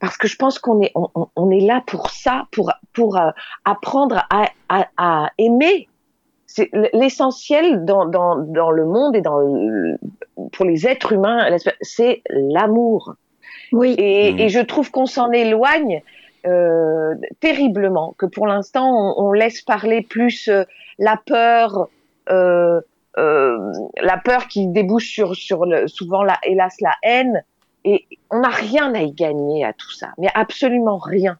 parce 0.00 0.16
que 0.16 0.26
je 0.28 0.36
pense 0.36 0.58
qu'on 0.58 0.80
est, 0.82 0.92
on, 1.36 1.50
est 1.50 1.60
là 1.60 1.82
pour 1.86 2.10
ça, 2.10 2.46
pour, 2.52 2.72
pour 2.94 3.16
euh, 3.18 3.30
apprendre 3.64 4.24
à, 4.30 4.46
à, 4.68 4.86
à 4.96 5.30
aimer. 5.38 5.88
C'est 6.46 6.70
l'essentiel 6.94 7.84
dans, 7.84 8.06
dans, 8.06 8.36
dans 8.36 8.70
le 8.70 8.84
monde 8.86 9.14
et 9.14 9.20
dans 9.20 9.38
le- 9.38 9.98
pour 10.52 10.64
les 10.64 10.86
êtres 10.86 11.12
humains, 11.12 11.46
c'est 11.82 12.22
l'amour. 12.30 13.14
Oui. 13.72 13.94
Et, 13.98 14.32
Mhm. 14.32 14.38
et 14.40 14.48
je 14.48 14.60
trouve 14.60 14.90
qu'on 14.90 15.06
s'en 15.06 15.30
éloigne 15.30 16.02
euh, 16.46 17.14
terriblement, 17.40 18.14
que 18.18 18.26
pour 18.26 18.46
l'instant 18.46 19.14
on, 19.16 19.32
laisse 19.32 19.62
parler 19.62 20.02
plus 20.02 20.48
euh, 20.48 20.64
la 20.98 21.20
peur, 21.24 21.88
euh, 22.28 22.80
la 23.16 24.18
peur 24.24 24.48
qui 24.48 24.66
débouche 24.68 25.20
sur, 25.34 25.66
souvent 25.86 26.22
la, 26.22 26.38
hélas 26.44 26.80
la 26.80 26.94
haine, 27.02 27.44
et 27.84 28.06
on 28.30 28.40
n'a 28.40 28.48
rien 28.48 28.94
à 28.94 29.02
y 29.02 29.12
gagner 29.12 29.64
à 29.64 29.72
tout 29.72 29.90
ça, 29.90 30.08
mais 30.18 30.28
absolument 30.34 30.98
rien. 30.98 31.38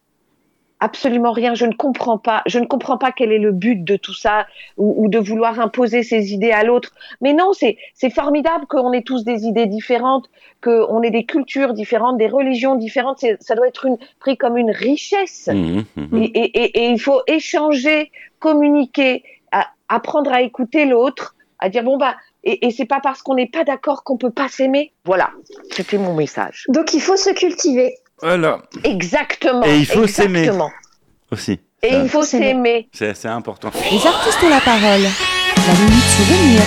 Absolument 0.81 1.33
rien. 1.33 1.55
Je 1.55 1.67
ne 1.67 1.73
comprends 1.75 2.17
pas. 2.19 2.43
Je 2.47 2.59
ne 2.59 2.65
comprends 2.67 2.97
pas 2.99 3.13
quel 3.13 3.33
est 3.33 3.39
le 3.39 3.53
but 3.53 3.85
de 3.85 3.97
tout 3.97 4.15
ça, 4.15 4.47
ou, 4.79 5.05
ou 5.05 5.09
de 5.09 5.19
vouloir 5.19 5.61
imposer 5.61 6.03
ses 6.03 6.33
idées 6.33 6.53
à 6.53 6.65
l'autre. 6.65 6.93
Mais 7.21 7.33
non, 7.35 7.53
c'est 7.53 7.77
c'est 7.95 8.11
formidable 8.11 8.67
qu'on 8.67 8.93
ait 8.93 9.03
tous 9.03 9.25
des 9.25 9.45
idées 9.45 9.67
différentes, 9.67 10.31
qu'on 10.63 11.03
ait 11.03 11.11
des 11.11 11.25
cultures 11.27 11.75
différentes, 11.75 12.17
des 12.19 12.29
religions 12.29 12.77
différentes. 12.77 13.19
C'est- 13.19 13.37
Ça 13.43 13.55
doit 13.55 13.69
être 13.69 13.85
une, 13.87 13.99
pris 14.21 14.37
comme 14.39 14.57
une 14.57 14.71
richesse. 14.71 15.49
Mhm, 15.53 15.85
mhm. 15.97 16.23
Et, 16.23 16.25
et, 16.39 16.63
et, 16.65 16.85
et 16.85 16.89
il 16.91 16.99
faut 17.01 17.21
échanger, 17.27 18.11
communiquer, 18.39 19.23
à- 19.53 19.67
apprendre 19.89 20.33
à 20.33 20.43
écouter 20.43 20.85
l'autre, 20.87 21.35
à 21.59 21.69
dire 21.69 21.83
bon 21.85 21.97
bah 21.99 22.17
et, 22.43 22.67
et 22.67 22.71
c'est 22.71 22.87
pas 22.87 23.01
parce 23.03 23.21
qu'on 23.21 23.35
n'est 23.35 23.49
pas 23.49 23.65
d'accord 23.65 24.03
qu'on 24.03 24.17
peut 24.17 24.31
pas 24.31 24.49
s'aimer. 24.49 24.93
Voilà, 25.05 25.31
c'était 25.73 25.99
mon 25.99 26.15
message. 26.15 26.65
Donc 26.69 26.95
il 26.95 27.01
faut 27.01 27.17
se 27.17 27.29
cultiver. 27.35 27.95
Voilà, 28.23 28.59
Exactement. 28.85 29.65
Et 29.65 29.79
il 29.79 29.87
faut 29.87 30.07
s'aimer. 30.07 30.51
aussi. 31.31 31.59
Et 31.83 31.91
Ça, 31.91 32.03
il 32.03 32.09
faut 32.09 32.23
s'aimer. 32.23 32.89
c'est 32.93 33.27
important. 33.27 33.71
Les 33.91 34.07
artistes 34.07 34.39
ont 34.45 34.51
la 34.51 34.61
parole. 34.61 35.03
La 35.67 35.75
minute 35.75 36.05
souvenir. 36.05 36.61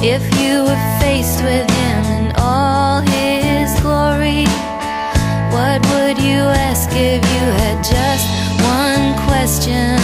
If 0.00 0.22
you 0.40 0.62
were 0.62 0.98
faced 1.00 1.42
with 1.42 1.68
him 1.68 2.04
in 2.04 2.32
all 2.36 3.00
his 3.00 3.80
glory, 3.80 4.44
what 5.50 5.82
would 5.90 6.18
you 6.22 6.38
ask 6.38 6.88
if 6.92 7.20
you 7.20 7.44
had 7.58 7.82
just 7.82 8.28
one 8.62 9.18
question? 9.26 9.97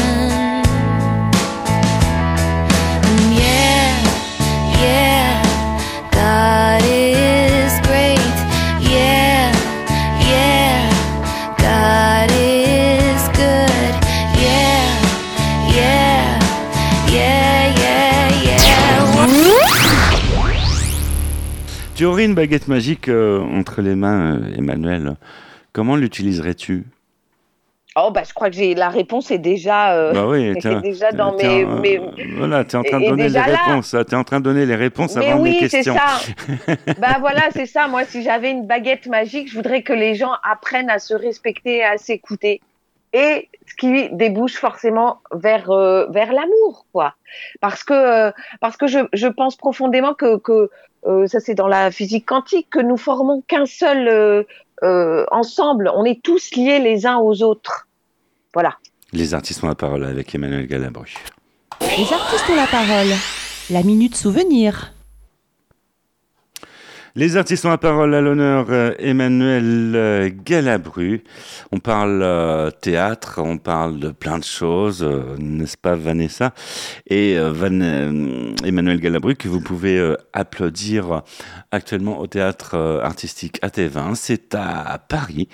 Tu 22.05 22.09
aurais 22.09 22.27
une 22.27 22.35
baguette 22.35 22.69
magique 22.69 23.09
euh, 23.09 23.41
entre 23.41 23.81
les 23.81 23.95
mains, 23.95 24.37
euh, 24.37 24.55
Emmanuel. 24.59 25.17
Comment 25.73 25.97
l'utiliserais-tu? 25.97 26.85
Oh 27.97 28.11
bah 28.11 28.25
je 28.29 28.35
crois 28.35 28.51
que 28.51 28.57
j'ai 28.57 28.75
la 28.75 28.91
réponse 28.91 29.31
est 29.31 29.39
déjà 29.39 29.95
euh, 29.97 30.13
Bah 30.13 30.27
oui, 30.27 30.43
est 30.55 30.83
déjà 30.83 31.13
dans 31.13 31.35
mes, 31.35 31.65
en- 31.65 31.81
mes 31.81 31.99
Voilà, 32.37 32.67
tu 32.67 32.77
es 32.77 32.79
en 32.79 32.83
train 32.83 33.01
de 33.01 33.07
donner 33.09 33.31
les 33.31 33.41
réponses. 33.41 33.97
Tu 34.07 34.15
es 34.15 34.19
en 34.19 34.23
train 34.23 34.39
de 34.41 34.45
donner 34.45 34.67
les 34.67 34.75
réponses 34.75 35.17
Mais 35.17 35.31
avant 35.31 35.41
mes 35.43 35.53
oui, 35.53 35.57
c'est 35.61 35.71
questions. 35.79 35.97
ça. 35.97 36.21
bah 36.99 37.17
voilà, 37.21 37.41
c'est 37.53 37.65
ça. 37.65 37.89
Moi, 37.89 38.05
si 38.05 38.23
j'avais 38.23 38.51
une 38.51 38.67
baguette 38.67 39.07
magique, 39.07 39.49
je 39.49 39.55
voudrais 39.57 39.81
que 39.81 39.95
les 39.95 40.15
gens 40.15 40.33
apprennent 40.43 40.91
à 40.91 40.99
se 40.99 41.15
respecter, 41.15 41.83
à 41.83 41.97
s'écouter. 41.97 42.61
Et 43.15 43.49
ce 43.67 43.75
qui 43.77 44.11
débouche 44.11 44.57
forcément 44.57 45.21
vers 45.33 45.71
euh, 45.71 46.05
vers 46.11 46.35
l'amour, 46.35 46.85
quoi. 46.93 47.15
Parce 47.63 47.83
que 47.83 47.95
euh, 47.95 48.31
parce 48.61 48.77
que 48.77 48.89
je, 48.89 48.99
je 49.15 49.29
pense 49.29 49.57
profondément 49.57 50.13
que 50.13 50.37
que 50.37 50.69
ça 51.27 51.41
c'est 51.41 51.55
dans 51.55 51.69
la 51.69 51.91
physique 51.91 52.27
quantique 52.27 52.69
que 52.71 52.81
nous 52.81 52.97
formons 52.97 53.43
qu'un 53.47 53.67
seul 53.67 54.09
euh, 54.09 54.43
euh, 54.83 55.25
ensemble. 55.31 55.91
On 55.95 56.05
est 56.05 56.23
tous 56.23 56.55
liés 56.57 56.79
les 56.79 57.07
uns 57.07 57.19
aux 57.19 57.43
autres. 57.43 57.87
Voilà. 58.55 58.79
Les 59.13 59.35
artistes 59.35 59.63
ont 59.63 59.69
la 59.69 59.75
parole 59.75 60.05
avec 60.05 60.35
Emmanuel 60.35 60.67
Galabru. 60.67 61.15
Les 61.81 62.13
artistes 62.13 62.49
ont 62.51 62.57
la 62.57 62.67
parole. 62.67 63.13
La 63.71 63.83
minute 63.83 64.17
souvenir. 64.17 64.94
Les 67.17 67.37
artistes 67.37 67.65
ont 67.65 67.71
la 67.71 67.79
parole 67.79 68.13
à 68.13 68.21
l'honneur 68.21 68.67
euh, 68.71 68.93
Emmanuel 68.99 69.93
euh, 69.95 70.31
Galabru. 70.45 71.23
On 71.71 71.79
parle 71.79 72.21
euh, 72.25 72.73
théâtre, 72.73 73.41
on 73.41 73.57
parle 73.57 74.01
de 74.01 74.11
plein 74.11 74.37
de 74.41 74.43
choses, 74.43 75.05
n'est-ce 75.39 75.77
pas 75.77 75.95
Vanessa? 75.95 76.53
Et 77.07 77.35
Emmanuel 77.35 78.99
Galabru 78.99 79.37
que 79.37 79.47
vous 79.47 79.61
pouvez 79.61 80.17
applaudir 80.33 81.23
actuellement 81.71 82.19
au 82.19 82.27
théâtre 82.27 82.77
artistique 83.05 83.61
AT20. 83.63 84.17
C'est 84.17 84.57
à 84.57 84.99
Paris, 84.99 85.49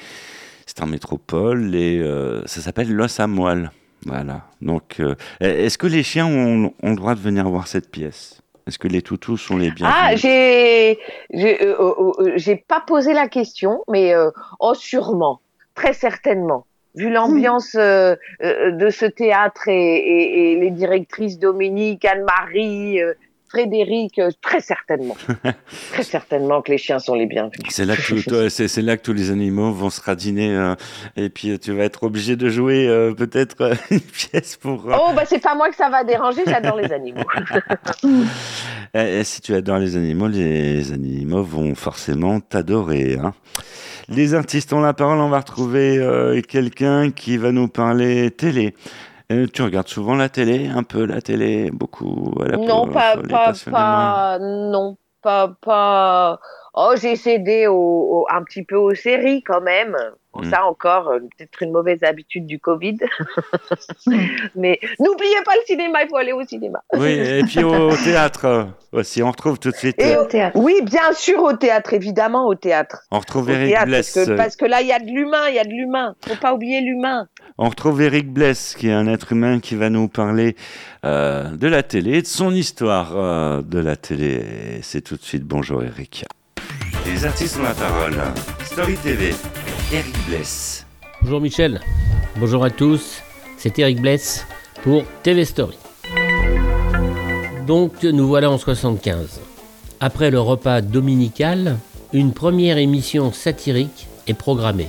c'est 0.65 0.81
en 0.83 0.87
métropole 0.87 1.75
et 1.75 2.03
ça 2.47 2.63
s'appelle 2.63 2.91
L'os 2.91 3.21
à 3.21 3.27
moelle. 3.27 3.71
Voilà. 4.07 4.47
Donc, 4.63 5.03
est-ce 5.41 5.77
que 5.77 5.87
les 5.87 6.03
chiens 6.03 6.27
ont, 6.27 6.73
ont 6.83 6.91
le 6.91 6.97
droit 6.97 7.15
de 7.15 7.21
venir 7.21 7.47
voir 7.51 7.67
cette 7.67 7.91
pièce? 7.91 8.40
Est-ce 8.67 8.79
que 8.79 8.89
les 8.89 9.03
toutous 9.03 9.37
sont 9.37 9.57
les 9.57 9.71
bienvenus 9.71 10.01
Ah, 10.03 10.17
j'ai, 10.17 10.99
j'ai, 11.33 11.65
euh, 11.67 11.77
euh, 11.81 12.13
euh, 12.21 12.33
j'ai 12.37 12.57
pas 12.57 12.81
posé 12.81 13.13
la 13.13 13.29
question, 13.29 13.83
mais 13.89 14.15
euh, 14.15 14.31
oh 14.61 14.75
sûrement, 14.75 15.41
très 15.75 15.93
certainement. 15.93 16.67
Vu 16.97 17.11
l'ambiance 17.11 17.75
euh, 17.77 18.17
euh, 18.43 18.73
de 18.73 18.91
ce 18.91 19.07
théâtre 19.07 19.69
et, 19.69 19.97
et- 19.97 20.53
et 20.53 20.57
les 20.61 20.71
directrices 20.71 21.39
Dominique, 21.39 22.05
Anne-Marie, 22.05 23.01
euh, 23.01 23.15
Frédéric, 23.51 24.19
euh, 24.21 24.31
très 24.43 24.61
certainement, 24.61 25.17
très 25.93 26.03
certainement 26.05 26.63
que 26.63 26.71
les 26.71 26.79
chiens 26.79 27.01
sont 27.01 27.15
les 27.15 27.27
bienvenus. 27.27 27.59
C'est 27.69 27.85
là, 27.85 27.95
là 28.83 28.97
que 28.97 29.03
tous 29.03 29.13
les 29.13 29.31
animaux 29.31 29.73
vont 29.73 29.91
se 29.91 30.01
radiner 30.01 30.55
euh, 30.55 30.75
et 31.17 31.29
puis 31.31 31.59
tu 31.59 31.73
vas 31.73 31.83
être 31.85 32.05
obligé 32.05 32.37
de 32.37 32.49
jouer 32.49 32.87
euh, 32.87 33.13
peut-être 33.13 33.61
euh, 33.63 33.75
une 33.91 34.01
pièce 34.01 34.57
pour... 34.57 34.87
Oh 34.87 35.11
bah 35.17 35.25
c'est 35.27 35.41
pas 35.43 35.55
moi 35.57 35.69
que 35.69 35.75
ça 35.77 35.89
va 35.91 36.05
déranger, 36.05 36.43
j'adore 36.47 36.77
les 36.77 36.93
animaux. 36.93 37.25
et- 38.95 39.19
et 39.21 39.25
si 39.25 39.41
tu 39.41 39.55
adores 39.55 39.79
les 39.79 39.97
animaux, 39.97 40.29
les 40.29 40.93
animaux 40.93 41.43
vont 41.43 41.75
forcément 41.75 42.39
t'adorer. 42.41 43.17
hein. 43.21 43.35
Les 44.09 44.35
artistes 44.35 44.73
ont 44.73 44.81
la 44.81 44.93
parole, 44.95 45.19
on 45.19 45.29
va 45.29 45.39
retrouver 45.39 46.41
quelqu'un 46.49 47.11
qui 47.13 47.37
va 47.37 47.53
nous 47.53 47.69
parler 47.69 48.31
télé. 48.33 48.75
Tu 49.53 49.63
regardes 49.63 49.87
souvent 49.87 50.17
la 50.17 50.29
télé, 50.29 50.67
un 50.67 50.83
peu 50.83 51.05
la 51.05 51.23
télé, 51.23 51.71
beaucoup 51.71 52.35
à 52.43 52.49
la 52.49 52.57
non, 52.57 52.89
pas, 52.89 53.17
pas, 53.17 53.53
pas, 53.71 54.39
non, 54.41 54.97
pas, 55.23 55.57
pas. 55.63 56.41
Oh, 56.75 56.93
j'ai 57.01 57.17
cédé 57.17 57.67
au, 57.67 57.75
au- 57.75 58.27
un 58.31 58.43
petit 58.45 58.63
peu 58.63 58.77
aux 58.77 58.95
séries 58.95 59.43
quand 59.43 59.61
même. 59.61 59.97
Bon, 60.33 60.43
Mm. 60.43 60.51
Ça 60.51 60.65
encore, 60.65 61.09
euh, 61.09 61.19
peut-être 61.19 61.61
une 61.63 61.73
mauvaise 61.73 61.99
habitude 62.05 62.47
du 62.47 62.61
Covid. 62.61 62.99
Mais 64.55 64.79
n'oubliez 65.01 65.43
pas 65.45 65.53
le 65.57 65.63
cinéma, 65.67 66.05
il 66.05 66.09
faut 66.09 66.17
aller 66.17 66.33
au 66.33 66.45
cinéma. 66.47 66.81
Oui, 66.97 67.09
et 67.11 67.43
puis 67.43 67.65
au 67.65 67.91
théâtre 67.97 68.45
euh, 68.45 68.65
aussi, 68.93 69.23
on 69.25 69.31
retrouve 69.33 69.59
tout 69.59 69.71
de 69.73 69.77
suite, 69.77 69.97
Et 70.01 70.15
euh, 70.15 70.23
Au 70.23 70.27
théâtre. 70.27 70.57
Oui, 70.57 70.75
bien 70.85 71.13
sûr 71.15 71.43
au 71.43 71.53
théâtre, 71.55 71.93
évidemment 71.95 72.47
au 72.47 72.55
théâtre. 72.55 73.03
on 73.11 73.19
retrouve 73.19 73.49
Au 73.49 73.53
Eric 73.53 73.71
théâtre, 73.71 73.87
Bless. 73.87 74.15
parce, 74.15 74.27
que, 74.29 74.37
parce 74.37 74.57
que 74.57 74.65
là, 74.67 74.81
il 74.83 74.87
y 74.87 74.93
a 74.93 75.01
de 75.01 75.07
l'humain, 75.11 75.49
il 75.49 75.57
y 75.57 75.59
a 75.59 75.65
de 75.65 75.71
l'humain. 75.71 76.15
Faut 76.27 76.37
pas 76.41 76.55
oublier 76.55 76.81
l'humain. 76.81 77.27
On 77.59 77.69
retrouve 77.69 78.01
Eric 78.01 78.33
Bless, 78.33 78.77
qui 78.79 78.89
est 78.89 78.93
un 78.93 79.09
être 79.09 79.33
humain 79.33 79.59
qui 79.59 79.75
va 79.75 79.91
nous 79.91 80.07
parler 80.07 80.55
euh, 81.05 81.51
de 81.57 81.67
la 81.67 81.83
télé, 81.83 82.23
de 82.23 82.27
son 82.29 82.53
histoire 82.55 83.17
euh, 83.17 83.63
de 83.63 83.81
la 83.81 83.97
télé. 83.97 84.45
C'est 84.83 85.01
tout 85.03 85.17
de 85.17 85.23
suite. 85.23 85.43
Bonjour 85.43 85.83
Eric. 85.83 86.25
Les 87.07 87.25
artistes 87.25 87.57
ont 87.59 87.63
la 87.63 87.75
parole. 87.75 88.17
Story 88.65 88.97
TV. 88.97 89.35
Eric 89.93 90.15
Bless. 90.29 90.87
Bonjour 91.23 91.41
Michel, 91.41 91.81
bonjour 92.37 92.65
à 92.65 92.71
tous, 92.71 93.23
c'est 93.57 93.79
Eric 93.79 94.01
Bless 94.01 94.47
pour 94.83 95.05
TV 95.23 95.45
Story. 95.45 95.77
Donc 97.67 98.03
nous 98.03 98.27
voilà 98.27 98.51
en 98.51 98.59
75. 98.59 99.41
Après 100.01 100.31
le 100.31 100.41
repas 100.41 100.81
dominical, 100.81 101.79
une 102.13 102.33
première 102.33 102.79
émission 102.79 103.33
satirique 103.33 104.09
est 104.27 104.35
programmée. 104.35 104.89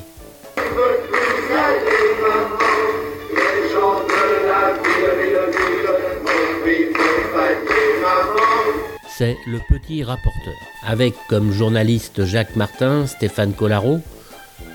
C'est 9.21 9.37
Le 9.45 9.59
Petit 9.59 10.03
Rapporteur, 10.03 10.55
avec 10.83 11.13
comme 11.29 11.51
journalistes 11.51 12.25
Jacques 12.25 12.55
Martin, 12.55 13.05
Stéphane 13.05 13.53
Collaro, 13.53 13.99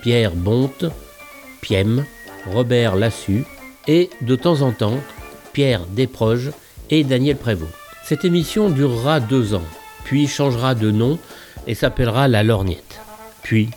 Pierre 0.02 0.36
Bonte, 0.36 0.84
Piem, 1.60 2.04
Robert 2.52 2.94
Lassu 2.94 3.42
et, 3.88 4.08
de 4.20 4.36
temps 4.36 4.62
en 4.62 4.70
temps, 4.70 5.00
Pierre 5.52 5.84
Desproges 5.86 6.52
et 6.90 7.02
Daniel 7.02 7.38
Prévost. 7.38 7.72
Cette 8.04 8.24
émission 8.24 8.70
durera 8.70 9.18
deux 9.18 9.52
ans, 9.52 9.64
puis 10.04 10.28
changera 10.28 10.76
de 10.76 10.92
nom 10.92 11.18
et 11.66 11.74
s'appellera 11.74 12.28
La 12.28 12.44
Lorgnette, 12.44 13.00
puis 13.42 13.70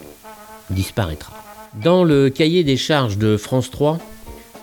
disparaîtra. 0.70 1.34
Dans 1.82 2.04
le 2.04 2.30
cahier 2.30 2.64
des 2.64 2.78
charges 2.78 3.18
de 3.18 3.38
France 3.38 3.72
3, 3.72 3.98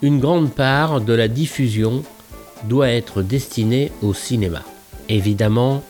une 0.03 0.21
grande 0.21 0.53
part 0.53 1.01
de 1.01 1.15
la 1.15 1.27
diffusion 1.27 2.05
doit 2.63 2.91
être 2.91 3.23
destinée 3.23 3.91
au 4.03 4.15
cinéma. 4.15 4.63
Évidemment, 5.09 5.83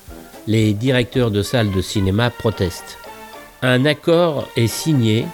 les 0.47 0.73
directeurs 0.73 1.31
de 1.31 1.43
salles 1.43 1.73
de 1.73 1.81
cinéma 1.81 2.31
protestent. 2.31 2.99
Un 3.63 3.85
accord 3.85 4.49
est 4.57 4.67
signé 4.67 5.27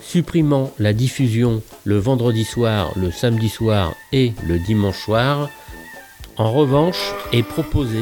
supprimant 0.00 0.72
la 0.78 0.92
diffusion 0.92 1.62
le 1.84 1.98
vendredi 1.98 2.44
soir, 2.44 2.92
le 2.96 3.10
samedi 3.10 3.48
soir 3.48 3.94
et 4.12 4.32
le 4.46 4.58
dimanche 4.58 4.98
soir. 4.98 5.48
En 6.36 6.52
revanche, 6.52 7.12
est 7.32 7.42
proposé 7.42 8.00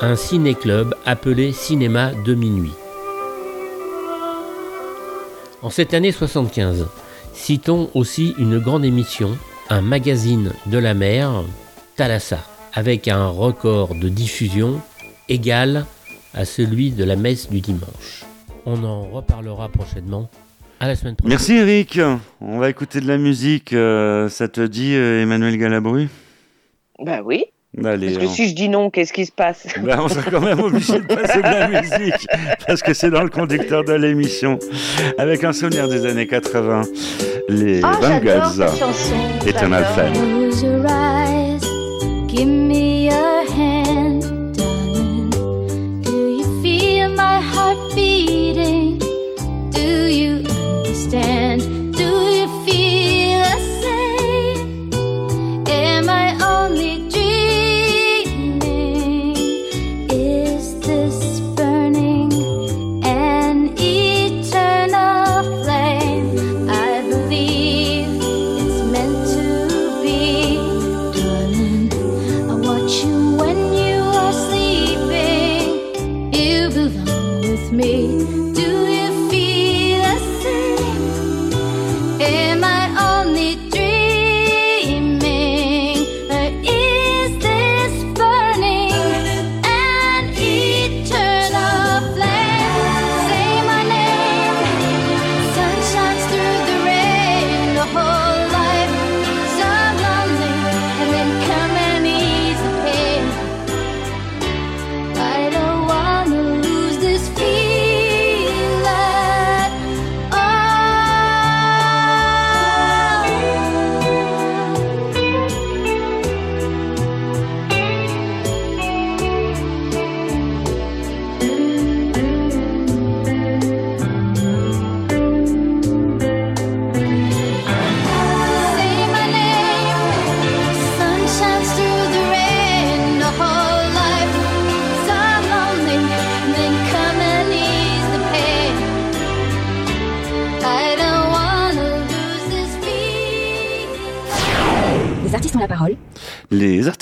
un 0.00 0.16
ciné-club 0.16 0.94
appelé 1.04 1.52
Cinéma 1.52 2.12
de 2.24 2.34
minuit. 2.34 2.72
En 5.62 5.70
cette 5.70 5.94
année 5.94 6.12
75, 6.12 6.86
citons 7.32 7.90
aussi 7.94 8.34
une 8.38 8.58
grande 8.58 8.84
émission, 8.84 9.36
un 9.70 9.80
magazine 9.80 10.52
de 10.66 10.78
la 10.78 10.94
mer, 10.94 11.42
Thalassa, 11.96 12.40
avec 12.72 13.08
un 13.08 13.28
record 13.28 13.94
de 13.94 14.08
diffusion 14.08 14.80
égal 15.28 15.86
à 16.34 16.44
celui 16.44 16.90
de 16.90 17.04
la 17.04 17.16
messe 17.16 17.48
du 17.50 17.60
dimanche. 17.60 18.24
On 18.66 18.82
en 18.84 19.02
reparlera 19.04 19.68
prochainement. 19.68 20.28
À 20.80 20.86
la 20.88 20.96
semaine 20.96 21.16
prochaine. 21.16 21.30
Merci 21.30 21.54
Eric. 21.54 21.98
On 22.40 22.58
va 22.58 22.68
écouter 22.68 23.00
de 23.00 23.08
la 23.08 23.16
musique. 23.18 23.72
euh, 23.72 24.28
ça 24.28 24.48
te 24.48 24.60
dit, 24.60 24.94
euh, 24.94 25.22
Emmanuel 25.22 25.56
Galabru? 25.56 26.08
Bah 27.02 27.20
oui. 27.24 27.44
Allez. 27.84 28.12
Parce 28.14 28.24
que 28.24 28.30
on- 28.30 28.34
si 28.34 28.48
je 28.48 28.54
dis 28.54 28.68
non, 28.70 28.88
qu'est-ce 28.90 29.12
qui 29.12 29.26
se 29.26 29.32
passe? 29.32 29.66
Ben, 29.82 29.98
on 30.00 30.08
sera 30.08 30.30
quand 30.30 30.40
même 30.40 30.60
obligé 30.60 30.94
de 30.98 31.04
passer 31.06 31.38
de 31.38 31.42
la 31.42 31.68
musique 31.82 32.26
parce 32.66 32.82
que 32.82 32.94
c'est 32.94 33.10
dans 33.10 33.22
le 33.22 33.28
conducteur 33.28 33.84
de 33.84 33.92
l'émission 33.92 34.58
avec 35.18 35.44
un 35.44 35.52
souvenir 35.52 35.86
des 35.88 36.06
années 36.06 36.26
80 36.26 36.82
les 37.50 37.80
Ah, 37.82 37.92
j'adore 38.00 38.20
Bangles 38.20 38.52
cette 38.70 38.78
chanson. 38.78 39.14
Eternal 39.46 39.84
j'adore. 39.94 40.14
Fan 40.14 41.15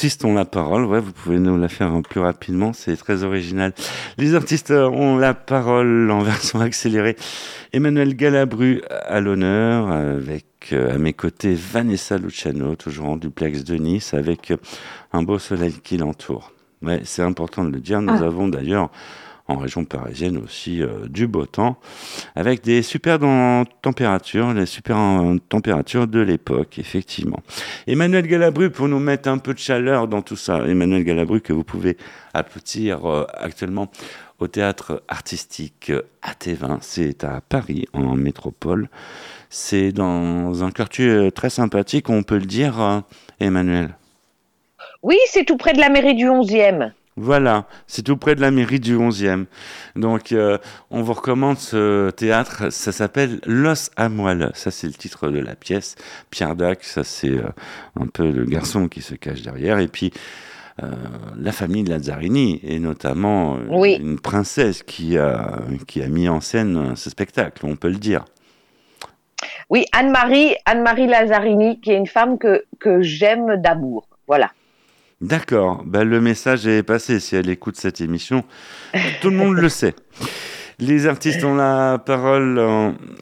artistes 0.04 0.26
ont 0.26 0.34
la 0.34 0.44
parole, 0.44 0.84
ouais, 0.84 1.00
vous 1.00 1.12
pouvez 1.12 1.38
nous 1.38 1.56
la 1.56 1.68
faire 1.68 1.90
plus 2.02 2.20
rapidement, 2.20 2.74
c'est 2.74 2.94
très 2.94 3.24
original. 3.24 3.72
Les 4.18 4.34
artistes 4.34 4.70
ont 4.70 5.16
la 5.16 5.32
parole 5.32 6.10
en 6.10 6.18
version 6.22 6.60
accélérée. 6.60 7.16
Emmanuel 7.72 8.14
Galabru 8.14 8.82
à 8.90 9.20
l'honneur, 9.22 9.90
avec 9.90 10.44
euh, 10.72 10.94
à 10.94 10.98
mes 10.98 11.14
côtés 11.14 11.54
Vanessa 11.54 12.18
Luciano, 12.18 12.76
toujours 12.76 13.08
en 13.08 13.16
duplex 13.16 13.64
de 13.64 13.76
Nice, 13.76 14.12
avec 14.12 14.50
euh, 14.50 14.58
un 15.14 15.22
beau 15.22 15.38
soleil 15.38 15.72
qui 15.82 15.96
l'entoure. 15.96 16.52
Ouais, 16.82 17.00
c'est 17.04 17.22
important 17.22 17.64
de 17.64 17.70
le 17.70 17.80
dire. 17.80 18.02
Nous 18.02 18.12
Ah. 18.22 18.26
avons 18.26 18.48
d'ailleurs 18.48 18.90
en 19.46 19.56
région 19.56 19.84
parisienne 19.84 20.38
aussi 20.38 20.82
euh, 20.82 21.06
du 21.08 21.26
beau 21.26 21.44
temps, 21.44 21.76
avec 22.34 22.62
des 22.62 22.82
super 22.82 23.18
températures, 23.82 24.54
les 24.54 24.66
super 24.66 24.96
températures 25.48 26.06
de 26.06 26.20
l'époque, 26.20 26.78
effectivement. 26.78 27.40
Emmanuel 27.86 28.26
Galabru, 28.26 28.70
pour 28.70 28.88
nous 28.88 28.98
mettre 28.98 29.28
un 29.28 29.38
peu 29.38 29.52
de 29.52 29.58
chaleur 29.58 30.08
dans 30.08 30.22
tout 30.22 30.36
ça, 30.36 30.66
Emmanuel 30.66 31.04
Galabru 31.04 31.40
que 31.40 31.52
vous 31.52 31.64
pouvez 31.64 31.96
applaudir 32.32 33.04
euh, 33.04 33.26
actuellement 33.34 33.90
au 34.38 34.48
théâtre 34.48 35.02
artistique 35.08 35.90
euh, 35.90 36.02
AT20, 36.22 36.78
c'est 36.80 37.24
à 37.24 37.40
Paris, 37.46 37.86
en 37.92 38.16
métropole. 38.16 38.88
C'est 39.50 39.92
dans 39.92 40.64
un 40.64 40.70
quartier 40.70 41.30
très 41.32 41.50
sympathique, 41.50 42.08
on 42.08 42.24
peut 42.24 42.38
le 42.38 42.46
dire, 42.46 43.02
Emmanuel. 43.38 43.94
Oui, 45.04 45.16
c'est 45.28 45.44
tout 45.44 45.56
près 45.56 45.74
de 45.74 45.78
la 45.78 45.90
mairie 45.90 46.14
du 46.14 46.24
11e. 46.24 46.90
Voilà, 47.16 47.66
c'est 47.86 48.02
tout 48.02 48.16
près 48.16 48.34
de 48.34 48.40
la 48.40 48.50
mairie 48.50 48.80
du 48.80 48.96
11e. 48.96 49.44
Donc, 49.94 50.32
euh, 50.32 50.58
on 50.90 51.02
vous 51.02 51.12
recommande 51.12 51.58
ce 51.58 52.10
théâtre. 52.10 52.72
Ça 52.72 52.90
s'appelle 52.90 53.38
Los 53.46 53.90
à 53.96 54.08
moelle. 54.08 54.50
Ça, 54.54 54.72
c'est 54.72 54.88
le 54.88 54.94
titre 54.94 55.28
de 55.30 55.38
la 55.38 55.54
pièce. 55.54 55.94
Pierre 56.30 56.56
Dac, 56.56 56.82
ça, 56.82 57.04
c'est 57.04 57.30
euh, 57.30 57.44
un 58.00 58.06
peu 58.08 58.28
le 58.28 58.44
garçon 58.44 58.88
qui 58.88 59.00
se 59.00 59.14
cache 59.14 59.42
derrière. 59.42 59.78
Et 59.78 59.86
puis, 59.86 60.12
euh, 60.82 60.90
la 61.38 61.52
famille 61.52 61.84
Lazzarini, 61.84 62.58
et 62.64 62.80
notamment 62.80 63.58
Oui. 63.70 63.94
une 64.00 64.18
princesse 64.18 64.82
qui 64.82 65.16
a, 65.16 65.60
qui 65.86 66.02
a 66.02 66.08
mis 66.08 66.28
en 66.28 66.40
scène 66.40 66.96
ce 66.96 67.10
spectacle, 67.10 67.64
on 67.64 67.76
peut 67.76 67.90
le 67.90 67.98
dire. 67.98 68.24
Oui, 69.70 69.84
Anne-Marie, 69.92 70.56
Anne-Marie 70.66 71.06
Lazzarini, 71.06 71.80
qui 71.80 71.92
est 71.92 71.96
une 71.96 72.08
femme 72.08 72.38
que, 72.38 72.64
que 72.80 73.02
j'aime 73.02 73.56
d'amour. 73.62 74.08
Voilà. 74.26 74.50
D'accord, 75.20 75.82
ben, 75.86 76.04
le 76.04 76.20
message 76.20 76.66
est 76.66 76.82
passé. 76.82 77.20
Si 77.20 77.36
elle 77.36 77.48
écoute 77.48 77.76
cette 77.76 78.00
émission, 78.00 78.44
tout 79.22 79.30
le 79.30 79.36
monde 79.36 79.56
le 79.56 79.68
sait. 79.68 79.94
Les 80.80 81.06
artistes 81.06 81.44
ont 81.44 81.54
la 81.54 81.98
parole. 82.04 82.60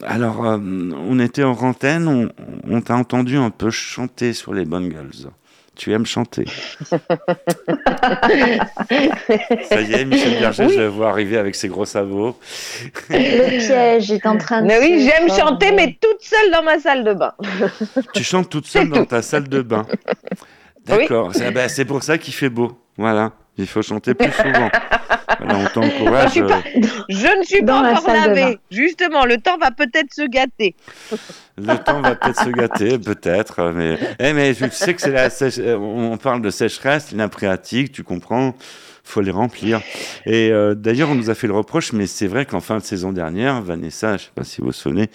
Alors, 0.03 0.45
euh, 0.45 0.57
on 0.59 1.19
était 1.19 1.43
en 1.43 1.51
antenne, 1.51 2.07
on, 2.07 2.29
on 2.67 2.81
t'a 2.81 2.95
entendu 2.95 3.37
un 3.37 3.51
peu 3.51 3.69
chanter 3.69 4.33
sur 4.33 4.53
les 4.55 4.65
Bungles. 4.65 5.29
Tu 5.75 5.91
aimes 5.91 6.05
chanter. 6.05 6.45
Ça 9.69 9.81
y 9.81 9.93
est, 9.93 10.05
Michel 10.05 10.39
Berger, 10.39 10.65
Oui. 10.67 10.73
je 10.75 10.79
le 10.81 10.87
vois 10.87 11.09
arriver 11.09 11.37
avec 11.37 11.55
ses 11.55 11.67
gros 11.67 11.85
sabots. 11.85 12.37
Le 13.09 13.57
piège 13.59 14.11
est 14.11 14.25
en 14.27 14.37
train 14.37 14.61
de. 14.61 14.67
Mais 14.67 14.79
oui, 14.79 15.03
j'aime 15.09 15.29
chanter, 15.35 15.71
mais 15.71 15.97
toute 15.99 16.21
seule 16.21 16.51
dans 16.51 16.61
ma 16.63 16.79
salle 16.79 17.03
de 17.03 17.13
bain. 17.13 17.33
Tu 18.13 18.23
chantes 18.23 18.49
toute 18.49 18.67
seule 18.67 18.89
dans 18.89 18.97
tout. 18.99 19.05
ta 19.05 19.21
salle 19.23 19.47
de 19.47 19.61
bain. 19.63 19.85
D'accord, 20.85 21.31
c'est 21.33 21.51
ben, 21.51 21.69
c'est 21.69 21.85
pour 21.85 22.03
ça 22.03 22.17
qu'il 22.17 22.33
fait 22.33 22.49
beau. 22.49 22.77
Voilà, 22.97 23.31
il 23.57 23.67
faut 23.67 23.81
chanter 23.81 24.13
plus 24.13 24.31
souvent. 24.31 24.69
Voilà, 25.39 25.57
on 25.57 25.63
Je 25.65 25.73
t'encourage. 25.73 26.31
suis 26.31 26.41
pas- 26.41 26.61
Je 27.09 27.39
ne 27.39 27.43
suis 27.43 27.63
Dans 27.63 27.81
pas 27.81 27.91
la 27.93 27.99
encore 27.99 28.13
lavée. 28.13 28.57
Justement, 28.69 29.25
le 29.25 29.37
temps 29.37 29.57
va 29.57 29.71
peut-être 29.71 30.13
se 30.13 30.27
gâter. 30.27 30.75
Le 31.57 31.75
temps 31.83 32.01
va 32.01 32.15
peut-être 32.15 32.43
se 32.43 32.49
gâter, 32.49 32.97
peut-être, 32.99 33.71
mais, 33.73 33.97
eh, 34.19 34.33
mais 34.33 34.53
tu 34.53 34.69
sais 34.71 34.93
que 34.93 35.01
c'est 35.01 35.11
la 35.11 35.29
sèche- 35.29 35.59
euh, 35.59 35.75
on 35.77 36.17
parle 36.17 36.41
de 36.41 36.49
sécheresse, 36.49 37.13
phréatiques, 37.31 37.91
tu 37.91 38.03
comprends, 38.03 38.55
faut 39.03 39.21
les 39.21 39.31
remplir. 39.31 39.81
Et 40.25 40.51
euh, 40.51 40.75
d'ailleurs, 40.75 41.09
on 41.09 41.15
nous 41.15 41.29
a 41.29 41.35
fait 41.35 41.47
le 41.47 41.53
reproche, 41.53 41.93
mais 41.93 42.05
c'est 42.07 42.27
vrai 42.27 42.45
qu'en 42.45 42.61
fin 42.61 42.77
de 42.77 42.83
saison 42.83 43.11
dernière, 43.11 43.61
Vanessa, 43.61 44.17
je 44.17 44.23
sais 44.25 44.31
pas 44.35 44.43
si 44.43 44.61
vous 44.61 44.67
vous 44.67 44.73
souvenez, 44.73 45.09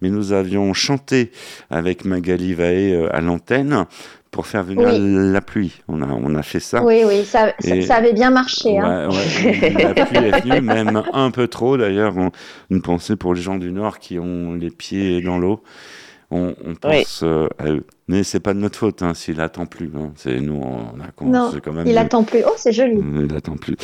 mais 0.00 0.10
nous 0.10 0.32
avions 0.32 0.72
chanté 0.74 1.32
avec 1.70 2.04
Magali 2.04 2.54
Vaé 2.54 2.92
euh, 2.94 3.14
à 3.14 3.20
l'antenne 3.20 3.86
pour 4.32 4.46
faire 4.48 4.64
venir 4.64 4.88
Oui. 4.88 5.30
la 5.32 5.40
pluie. 5.40 5.80
On 5.88 6.02
a, 6.02 6.06
on 6.06 6.34
a 6.34 6.42
fait 6.42 6.58
ça. 6.58 6.82
Oui, 6.82 7.02
oui, 7.06 7.24
ça, 7.24 7.52
ça- 7.60 7.76
Et- 7.76 7.82
ça 7.82 7.96
avait 7.96 8.14
bien 8.14 8.30
marché. 8.30 8.78
hein. 8.78 9.08
Ouais, 9.10 9.14
ouais, 9.16 9.94
la 9.94 10.06
pluie 10.06 10.18
est 10.26 10.40
venue, 10.40 10.60
même 10.62 11.02
un 11.12 11.30
peu 11.30 11.46
trop 11.46 11.76
d'ailleurs. 11.76 12.16
On- 12.16 12.30
Une 12.70 12.82
pensée 12.82 13.14
pour 13.14 13.34
les 13.34 13.42
gens 13.42 13.56
du 13.58 13.70
Nord 13.70 13.98
qui 14.00 14.18
ont 14.18 14.54
les 14.54 14.70
pieds 14.70 15.20
dans 15.20 15.38
l'eau. 15.38 15.62
On, 16.30 16.54
on 16.66 16.74
pense 16.74 17.20
euh, 17.22 17.46
à 17.58 17.66
eux. 17.68 17.84
Mais 18.08 18.24
c'est 18.24 18.40
pas 18.40 18.54
de 18.54 18.58
notre 18.58 18.78
faute 18.78 19.02
hein, 19.02 19.12
s'il 19.12 19.38
attend 19.42 19.66
plus. 19.66 19.90
hein. 19.94 20.12
C'est 20.16 20.40
nous, 20.40 20.60
on 20.62 20.98
a 20.98 21.26
Non, 21.26 21.52
quand 21.62 21.72
même. 21.74 21.86
Il 21.86 21.98
attend 21.98 22.24
plus. 22.24 22.40
Oh, 22.46 22.54
c'est 22.56 22.72
joli. 22.72 22.98
Il 23.28 23.36
attend 23.36 23.56
plus. 23.58 23.76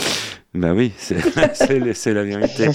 Bah 0.55 0.73
oui, 0.75 0.93
c'est 0.97 1.21
c'est- 1.55 1.93
c'est 1.93 2.15
la 2.15 2.25
vérité. 2.25 2.69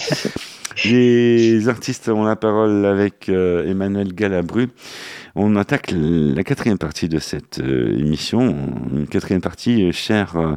Les 0.86 1.68
artistes 1.70 2.08
ont 2.10 2.24
la 2.24 2.36
parole 2.36 2.86
avec 2.86 3.30
euh, 3.30 3.68
Emmanuel 3.70 4.14
Galabru. 4.14 4.70
On 5.36 5.56
attaque 5.56 5.92
la 5.96 6.44
quatrième 6.44 6.78
partie 6.78 7.10
de 7.10 7.18
cette 7.18 7.60
euh, 7.60 7.98
émission, 7.98 8.56
une 8.92 9.08
quatrième 9.08 9.42
partie 9.42 9.84
euh, 9.86 9.92
chère 9.92 10.36
euh, 10.38 10.56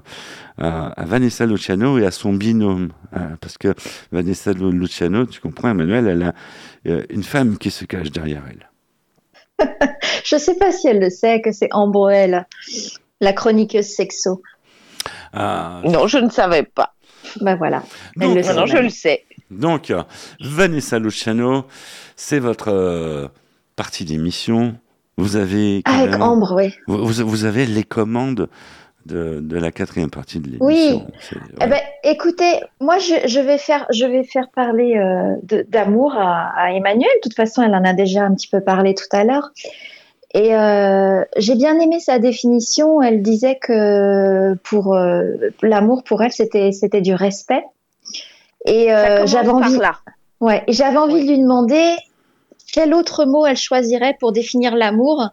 à, 0.58 0.92
Vanessa 1.06 1.46
Luciano 1.46 1.98
et 1.98 2.04
à 2.04 2.10
son 2.10 2.34
binôme. 2.34 2.90
Euh, 3.16 3.20
parce 3.40 3.56
que 3.56 3.74
Vanessa 4.12 4.52
Lu- 4.52 4.72
Luciano, 4.78 5.24
tu 5.24 5.40
comprends, 5.40 5.70
Emmanuel, 5.70 6.06
elle 6.06 6.22
a 6.24 6.34
euh, 6.88 7.02
une 7.08 7.22
femme 7.22 7.56
qui 7.56 7.70
se 7.70 7.86
cache 7.86 8.10
derrière 8.10 8.42
elle. 8.50 8.68
Je 10.24 10.36
sais 10.36 10.56
pas 10.56 10.70
si 10.72 10.88
elle 10.88 11.00
le 11.00 11.08
sait 11.08 11.40
que 11.40 11.52
c'est 11.52 11.68
Ambre 11.72 12.10
la 13.22 13.32
chroniqueuse 13.32 13.86
sexo. 13.86 14.42
Ah, 15.32 15.80
Non, 15.84 16.06
je 16.06 16.18
ne 16.18 16.28
savais 16.28 16.64
pas. 16.64 16.94
Ben 17.40 17.56
voilà. 17.56 17.82
Elle 18.20 18.28
donc, 18.28 18.36
le 18.36 18.42
sait. 18.42 18.54
Non, 18.54 18.66
je 18.66 18.76
le 18.76 18.90
sais. 18.90 19.24
Donc, 19.50 19.92
Vanessa 20.40 20.98
Luciano, 20.98 21.64
c'est 22.14 22.38
votre 22.40 22.68
euh, 22.68 23.28
partie 23.76 24.04
d'émission. 24.04 24.74
Vous 25.18 25.36
avez 25.36 25.82
Avec 25.84 26.10
carrément- 26.10 26.32
Ambre, 26.32 26.54
oui. 26.56 26.74
vous, 26.88 27.44
avez 27.44 27.64
les 27.66 27.84
commandes 27.84 28.48
de, 29.06 29.40
de 29.40 29.56
la 29.58 29.70
quatrième 29.72 30.10
partie 30.10 30.40
de 30.40 30.48
l'émission. 30.50 31.06
Oui. 31.06 31.38
Eh 31.60 31.66
ben, 31.66 31.78
écoutez, 32.04 32.60
moi, 32.80 32.98
je, 32.98 33.14
je 33.26 33.40
vais 33.40 33.56
faire, 33.58 33.86
je 33.90 34.04
vais 34.04 34.24
faire 34.24 34.48
parler 34.54 34.96
euh, 34.96 35.62
d'amour 35.68 36.14
à, 36.16 36.52
à 36.56 36.72
Emmanuel. 36.72 37.08
De 37.16 37.20
toute 37.22 37.34
façon, 37.34 37.62
elle 37.62 37.74
en 37.74 37.84
a 37.84 37.92
déjà 37.94 38.24
un 38.24 38.34
petit 38.34 38.48
peu 38.48 38.60
parlé 38.60 38.94
tout 38.94 39.04
à 39.12 39.24
l'heure. 39.24 39.50
Et 40.34 40.54
euh, 40.54 41.22
j'ai 41.38 41.54
bien 41.54 41.78
aimé 41.78 41.98
sa 42.00 42.18
définition. 42.18 43.00
Elle 43.00 43.22
disait 43.22 43.58
que 43.58 44.54
pour 44.64 44.94
euh, 44.94 45.22
l'amour, 45.62 46.02
pour 46.04 46.22
elle, 46.22 46.32
c'était 46.32 46.72
c'était 46.72 47.00
du 47.00 47.14
respect. 47.14 47.64
Et 48.66 48.88
Ça 48.88 48.98
euh, 48.98 49.14
commence 49.16 49.30
j'avais 49.30 49.46
par 49.46 49.56
envie, 49.56 49.78
là. 49.78 49.92
ouais, 50.40 50.62
et 50.66 50.72
j'avais 50.72 50.96
envie 50.98 51.22
de 51.24 51.28
lui 51.30 51.38
demander 51.38 51.94
quel 52.72 52.94
autre 52.94 53.24
mot 53.24 53.46
elle 53.46 53.56
choisirait 53.56 54.16
pour 54.20 54.32
définir 54.32 54.74
l'amour. 54.76 55.28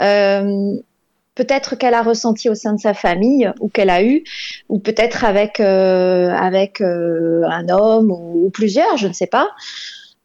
Euh, 0.00 0.76
peut-être 1.34 1.76
qu'elle 1.76 1.94
a 1.94 2.02
ressenti 2.02 2.48
au 2.50 2.54
sein 2.54 2.74
de 2.74 2.80
sa 2.80 2.94
famille 2.94 3.50
ou 3.60 3.68
qu'elle 3.68 3.90
a 3.90 4.02
eu, 4.04 4.24
ou 4.68 4.78
peut-être 4.78 5.24
avec 5.24 5.60
euh, 5.60 6.30
avec 6.30 6.80
euh, 6.80 7.42
un 7.48 7.68
homme 7.68 8.10
ou, 8.10 8.46
ou 8.46 8.50
plusieurs, 8.50 8.96
je 8.96 9.08
ne 9.08 9.12
sais 9.12 9.26
pas. 9.26 9.48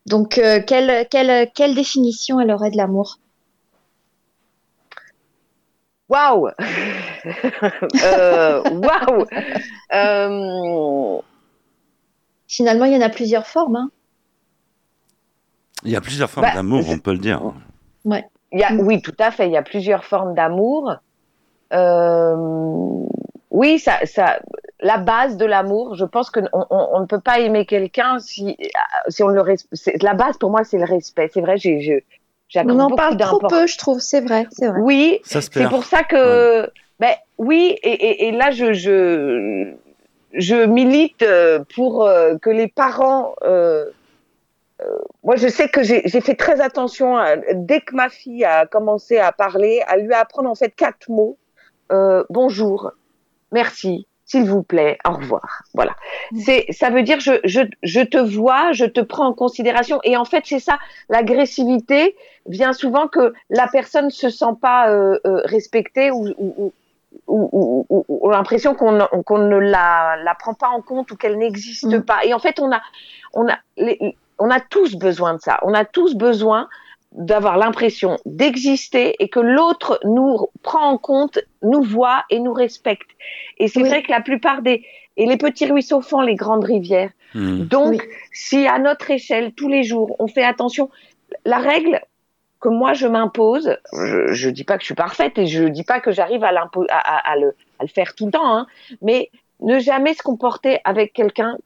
Donc, 0.06 0.40
quelle, 0.68 1.08
quelle, 1.10 1.50
quelle 1.56 1.74
définition 1.76 2.40
elle 2.40 2.52
aurait 2.52 2.70
de 2.72 2.78
l'amour? 2.78 3.18
Waouh 6.10 6.50
Waouh 8.72 9.26
Finalement, 12.48 12.86
il 12.86 12.94
y 12.94 12.98
en 12.98 13.02
a 13.02 13.10
plusieurs 13.10 13.46
formes. 13.48 13.76
hein. 13.76 13.92
Il 15.86 15.92
y 15.92 15.96
a 15.96 16.02
plusieurs 16.02 16.30
formes 16.30 16.48
bah, 16.48 16.54
d'amour, 16.56 16.82
je- 16.84 16.94
on 16.94 16.98
peut 17.00 17.12
le 17.14 17.20
dire. 17.20 17.42
il 18.06 18.60
y 18.60 18.64
a, 18.64 18.74
oui, 18.74 19.02
tout 19.02 19.16
à 19.20 19.32
fait. 19.32 19.48
Il 19.48 19.52
y 19.52 19.58
a 19.58 19.62
plusieurs 19.64 20.04
formes 20.06 20.34
d'amour. 20.34 20.96
Euh, 21.74 22.36
oui, 23.52 23.80
ça, 23.80 23.94
ça, 24.06 24.40
la 24.82 24.98
base 24.98 25.38
de 25.38 25.46
l'amour, 25.46 25.96
je 25.96 26.06
pense 26.06 26.30
qu'on 26.30 26.48
on, 26.54 26.66
on 26.70 27.00
ne 27.00 27.06
peut 27.06 27.20
pas 27.20 27.40
aimer 27.40 27.66
quelqu'un 27.66 28.20
si, 28.20 28.58
si 29.08 29.24
on 29.24 29.28
le 29.28 29.42
respecte. 29.42 30.04
La 30.04 30.14
base, 30.14 30.38
pour 30.38 30.50
moi, 30.52 30.64
c'est 30.64 30.78
le 30.78 30.86
respect. 30.86 31.30
C'est 31.34 31.42
vrai, 31.42 31.58
j'ai, 31.58 32.04
j'accorde 32.50 32.76
On 32.76 32.80
en 32.80 32.90
beaucoup 32.90 32.96
parle 32.98 33.18
trop 33.18 33.40
peu, 33.48 33.68
je 33.68 33.78
trouve. 33.78 34.00
C'est 34.00 34.22
vrai, 34.22 34.48
c'est 34.52 34.68
vrai. 34.68 34.80
Oui, 34.82 35.20
Ça 35.24 35.42
se 35.42 35.50
c'est 35.52 35.70
pour 35.70 35.86
ça 35.86 36.04
que, 36.04 36.70
ben 37.00 37.14
oui, 37.38 37.78
et, 37.84 37.92
et, 37.92 38.28
et 38.28 38.32
là 38.32 38.52
je 38.52 38.72
je 38.72 39.74
je 40.34 40.66
milite 40.66 41.22
euh, 41.24 41.60
pour 41.76 42.06
euh, 42.06 42.38
que 42.38 42.50
les 42.50 42.68
parents. 42.68 43.36
euh, 43.44 43.86
moi, 45.24 45.36
je 45.38 45.48
sais 45.48 45.70
que 45.70 45.82
j'ai 45.84 46.22
fait 46.22 46.36
très 46.36 46.60
attention 46.62 47.18
à- 47.18 47.38
dès 47.54 47.82
que 47.82 47.96
ma 47.96 48.10
fille 48.10 48.44
a 48.46 48.66
commencé 48.66 49.18
à 49.18 49.32
parler, 49.32 49.82
à 49.88 49.98
lui 49.98 50.14
apprendre 50.14 50.50
en 50.50 50.56
fait 50.56 50.72
quatre 50.76 51.10
mots 51.10 51.38
Euh, 51.92 52.24
bonjour, 52.32 52.92
merci, 53.52 54.08
s'il 54.26 54.44
vous 54.50 54.64
plaît, 54.64 54.98
au 55.08 55.12
revoir. 55.12 55.62
Voilà. 55.76 55.94
Mm. 56.32 56.40
C'est, 56.40 56.66
ça 56.72 56.90
veut 56.90 57.04
dire 57.04 57.20
je, 57.20 57.34
je, 57.44 57.62
je 57.84 58.02
te 58.02 58.18
vois, 58.18 58.72
je 58.72 58.86
te 58.86 59.02
prends 59.02 59.28
en 59.28 59.34
considération. 59.34 60.00
Et 60.04 60.18
en 60.18 60.26
fait, 60.26 60.44
c'est 60.48 60.60
ça, 60.60 60.80
l'agressivité 61.10 62.16
vient 62.48 62.74
souvent 62.74 63.08
que 63.08 63.34
la 63.52 63.68
personne 63.68 64.10
se 64.10 64.30
sent 64.32 64.56
pas 64.60 64.90
euh, 64.90 65.20
euh, 65.28 65.42
respectée 65.46 66.10
ou, 66.10 66.28
ou, 66.40 66.74
ou, 67.28 67.50
ou, 67.52 67.86
ou- 67.90 68.06
ou 68.10 68.30
l'impression 68.32 68.74
qu'on 68.74 68.98
qu'on 69.24 69.38
ne 69.38 69.58
la, 69.58 70.18
la 70.24 70.34
prend 70.36 70.56
pas 70.56 70.70
en 70.70 70.82
compte 70.82 71.12
ou 71.12 71.16
qu'elle 71.16 71.38
n'existe 71.38 71.86
Mm. 71.86 72.02
pas. 72.02 72.26
Et 72.26 72.34
en 72.34 72.40
fait, 72.40 72.60
on 72.60 72.72
a, 72.72 72.82
on 73.34 73.48
a, 73.48 73.58
les- 73.78 74.18
on 74.40 74.50
a 74.50 74.60
tous 74.60 74.96
besoin 74.96 75.34
de 75.36 75.40
ça. 75.42 75.60
On 75.64 75.74
a 75.74 75.86
tous 75.86 76.16
besoin 76.16 76.68
d'avoir 77.12 77.58
l'impression 77.58 78.18
d'exister 78.26 79.16
et 79.20 79.30
que 79.30 79.40
l'autre 79.40 80.00
nous 80.04 80.48
prend 80.64 80.90
en 80.90 80.98
compte, 80.98 81.40
nous 81.62 81.82
voit 81.82 82.24
et 82.30 82.40
nous 82.40 82.52
respecte. 82.54 83.10
Et 83.58 83.68
c'est 83.70 83.82
Oui. 83.84 83.88
vrai 83.90 84.04
que 84.04 84.12
la 84.12 84.22
plupart 84.22 84.62
des 84.62 84.84
et 85.18 85.26
les 85.26 85.38
petits 85.38 85.66
ruisseaux 85.66 86.02
font 86.02 86.20
les 86.20 86.36
grandes 86.36 86.66
rivières. 86.66 87.10
Hmm. 87.34 87.64
Donc, 87.64 87.92
Oui. 87.92 88.00
si 88.34 88.68
à 88.68 88.80
notre 88.80 89.10
échelle, 89.12 89.54
tous 89.54 89.70
les 89.70 89.84
jours, 89.84 90.14
on 90.20 90.28
fait 90.28 90.44
attention, 90.44 90.90
la 91.46 91.58
règle 91.58 92.02
que 92.60 92.68
moi 92.68 92.94
je 92.94 93.08
m'impose, 93.08 93.78
je, 93.94 94.34
je 94.34 94.50
dis 94.50 94.66
pas 94.66 94.76
que 94.76 94.82
je 94.82 94.88
suis 94.88 94.96
parfaite 94.96 95.38
et 95.38 95.48
je 95.48 95.64
dis 95.66 95.84
pas 95.86 96.02
que 96.02 96.12
j'arrive 96.12 96.44
à, 96.44 96.52
l'impo- 96.52 96.86
à, 96.90 96.98
à- 96.98 97.32
à 97.32 97.36
le, 97.38 97.56
à 97.80 97.84
le 97.84 97.88
faire 97.88 98.14
tout 98.16 98.26
le 98.26 98.32
temps, 98.34 98.58
hein, 98.58 98.68
mais 99.02 99.30
ne 99.62 99.80
jamais 99.80 100.14
se 100.16 100.22
comporter 100.22 100.80
avec 100.84 101.14
quelqu'un, 101.14 101.58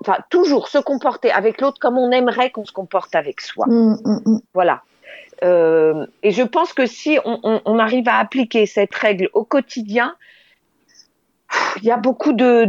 enfin 0.00 0.16
toujours 0.30 0.68
se 0.68 0.78
comporter 0.78 1.30
avec 1.30 1.60
l'autre 1.60 1.78
comme 1.80 1.98
on 1.98 2.10
aimerait 2.10 2.50
qu'on 2.50 2.64
se 2.64 2.72
comporte 2.72 3.14
avec 3.14 3.40
soi. 3.40 3.66
Mm, 3.68 3.96
mm, 4.04 4.20
mm. 4.26 4.40
Voilà. 4.54 4.82
Euh, 5.44 6.06
et 6.22 6.30
je 6.30 6.42
pense 6.42 6.72
que 6.72 6.86
si 6.86 7.18
on, 7.24 7.38
on- 7.42 7.60
on 7.64 7.78
arrive 7.78 8.08
à 8.08 8.16
appliquer 8.18 8.66
cette 8.66 8.94
règle 8.94 9.28
au 9.32 9.44
quotidien, 9.44 10.14
il 11.78 11.84
y 11.84 11.90
a 11.90 11.96
beaucoup 11.96 12.32
de, 12.32 12.64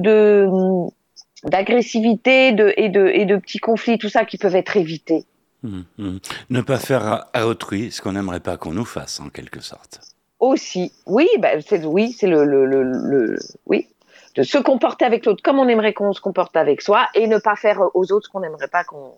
d'agressivité 1.44 2.52
de, 2.52 2.74
et, 2.78 2.90
de, 2.90 3.08
et 3.08 3.26
de 3.26 3.38
petits 3.38 3.60
conflits, 3.60 3.98
tout 3.98 4.10
ça 4.10 4.26
qui 4.26 4.38
peuvent 4.38 4.56
être 4.56 4.76
évités. 4.78 5.26
Ne 6.50 6.62
pas 6.62 6.78
faire 6.78 7.06
à, 7.08 7.28
à 7.34 7.46
autrui 7.48 7.92
ce 7.92 8.02
qu'on 8.02 8.12
n'aimerait 8.14 8.42
pas 8.42 8.58
qu'on 8.58 8.74
nous 8.74 8.86
fasse, 8.86 9.20
en 9.22 9.30
quelque 9.30 9.62
sorte. 9.62 10.02
Aussi, 10.40 10.92
oui, 11.06 11.28
ben, 11.40 11.62
c'est 11.66 11.86
oui, 11.86 12.12
c'est 12.12 12.28
le, 12.28 12.44
le, 12.44 12.66
le, 12.66 12.84
le- 12.84 13.38
oui, 13.66 13.88
de 14.36 14.44
se 14.44 14.58
comporter 14.58 15.06
avec 15.06 15.26
l'autre 15.26 15.44
comme 15.44 15.60
on 15.60 15.68
aimerait 15.68 15.94
qu'on 15.94 16.14
se 16.14 16.22
comporte 16.22 16.56
avec 16.56 16.82
soi 16.82 17.08
et 17.14 17.28
ne 17.28 17.38
pas 17.38 17.56
faire 17.56 17.82
aux 17.94 18.12
autres 18.12 18.28
ce 18.28 18.30
qu'on 18.32 18.40
n'aimerait 18.40 18.68
pas 18.68 18.84
qu'on. 18.84 19.14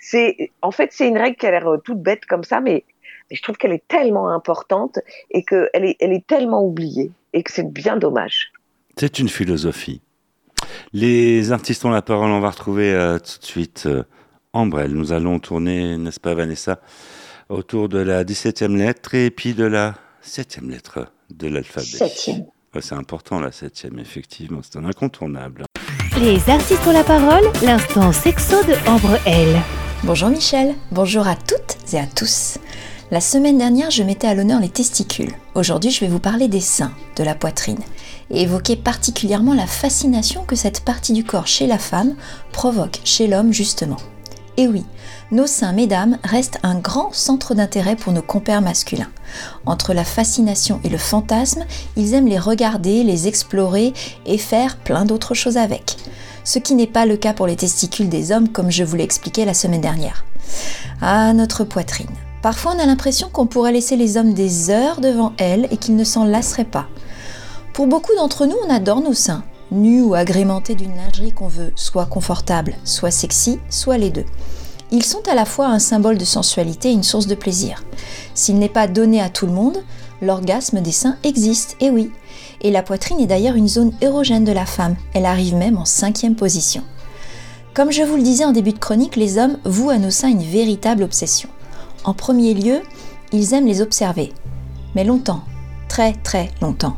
C'est, 0.00 0.50
en 0.62 0.70
fait, 0.70 0.90
c'est 0.92 1.08
une 1.08 1.18
règle 1.18 1.36
qui 1.36 1.46
a 1.46 1.50
l'air 1.50 1.68
euh, 1.68 1.78
toute 1.78 2.00
bête 2.00 2.24
comme 2.24 2.44
ça, 2.44 2.60
mais, 2.60 2.84
mais 3.30 3.36
je 3.36 3.42
trouve 3.42 3.56
qu'elle 3.56 3.72
est 3.72 3.86
tellement 3.86 4.30
importante 4.30 4.98
et 5.30 5.44
qu'elle 5.44 5.84
est, 5.84 5.96
elle 6.00 6.12
est 6.12 6.26
tellement 6.26 6.64
oubliée 6.64 7.12
et 7.34 7.42
que 7.42 7.52
c'est 7.52 7.70
bien 7.70 7.96
dommage. 7.96 8.52
C'est 8.96 9.18
une 9.18 9.28
philosophie. 9.28 10.00
Les 10.92 11.52
artistes 11.52 11.84
ont 11.84 11.90
la 11.90 12.02
parole, 12.02 12.30
on 12.30 12.40
va 12.40 12.50
retrouver 12.50 12.92
euh, 12.92 13.18
tout 13.18 13.38
de 13.38 13.44
suite 13.44 13.84
euh, 13.86 14.02
Ambrelle. 14.52 14.92
Nous 14.92 15.12
allons 15.12 15.38
tourner, 15.38 15.98
n'est-ce 15.98 16.20
pas 16.20 16.34
Vanessa, 16.34 16.80
autour 17.48 17.88
de 17.88 17.98
la 17.98 18.24
17e 18.24 18.74
lettre 18.76 19.14
et 19.14 19.30
puis 19.30 19.54
de 19.54 19.64
la 19.64 19.94
7e 20.24 20.68
lettre 20.68 21.12
de 21.30 21.46
l'alphabet. 21.46 21.86
Septième. 21.86 22.46
Ouais, 22.74 22.82
c'est 22.82 22.94
important 22.94 23.40
la 23.40 23.48
7e, 23.48 23.98
effectivement, 23.98 24.60
c'est 24.62 24.78
un 24.78 24.84
incontournable. 24.84 25.64
Les 26.20 26.50
artistes 26.50 26.86
ont 26.86 26.92
la 26.92 27.02
parole, 27.02 27.44
l'instant 27.62 28.12
sexo 28.12 28.62
de 28.64 28.74
Ambre 28.86 29.18
L. 29.24 29.56
Bonjour 30.04 30.28
Michel, 30.28 30.74
bonjour 30.92 31.26
à 31.26 31.34
toutes 31.34 31.78
et 31.94 31.98
à 31.98 32.06
tous. 32.06 32.58
La 33.10 33.22
semaine 33.22 33.56
dernière, 33.56 33.90
je 33.90 34.02
mettais 34.02 34.26
à 34.26 34.34
l'honneur 34.34 34.60
les 34.60 34.68
testicules. 34.68 35.32
Aujourd'hui, 35.54 35.90
je 35.90 36.00
vais 36.00 36.08
vous 36.08 36.18
parler 36.18 36.46
des 36.46 36.60
seins, 36.60 36.92
de 37.16 37.24
la 37.24 37.34
poitrine, 37.34 37.80
et 38.30 38.42
évoquer 38.42 38.76
particulièrement 38.76 39.54
la 39.54 39.66
fascination 39.66 40.44
que 40.44 40.56
cette 40.56 40.84
partie 40.84 41.14
du 41.14 41.24
corps 41.24 41.46
chez 41.46 41.66
la 41.66 41.78
femme 41.78 42.16
provoque 42.52 43.00
chez 43.02 43.28
l'homme 43.28 43.54
justement. 43.54 43.96
Et 44.58 44.68
oui, 44.68 44.84
nos 45.30 45.46
seins, 45.46 45.72
mesdames, 45.72 46.18
restent 46.24 46.58
un 46.62 46.78
grand 46.78 47.12
centre 47.12 47.54
d'intérêt 47.54 47.96
pour 47.96 48.12
nos 48.12 48.22
compères 48.22 48.62
masculins. 48.62 49.10
Entre 49.66 49.92
la 49.92 50.04
fascination 50.04 50.80
et 50.84 50.88
le 50.88 50.98
fantasme, 50.98 51.64
ils 51.96 52.14
aiment 52.14 52.28
les 52.28 52.38
regarder, 52.38 53.04
les 53.04 53.28
explorer 53.28 53.92
et 54.24 54.38
faire 54.38 54.76
plein 54.78 55.04
d'autres 55.04 55.34
choses 55.34 55.58
avec. 55.58 55.96
Ce 56.44 56.58
qui 56.58 56.74
n'est 56.74 56.86
pas 56.86 57.04
le 57.04 57.18
cas 57.18 57.34
pour 57.34 57.46
les 57.46 57.56
testicules 57.56 58.08
des 58.08 58.32
hommes 58.32 58.48
comme 58.48 58.70
je 58.70 58.84
vous 58.84 58.96
l'ai 58.96 59.04
expliqué 59.04 59.44
la 59.44 59.52
semaine 59.52 59.82
dernière. 59.82 60.24
Ah, 61.02 61.34
notre 61.34 61.64
poitrine. 61.64 62.08
Parfois 62.40 62.72
on 62.74 62.78
a 62.78 62.86
l'impression 62.86 63.28
qu'on 63.28 63.46
pourrait 63.46 63.72
laisser 63.72 63.96
les 63.96 64.16
hommes 64.16 64.32
des 64.32 64.70
heures 64.70 65.00
devant 65.00 65.34
elle 65.36 65.68
et 65.70 65.76
qu'ils 65.76 65.96
ne 65.96 66.04
s'en 66.04 66.24
lasseraient 66.24 66.64
pas. 66.64 66.86
Pour 67.74 67.86
beaucoup 67.86 68.14
d'entre 68.16 68.46
nous, 68.46 68.56
on 68.66 68.70
adore 68.70 69.02
nos 69.02 69.12
seins, 69.12 69.44
nus 69.70 70.02
ou 70.02 70.14
agrémentés 70.14 70.74
d'une 70.74 70.96
lingerie 70.96 71.32
qu'on 71.32 71.48
veut 71.48 71.72
soit 71.76 72.06
confortable, 72.06 72.74
soit 72.84 73.10
sexy, 73.10 73.60
soit 73.68 73.98
les 73.98 74.10
deux. 74.10 74.24
Ils 74.90 75.04
sont 75.04 75.28
à 75.28 75.34
la 75.34 75.44
fois 75.44 75.66
un 75.66 75.78
symbole 75.78 76.16
de 76.16 76.24
sensualité 76.24 76.88
et 76.88 76.94
une 76.94 77.02
source 77.02 77.26
de 77.26 77.34
plaisir. 77.34 77.84
S'il 78.34 78.58
n'est 78.58 78.70
pas 78.70 78.88
donné 78.88 79.20
à 79.20 79.28
tout 79.28 79.44
le 79.44 79.52
monde, 79.52 79.84
l'orgasme 80.22 80.80
des 80.80 80.92
seins 80.92 81.16
existe, 81.24 81.76
et 81.80 81.90
oui. 81.90 82.10
Et 82.62 82.70
la 82.70 82.82
poitrine 82.82 83.20
est 83.20 83.26
d'ailleurs 83.26 83.54
une 83.56 83.68
zone 83.68 83.92
érogène 84.00 84.44
de 84.44 84.52
la 84.52 84.64
femme, 84.64 84.96
elle 85.12 85.26
arrive 85.26 85.54
même 85.54 85.76
en 85.76 85.84
cinquième 85.84 86.36
position. 86.36 86.82
Comme 87.74 87.92
je 87.92 88.02
vous 88.02 88.16
le 88.16 88.22
disais 88.22 88.46
en 88.46 88.52
début 88.52 88.72
de 88.72 88.78
chronique, 88.78 89.16
les 89.16 89.38
hommes 89.38 89.58
vouent 89.64 89.90
à 89.90 89.98
nos 89.98 90.10
seins 90.10 90.30
une 90.30 90.42
véritable 90.42 91.02
obsession. 91.02 91.50
En 92.04 92.14
premier 92.14 92.54
lieu, 92.54 92.80
ils 93.30 93.52
aiment 93.52 93.66
les 93.66 93.82
observer. 93.82 94.32
Mais 94.94 95.04
longtemps, 95.04 95.42
très 95.88 96.14
très 96.14 96.50
longtemps. 96.62 96.96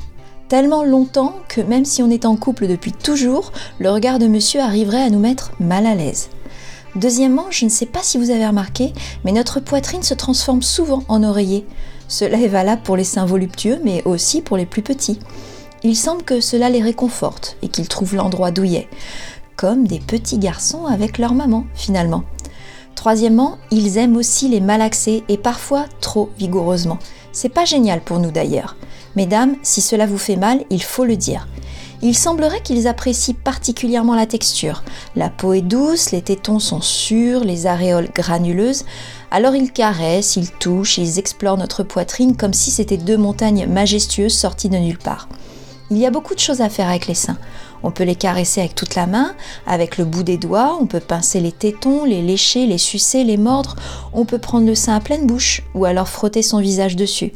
Tellement 0.48 0.84
longtemps 0.84 1.34
que 1.48 1.60
même 1.60 1.84
si 1.84 2.02
on 2.02 2.10
est 2.10 2.24
en 2.24 2.36
couple 2.36 2.66
depuis 2.66 2.92
toujours, 2.92 3.52
le 3.78 3.90
regard 3.90 4.18
de 4.18 4.26
monsieur 4.26 4.60
arriverait 4.60 5.02
à 5.02 5.10
nous 5.10 5.18
mettre 5.18 5.52
mal 5.60 5.86
à 5.86 5.94
l'aise. 5.94 6.30
Deuxièmement, 6.96 7.46
je 7.50 7.64
ne 7.64 7.70
sais 7.70 7.86
pas 7.86 8.02
si 8.02 8.18
vous 8.18 8.30
avez 8.30 8.46
remarqué, 8.46 8.92
mais 9.24 9.32
notre 9.32 9.60
poitrine 9.60 10.02
se 10.02 10.14
transforme 10.14 10.62
souvent 10.62 11.04
en 11.08 11.22
oreiller. 11.22 11.66
Cela 12.08 12.38
est 12.38 12.48
valable 12.48 12.82
pour 12.82 12.96
les 12.96 13.04
seins 13.04 13.26
voluptueux, 13.26 13.78
mais 13.84 14.02
aussi 14.04 14.42
pour 14.42 14.56
les 14.56 14.66
plus 14.66 14.82
petits. 14.82 15.20
Il 15.82 15.96
semble 15.96 16.24
que 16.24 16.40
cela 16.40 16.68
les 16.68 16.82
réconforte 16.82 17.56
et 17.62 17.68
qu'ils 17.68 17.88
trouvent 17.88 18.16
l'endroit 18.16 18.50
douillet, 18.50 18.88
comme 19.56 19.86
des 19.86 20.00
petits 20.00 20.38
garçons 20.38 20.86
avec 20.86 21.18
leur 21.18 21.32
maman, 21.32 21.64
finalement. 21.74 22.24
Troisièmement, 22.96 23.56
ils 23.70 23.96
aiment 23.96 24.16
aussi 24.16 24.48
les 24.48 24.60
malaxer 24.60 25.22
et 25.28 25.38
parfois 25.38 25.86
trop 26.00 26.30
vigoureusement. 26.38 26.98
C'est 27.32 27.48
pas 27.48 27.64
génial 27.64 28.02
pour 28.02 28.18
nous 28.18 28.30
d'ailleurs. 28.32 28.76
Mesdames, 29.16 29.56
si 29.62 29.80
cela 29.80 30.06
vous 30.06 30.18
fait 30.18 30.36
mal, 30.36 30.64
il 30.68 30.82
faut 30.82 31.04
le 31.04 31.16
dire. 31.16 31.48
Il 32.02 32.16
semblerait 32.16 32.62
qu'ils 32.62 32.88
apprécient 32.88 33.36
particulièrement 33.44 34.14
la 34.14 34.24
texture. 34.24 34.82
La 35.16 35.28
peau 35.28 35.52
est 35.52 35.60
douce, 35.60 36.12
les 36.12 36.22
tétons 36.22 36.58
sont 36.58 36.80
sûrs, 36.80 37.44
les 37.44 37.66
aréoles 37.66 38.08
granuleuses. 38.14 38.84
Alors 39.30 39.54
ils 39.54 39.70
caressent, 39.70 40.36
ils 40.36 40.50
touchent, 40.50 40.96
ils 40.96 41.18
explorent 41.18 41.58
notre 41.58 41.82
poitrine 41.82 42.36
comme 42.36 42.54
si 42.54 42.70
c'était 42.70 42.96
deux 42.96 43.18
montagnes 43.18 43.66
majestueuses 43.66 44.36
sorties 44.36 44.70
de 44.70 44.78
nulle 44.78 44.98
part. 44.98 45.28
Il 45.90 45.98
y 45.98 46.06
a 46.06 46.10
beaucoup 46.10 46.34
de 46.34 46.40
choses 46.40 46.62
à 46.62 46.68
faire 46.70 46.88
avec 46.88 47.06
les 47.06 47.14
seins. 47.14 47.36
On 47.82 47.90
peut 47.90 48.04
les 48.04 48.14
caresser 48.14 48.60
avec 48.60 48.74
toute 48.74 48.94
la 48.94 49.06
main, 49.06 49.34
avec 49.66 49.98
le 49.98 50.04
bout 50.04 50.22
des 50.22 50.38
doigts, 50.38 50.78
on 50.80 50.86
peut 50.86 51.00
pincer 51.00 51.40
les 51.40 51.52
tétons, 51.52 52.04
les 52.04 52.22
lécher, 52.22 52.66
les 52.66 52.78
sucer, 52.78 53.24
les 53.24 53.36
mordre, 53.36 53.76
on 54.12 54.24
peut 54.24 54.38
prendre 54.38 54.66
le 54.66 54.74
sein 54.74 54.94
à 54.94 55.00
pleine 55.00 55.26
bouche 55.26 55.62
ou 55.74 55.84
alors 55.84 56.08
frotter 56.08 56.42
son 56.42 56.60
visage 56.60 56.96
dessus. 56.96 57.32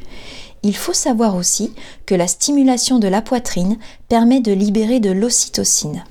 Il 0.65 0.75
faut 0.75 0.95
savoir 0.95 1.37
aussi 1.37 1.75
que 2.07 2.15
la 2.15 2.27
stimulation 2.27 2.99
de 2.99 3.07
la 3.07 3.21
poitrine 3.21 3.77
permet 4.09 4.41
de 4.41 4.51
libérer 4.51 4.99
de 4.99 5.11
l'ocytocine. 5.11 6.05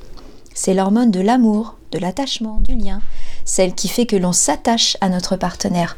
C'est 0.53 0.75
l'hormone 0.75 1.09
de 1.09 1.19
l'amour, 1.19 1.77
de 1.91 1.97
l'attachement, 1.97 2.59
du 2.59 2.75
lien, 2.75 3.01
celle 3.45 3.73
qui 3.73 3.87
fait 3.87 4.05
que 4.05 4.15
l'on 4.15 4.31
s'attache 4.31 4.95
à 5.01 5.09
notre 5.09 5.37
partenaire. 5.37 5.97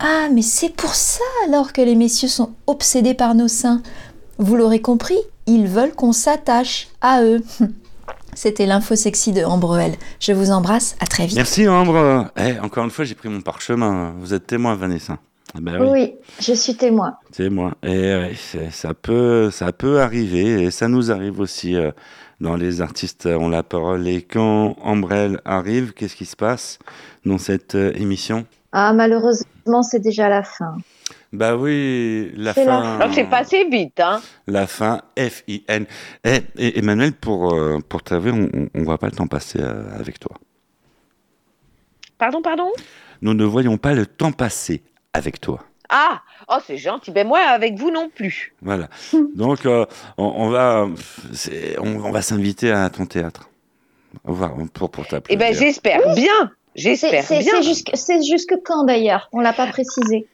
Ah, 0.00 0.28
mais 0.32 0.40
c'est 0.40 0.70
pour 0.70 0.94
ça 0.94 1.22
alors 1.46 1.74
que 1.74 1.82
les 1.82 1.94
messieurs 1.94 2.28
sont 2.28 2.54
obsédés 2.66 3.14
par 3.14 3.34
nos 3.34 3.48
seins. 3.48 3.82
Vous 4.38 4.56
l'aurez 4.56 4.80
compris, 4.80 5.18
ils 5.46 5.66
veulent 5.66 5.94
qu'on 5.94 6.12
s'attache 6.12 6.88
à 7.02 7.22
eux. 7.22 7.44
C'était 8.34 8.66
l'info 8.66 8.96
sexy 8.96 9.32
de 9.32 9.44
Ambroel. 9.44 9.94
Je 10.20 10.32
vous 10.32 10.50
embrasse, 10.50 10.96
à 11.00 11.06
très 11.06 11.26
vite. 11.26 11.36
Merci 11.36 11.68
Ambre. 11.68 12.30
Eh, 12.36 12.58
encore 12.60 12.84
une 12.84 12.90
fois, 12.90 13.04
j'ai 13.04 13.14
pris 13.14 13.28
mon 13.28 13.42
parchemin. 13.42 14.14
Vous 14.18 14.34
êtes 14.34 14.46
témoin, 14.46 14.74
Vanessa. 14.74 15.18
Ah 15.56 15.58
Ben 15.60 15.80
oui, 15.80 15.88
Oui, 15.90 16.14
je 16.40 16.52
suis 16.52 16.74
témoin. 16.76 17.16
témoin. 17.32 17.74
Et 17.84 18.32
c'est- 18.36 18.70
ça 18.70 18.92
peut, 18.94 19.50
ça 19.50 19.72
peut 19.72 20.00
arriver, 20.00 20.62
et 20.64 20.70
ça 20.70 20.88
nous 20.88 21.12
arrive 21.12 21.38
aussi 21.40 21.76
euh, 21.76 21.92
dans 22.40 22.56
les 22.56 22.80
artistes 22.80 23.26
ont 23.26 23.48
la 23.48 23.62
parole. 23.62 24.06
Et 24.08 24.22
quand 24.22 24.76
Ambrelle 24.82 25.40
arrive, 25.44 25.92
qu'est-ce 25.92 26.16
qui 26.16 26.26
se 26.26 26.34
passe 26.36 26.78
dans 27.24 27.38
cette 27.38 27.76
euh, 27.76 27.92
émission? 27.94 28.46
Ah, 28.72 28.92
malheureusement, 28.92 29.82
c'est 29.82 30.00
déjà 30.00 30.28
la 30.28 30.42
fin. 30.42 30.76
Bah 31.32 31.56
oui, 31.56 32.32
la 32.36 32.52
C'est 32.54 32.64
la 32.64 32.72
fin. 32.82 32.96
Alors 33.00 33.14
c'est 33.14 33.24
passé 33.30 33.64
vite, 33.70 33.98
hein. 34.00 34.20
La 34.48 34.66
fin, 34.66 35.02
F-I-N. 35.16 35.86
Eh, 36.24 36.40
et 36.58 36.78
Emmanuel, 36.78 37.12
pour, 37.12 37.54
euh, 37.54 37.78
pour 37.88 38.02
t'avoir, 38.02 38.34
on 38.34 38.68
ne 38.74 38.84
voit 38.84 38.98
pas 38.98 39.06
le 39.06 39.12
temps 39.16 39.26
passer 39.28 39.60
euh, 39.60 39.84
avec 39.98 40.18
toi. 40.18 40.36
Pardon, 42.18 42.40
pardon? 42.42 42.70
Nous 43.22 43.34
ne 43.34 43.44
voyons 43.44 43.78
pas 43.78 43.94
le 43.94 44.06
temps 44.06 44.32
passer 44.32 44.82
avec 45.14 45.40
toi. 45.40 45.60
Ah, 45.88 46.20
oh, 46.48 46.58
c'est 46.66 46.76
gentil. 46.76 47.10
Ben 47.10 47.26
moi, 47.26 47.40
avec 47.40 47.74
vous 47.78 47.90
non 47.90 48.10
plus. 48.10 48.54
Voilà. 48.62 48.88
Donc, 49.34 49.64
euh, 49.64 49.86
on, 50.18 50.24
on 50.24 50.48
va, 50.50 50.86
on, 51.78 51.86
on 52.04 52.10
va 52.10 52.20
s'inviter 52.22 52.70
à 52.72 52.88
ton 52.90 53.06
théâtre. 53.06 53.48
Au 54.24 54.30
revoir, 54.32 54.54
pour, 54.72 54.90
pour 54.90 55.04
Eh 55.06 55.10
t'applaudir. 55.10 55.38
ben, 55.38 55.54
j'espère 55.54 56.14
bien. 56.14 56.52
J'espère 56.74 57.24
c'est- 57.24 57.38
bien. 57.38 57.52
c'est 57.56 57.62
jusque, 57.62 57.90
c'est 57.94 58.22
jusque 58.22 58.54
quand 58.64 58.84
d'ailleurs? 58.84 59.28
On 59.32 59.40
l'a 59.40 59.52
pas 59.52 59.66
précisé. 59.68 60.26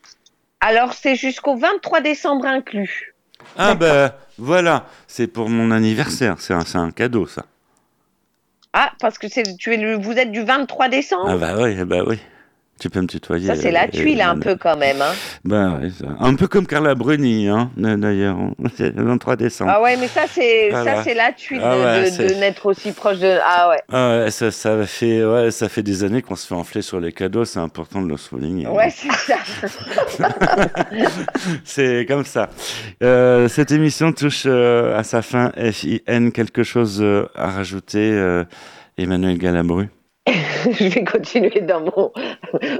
Alors, 0.60 0.92
c'est 0.94 1.14
jusqu'au 1.16 1.56
23 1.56 2.00
décembre 2.00 2.46
inclus. 2.46 3.14
Ah 3.56 3.74
ben 3.74 4.12
voilà, 4.38 4.84
c'est 5.06 5.26
pour 5.26 5.48
mon 5.48 5.70
anniversaire, 5.70 6.36
c'est 6.40 6.52
un, 6.54 6.60
c'est 6.66 6.76
un 6.78 6.90
cadeau 6.90 7.26
ça. 7.26 7.46
Ah, 8.74 8.92
parce 9.00 9.18
que 9.18 9.28
c'est, 9.28 9.56
tu 9.56 9.72
es 9.74 9.76
le, 9.78 9.96
vous 9.96 10.12
êtes 10.12 10.30
du 10.30 10.42
23 10.42 10.88
décembre? 10.90 11.26
Ah 11.28 11.36
bah 11.36 11.54
oui, 11.58 11.74
bah 11.84 12.02
oui. 12.06 12.18
Tu 12.80 12.88
peux 12.88 13.02
me 13.02 13.06
tutoyer. 13.06 13.46
Ça, 13.46 13.56
c'est 13.56 13.70
la 13.70 13.84
euh, 13.84 13.88
tuile 13.92 14.22
un 14.22 14.38
peu 14.38 14.56
quand 14.56 14.76
même. 14.78 15.02
Hein. 15.02 15.80
Ça. 15.90 16.06
un 16.18 16.34
peu 16.34 16.48
comme 16.48 16.66
Carla 16.66 16.94
Bruni, 16.94 17.46
hein, 17.46 17.70
d'ailleurs. 17.76 18.38
Le 18.78 19.04
23 19.04 19.36
décembre. 19.36 19.70
Ah 19.74 19.82
ouais, 19.82 19.98
mais 19.98 20.08
ça, 20.08 20.22
c'est, 20.26 20.70
Voilà. 20.70 21.04
la 21.14 21.32
tuile 21.32 21.60
Ah 21.62 21.74
de, 21.76 21.80
ouais, 21.82 22.10
de- 22.30 22.34
n'être 22.40 22.64
aussi 22.64 22.92
proche 22.92 23.18
de. 23.18 23.36
Ah 23.46 23.68
ouais. 23.68 23.82
Ah 23.92 24.20
ouais, 24.24 24.30
ça, 24.30 24.50
ça 24.50 24.86
fait, 24.86 25.22
ouais, 25.22 25.50
ça 25.50 25.68
fait 25.68 25.82
des 25.82 26.04
années 26.04 26.22
qu'on 26.22 26.36
se 26.36 26.46
fait 26.46 26.54
enfler 26.54 26.80
sur 26.80 27.00
les 27.00 27.12
cadeaux, 27.12 27.44
c'est 27.44 27.58
important 27.60 28.00
de 28.00 28.08
le 28.08 28.16
souligner. 28.16 28.66
Ouais, 28.66 28.88
c'est 28.90 29.12
ça. 29.12 29.36
C'est 31.64 32.06
comme 32.08 32.24
ça. 32.24 32.48
Euh, 33.02 33.48
cette 33.48 33.72
émission 33.72 34.12
touche 34.12 34.44
euh, 34.46 34.98
à 34.98 35.04
sa 35.04 35.20
fin. 35.22 35.52
FIN, 35.72 36.30
quelque 36.30 36.62
chose 36.62 37.00
euh, 37.02 37.26
à 37.34 37.48
rajouter, 37.50 38.44
Emmanuel 38.96 39.36
Galabru 39.38 39.88
je 40.26 40.88
vais 40.88 41.04
continuer 41.04 41.60
dans 41.62 41.80
mon, 41.80 42.12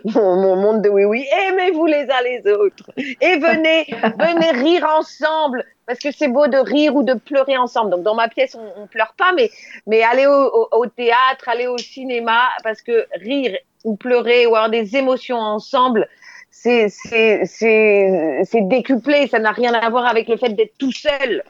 mon, 0.05 0.36
mon 0.36 0.57
monde 0.57 0.82
de 0.82 0.91
oui 0.91 1.05
oui. 1.05 1.26
Aimez-vous 1.49 1.86
les 1.86 2.03
uns 2.03 2.22
les 2.22 2.53
autres 2.53 2.91
et 2.97 3.38
venez 3.38 3.86
venez 4.18 4.51
rire 4.51 4.86
ensemble 4.99 5.64
parce 5.86 5.99
que 5.99 6.12
c'est 6.12 6.28
beau 6.28 6.47
de 6.49 6.59
rire 6.59 6.95
ou 6.95 7.03
de 7.03 7.14
pleurer 7.14 7.57
ensemble. 7.57 7.93
Donc 7.93 8.03
dans 8.03 8.14
ma 8.14 8.28
pièce 8.28 8.55
on, 8.55 8.82
on 8.82 8.86
pleure 8.86 9.14
pas, 9.16 9.32
mais 9.32 9.51
mais 9.86 10.03
allez 10.03 10.26
au, 10.26 10.68
au, 10.70 10.86
théâtre, 10.86 11.49
allez 11.49 11.66
au 11.66 11.78
cinéma 11.78 12.43
parce 12.62 12.82
que 12.82 13.07
rire 13.14 13.57
ou 13.84 13.97
pleurer 13.97 14.47
ou 14.47 14.55
avoir 14.55 14.68
des 14.68 14.97
émotions 14.97 15.38
ensemble. 15.38 16.09
C'est 16.51 16.91
décuplé, 18.68 19.28
ça 19.28 19.38
n'a 19.38 19.53
rien 19.53 19.72
à 19.72 19.88
voir 19.88 20.05
avec 20.05 20.28
le 20.28 20.36
fait 20.36 20.51
d'être 20.51 20.76
tout 20.78 20.93
seul. 20.93 21.43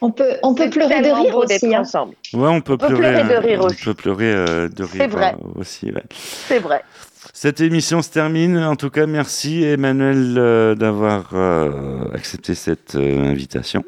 On 0.00 0.10
peut, 0.12 0.36
on 0.42 0.54
peut 0.54 0.70
pleurer 0.70 1.02
de 1.02 1.10
rire 1.10 1.36
aussi. 1.36 1.74
hein. 1.74 1.80
ensemble. 1.80 2.14
Ouais, 2.32 2.48
on 2.48 2.60
peut 2.60 2.74
On 2.74 2.76
peut 2.76 2.86
pleurer. 2.94 3.22
pleurer 3.22 3.24
de 3.24 3.32
euh, 3.34 3.38
rire 3.40 3.60
on 3.62 3.66
aussi. 3.66 3.84
peut 3.84 3.94
pleurer 3.94 4.32
euh, 4.32 4.68
de 4.68 4.82
rire 4.84 4.92
C'est 4.96 5.06
vrai. 5.08 5.34
euh, 5.34 5.60
aussi. 5.60 5.86
ouais. 5.86 6.02
C'est 6.10 6.60
vrai. 6.60 6.82
Cette 7.32 7.60
émission 7.60 8.00
se 8.02 8.10
termine. 8.10 8.58
En 8.58 8.76
tout 8.76 8.90
cas, 8.90 9.06
merci 9.06 9.64
Emmanuel 9.64 10.36
euh, 10.38 10.74
d'avoir 10.74 11.30
euh, 11.34 12.04
accepté 12.14 12.54
cette 12.54 12.94
euh, 12.94 13.30
invitation. 13.30 13.84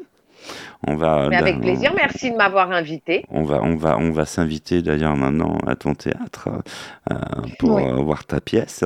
On 0.87 0.95
va. 0.95 1.27
Mais 1.29 1.37
avec 1.37 1.61
plaisir. 1.61 1.93
Merci 1.95 2.31
de 2.31 2.35
m'avoir 2.35 2.71
invité. 2.71 3.23
On 3.29 3.43
va, 3.43 3.61
on 3.61 3.75
va, 3.75 3.97
on 3.97 4.11
va 4.11 4.25
s'inviter 4.25 4.81
d'ailleurs 4.81 5.15
maintenant 5.15 5.57
à 5.67 5.75
ton 5.75 5.93
théâtre 5.93 6.49
euh, 7.11 7.15
pour 7.59 7.77
euh, 7.77 8.01
voir 8.01 8.25
ta 8.25 8.41
pièce. 8.41 8.83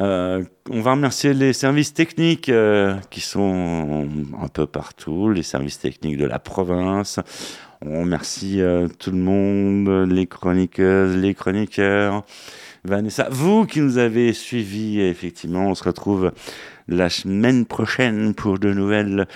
Euh, 0.00 0.44
on 0.70 0.80
va 0.80 0.92
remercier 0.92 1.34
les 1.34 1.52
services 1.52 1.92
techniques 1.92 2.48
euh, 2.48 2.96
qui 3.10 3.20
sont 3.20 4.08
un 4.40 4.48
peu 4.48 4.66
partout, 4.66 5.30
les 5.30 5.42
services 5.42 5.78
techniques 5.78 6.16
de 6.16 6.24
la 6.24 6.38
province. 6.38 7.20
On 7.84 8.00
remercie 8.00 8.62
euh, 8.62 8.88
tout 8.98 9.10
le 9.10 9.18
monde, 9.18 10.10
les 10.10 10.26
chroniqueuses, 10.26 11.16
les 11.16 11.34
chroniqueurs. 11.34 12.24
Vanessa, 12.84 13.28
vous 13.30 13.66
qui 13.66 13.80
nous 13.80 13.98
avez 13.98 14.32
suivis, 14.32 15.00
effectivement, 15.02 15.68
on 15.68 15.74
se 15.74 15.84
retrouve 15.84 16.32
la 16.88 17.10
semaine 17.10 17.66
prochaine 17.66 18.34
pour 18.34 18.58
de 18.58 18.72
nouvelles 18.72 19.26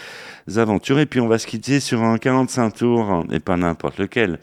aventures. 0.57 0.99
Et 0.99 1.07
puis 1.07 1.21
on 1.21 1.29
va 1.29 1.39
se 1.39 1.47
quitter 1.47 1.79
sur 1.79 2.03
un 2.03 2.17
45 2.17 2.71
tours, 2.71 3.25
et 3.31 3.41
pas 3.41 3.57
n'importe 3.57 3.99
lequel. 3.99 4.39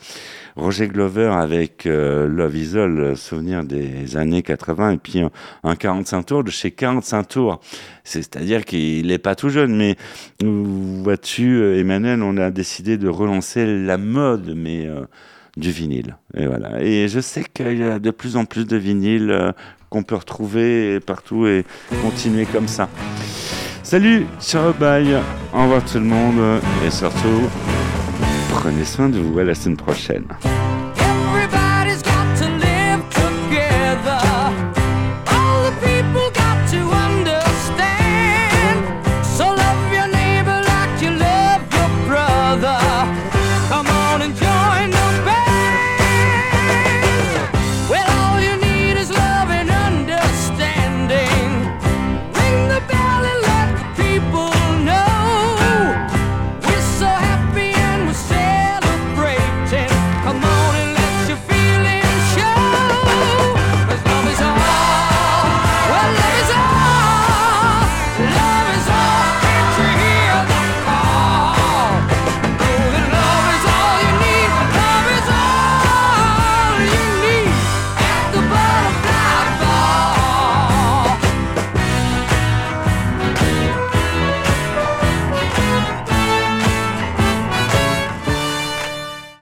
Roger 0.56 0.88
Glover 0.88 1.32
avec 1.34 1.86
euh, 1.88 2.28
Love 2.28 2.56
Is 2.56 2.78
All, 2.78 3.00
euh, 3.00 3.16
souvenir 3.16 3.64
des 3.64 4.16
années 4.18 4.44
80, 4.44 4.92
et 4.92 4.98
puis 4.98 5.20
un, 5.22 5.32
un 5.64 5.76
45 5.76 6.24
tours 6.24 6.44
de 6.44 6.52
chez 6.52 6.70
45 6.72 7.24
tours. 7.28 7.60
C'est- 8.04 8.22
C'est-à-dire 8.22 8.64
qu'il 8.66 9.08
n'est 9.08 9.18
pas 9.18 9.34
tout 9.36 9.50
jeune, 9.50 9.76
mais 9.76 9.96
vois-tu, 10.44 11.56
euh, 11.56 11.80
Emmanuel, 11.80 12.22
on 12.22 12.38
a 12.38 12.52
décidé 12.52 12.98
de 12.98 13.08
relancer 13.10 13.66
la 13.66 13.98
mode, 13.98 14.54
mais 14.56 14.86
euh, 14.86 15.06
du 15.58 15.72
vinyle. 15.72 16.18
Et 16.36 16.48
voilà. 16.48 16.82
Et 16.82 17.08
je 17.08 17.20
sais 17.20 17.44
qu'il 17.54 17.78
y 17.78 17.84
a 17.84 18.00
de 18.00 18.12
plus 18.12 18.36
en 18.38 18.46
plus 18.46 18.66
de 18.66 18.78
vinyles 18.78 19.32
euh, 19.32 19.52
qu'on 19.90 20.04
peut 20.04 20.16
retrouver 20.16 21.00
partout 21.00 21.48
et 21.48 21.66
continuer 22.02 22.46
comme 22.46 22.68
ça. 22.68 22.90
Salut, 23.84 24.26
ciao, 24.40 24.72
bye, 24.74 25.18
au 25.54 25.64
revoir 25.64 25.84
tout 25.84 25.98
le 25.98 26.06
monde 26.06 26.62
et 26.86 26.90
surtout, 26.90 27.50
prenez 28.52 28.86
soin 28.86 29.10
de 29.10 29.20
vous 29.20 29.38
à 29.40 29.44
la 29.44 29.54
semaine 29.54 29.76
prochaine. 29.76 30.24